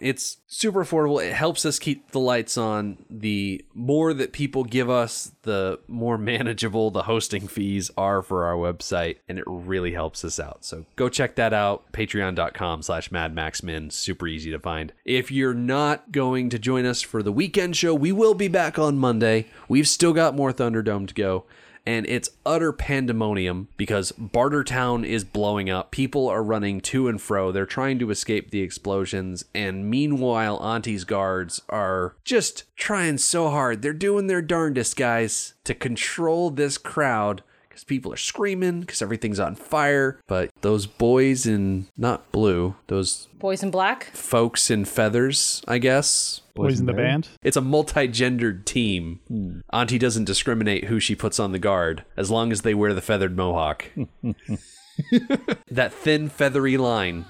It's 0.00 0.38
super 0.46 0.84
affordable. 0.84 1.24
It 1.24 1.32
helps 1.32 1.64
us 1.66 1.78
keep 1.78 2.10
the 2.10 2.20
lights 2.20 2.56
on. 2.56 3.04
The 3.10 3.64
more 3.74 4.14
that 4.14 4.32
people 4.32 4.64
give 4.64 4.88
us, 4.90 5.32
the 5.42 5.80
more 5.86 6.18
manageable 6.18 6.90
the 6.90 7.02
hosting 7.02 7.48
fees 7.48 7.90
are 7.96 8.22
for 8.22 8.44
our 8.44 8.54
website, 8.54 9.16
and 9.28 9.38
it 9.38 9.44
really 9.46 9.92
helps 9.92 10.24
us 10.24 10.38
out. 10.40 10.64
So 10.64 10.86
go 10.96 11.08
check 11.08 11.36
that 11.36 11.52
out. 11.52 11.92
Patreon.com 11.92 12.82
slash 12.82 13.10
MadMaxMin. 13.10 13.92
Super 13.92 14.26
easy 14.26 14.50
to 14.50 14.58
find. 14.58 14.92
If 15.04 15.30
you're 15.30 15.54
not 15.54 16.12
going 16.12 16.50
to 16.50 16.58
join 16.58 16.86
us 16.86 17.02
for 17.02 17.22
the 17.22 17.32
weekend 17.32 17.76
show, 17.76 17.94
we 17.94 18.12
will 18.12 18.34
be 18.34 18.48
back 18.48 18.78
on 18.78 18.98
Monday. 18.98 19.46
We've 19.68 19.88
still 19.88 20.12
got 20.12 20.34
more 20.34 20.52
Thunderdome 20.52 21.08
to 21.08 21.14
go 21.14 21.44
and 21.88 22.04
it's 22.06 22.28
utter 22.44 22.70
pandemonium 22.70 23.66
because 23.78 24.12
Bartertown 24.12 25.06
is 25.06 25.24
blowing 25.24 25.70
up. 25.70 25.90
People 25.90 26.28
are 26.28 26.42
running 26.42 26.82
to 26.82 27.08
and 27.08 27.18
fro. 27.18 27.50
They're 27.50 27.64
trying 27.64 27.98
to 28.00 28.10
escape 28.10 28.50
the 28.50 28.60
explosions, 28.60 29.46
and 29.54 29.88
meanwhile, 29.88 30.58
Auntie's 30.58 31.04
guards 31.04 31.62
are 31.70 32.14
just 32.26 32.64
trying 32.76 33.16
so 33.16 33.48
hard. 33.48 33.80
They're 33.80 33.94
doing 33.94 34.26
their 34.26 34.42
darndest, 34.42 34.98
guys, 34.98 35.54
to 35.64 35.74
control 35.74 36.50
this 36.50 36.76
crowd. 36.76 37.42
Because 37.78 37.84
people 37.84 38.12
are 38.12 38.16
screaming, 38.16 38.80
because 38.80 39.00
everything's 39.02 39.38
on 39.38 39.54
fire. 39.54 40.18
But 40.26 40.50
those 40.62 40.86
boys 40.86 41.46
in 41.46 41.86
not 41.96 42.32
blue, 42.32 42.74
those 42.88 43.28
Boys 43.38 43.62
in 43.62 43.70
Black. 43.70 44.06
folks 44.06 44.68
in 44.68 44.84
feathers, 44.84 45.62
I 45.68 45.78
guess, 45.78 46.40
Boys 46.56 46.80
in 46.80 46.86
the 46.86 46.92
band. 46.92 47.28
it's 47.40 47.56
a 47.56 47.60
multi-gendered 47.60 48.66
team. 48.66 49.62
Auntie 49.72 49.96
doesn't 49.96 50.24
discriminate 50.24 50.86
who 50.86 50.98
she 50.98 51.14
puts 51.14 51.38
on 51.38 51.52
the 51.52 51.60
guard 51.60 52.04
as 52.16 52.32
long 52.32 52.50
as 52.50 52.62
they 52.62 52.74
wear 52.74 52.92
the 52.92 53.00
feathered 53.00 53.36
mohawk. 53.36 53.84
that 55.70 55.92
thin 55.92 56.28
feathery 56.28 56.78
line 56.78 57.26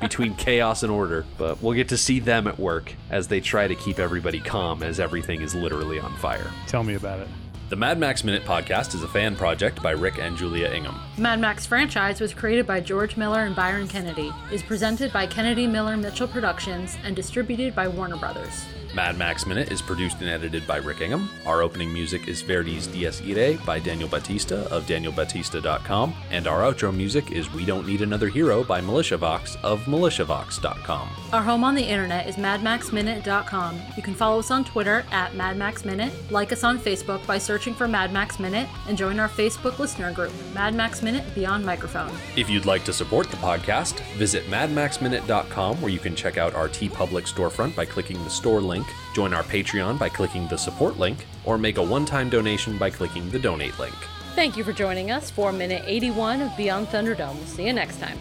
between 0.00 0.34
chaos 0.34 0.82
and 0.82 0.90
order. 0.90 1.24
But 1.38 1.62
we'll 1.62 1.74
get 1.74 1.90
to 1.90 1.96
see 1.96 2.18
them 2.18 2.48
at 2.48 2.58
work 2.58 2.92
as 3.08 3.28
they 3.28 3.38
try 3.38 3.68
to 3.68 3.76
keep 3.76 4.00
everybody 4.00 4.40
calm 4.40 4.82
as 4.82 4.98
everything 4.98 5.42
is 5.42 5.54
literally 5.54 6.00
on 6.00 6.12
fire. 6.16 6.50
Tell 6.66 6.82
me 6.82 6.94
about 6.94 7.20
it. 7.20 7.28
The 7.74 7.80
Mad 7.80 7.98
Max 7.98 8.22
Minute 8.22 8.44
podcast 8.44 8.94
is 8.94 9.02
a 9.02 9.08
fan 9.08 9.34
project 9.34 9.82
by 9.82 9.90
Rick 9.90 10.18
and 10.20 10.36
Julia 10.36 10.68
Ingham. 10.68 11.00
The 11.16 11.22
Mad 11.22 11.40
Max 11.40 11.66
franchise 11.66 12.20
was 12.20 12.32
created 12.32 12.68
by 12.68 12.78
George 12.78 13.16
Miller 13.16 13.40
and 13.40 13.56
Byron 13.56 13.88
Kennedy, 13.88 14.32
is 14.52 14.62
presented 14.62 15.12
by 15.12 15.26
Kennedy 15.26 15.66
Miller 15.66 15.96
Mitchell 15.96 16.28
Productions, 16.28 16.96
and 17.02 17.16
distributed 17.16 17.74
by 17.74 17.88
Warner 17.88 18.16
Brothers. 18.16 18.64
Mad 18.94 19.18
Max 19.18 19.44
Minute 19.44 19.72
is 19.72 19.82
produced 19.82 20.20
and 20.20 20.30
edited 20.30 20.68
by 20.68 20.76
Rick 20.76 21.00
Ingham. 21.00 21.28
Our 21.46 21.62
opening 21.62 21.92
music 21.92 22.28
is 22.28 22.42
Verdi's 22.42 22.86
Dies 22.86 23.20
Irae 23.20 23.56
by 23.66 23.80
Daniel 23.80 24.08
Batista 24.08 24.66
of 24.66 24.86
danielbatista.com. 24.86 26.14
And 26.30 26.46
our 26.46 26.60
outro 26.60 26.94
music 26.94 27.32
is 27.32 27.52
We 27.52 27.64
Don't 27.64 27.88
Need 27.88 28.02
Another 28.02 28.28
Hero 28.28 28.62
by 28.62 28.80
MilitiaVox 28.80 29.56
of 29.64 29.80
militiavox.com. 29.86 31.08
Our 31.32 31.42
home 31.42 31.64
on 31.64 31.74
the 31.74 31.82
internet 31.82 32.28
is 32.28 32.36
madmaxminute.com. 32.36 33.80
You 33.96 34.02
can 34.02 34.14
follow 34.14 34.38
us 34.38 34.52
on 34.52 34.64
Twitter 34.64 35.04
at 35.10 35.32
madmaxminute, 35.32 36.30
like 36.30 36.52
us 36.52 36.62
on 36.62 36.78
Facebook 36.78 37.26
by 37.26 37.38
searching 37.64 37.74
for 37.74 37.88
Mad 37.88 38.12
Max 38.12 38.38
Minute, 38.38 38.68
and 38.88 38.98
join 38.98 39.18
our 39.18 39.28
Facebook 39.28 39.78
listener 39.78 40.12
group, 40.12 40.32
Mad 40.52 40.74
Max 40.74 41.00
Minute 41.00 41.24
Beyond 41.34 41.64
Microphone. 41.64 42.12
If 42.36 42.50
you'd 42.50 42.66
like 42.66 42.84
to 42.84 42.92
support 42.92 43.30
the 43.30 43.38
podcast, 43.38 44.00
visit 44.16 44.44
madmaxminute.com 44.48 45.80
where 45.80 45.90
you 45.90 45.98
can 45.98 46.14
check 46.14 46.36
out 46.36 46.54
our 46.54 46.68
TeePublic 46.68 47.26
storefront 47.26 47.74
by 47.74 47.86
clicking 47.86 48.22
the 48.22 48.28
store 48.28 48.60
link, 48.60 48.86
join 49.14 49.32
our 49.32 49.42
Patreon 49.42 49.98
by 49.98 50.10
clicking 50.10 50.46
the 50.48 50.58
support 50.58 50.98
link, 50.98 51.24
or 51.46 51.56
make 51.56 51.78
a 51.78 51.82
one 51.82 52.04
time 52.04 52.28
donation 52.28 52.76
by 52.76 52.90
clicking 52.90 53.30
the 53.30 53.38
donate 53.38 53.78
link. 53.78 53.94
Thank 54.34 54.58
you 54.58 54.64
for 54.64 54.74
joining 54.74 55.10
us 55.10 55.30
for 55.30 55.50
minute 55.50 55.84
81 55.86 56.42
of 56.42 56.54
Beyond 56.58 56.88
Thunderdome. 56.88 57.34
We'll 57.36 57.46
see 57.46 57.66
you 57.66 57.72
next 57.72 57.98
time. 57.98 58.18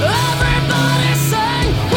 Everybody 0.00 1.14
sing 1.14 1.87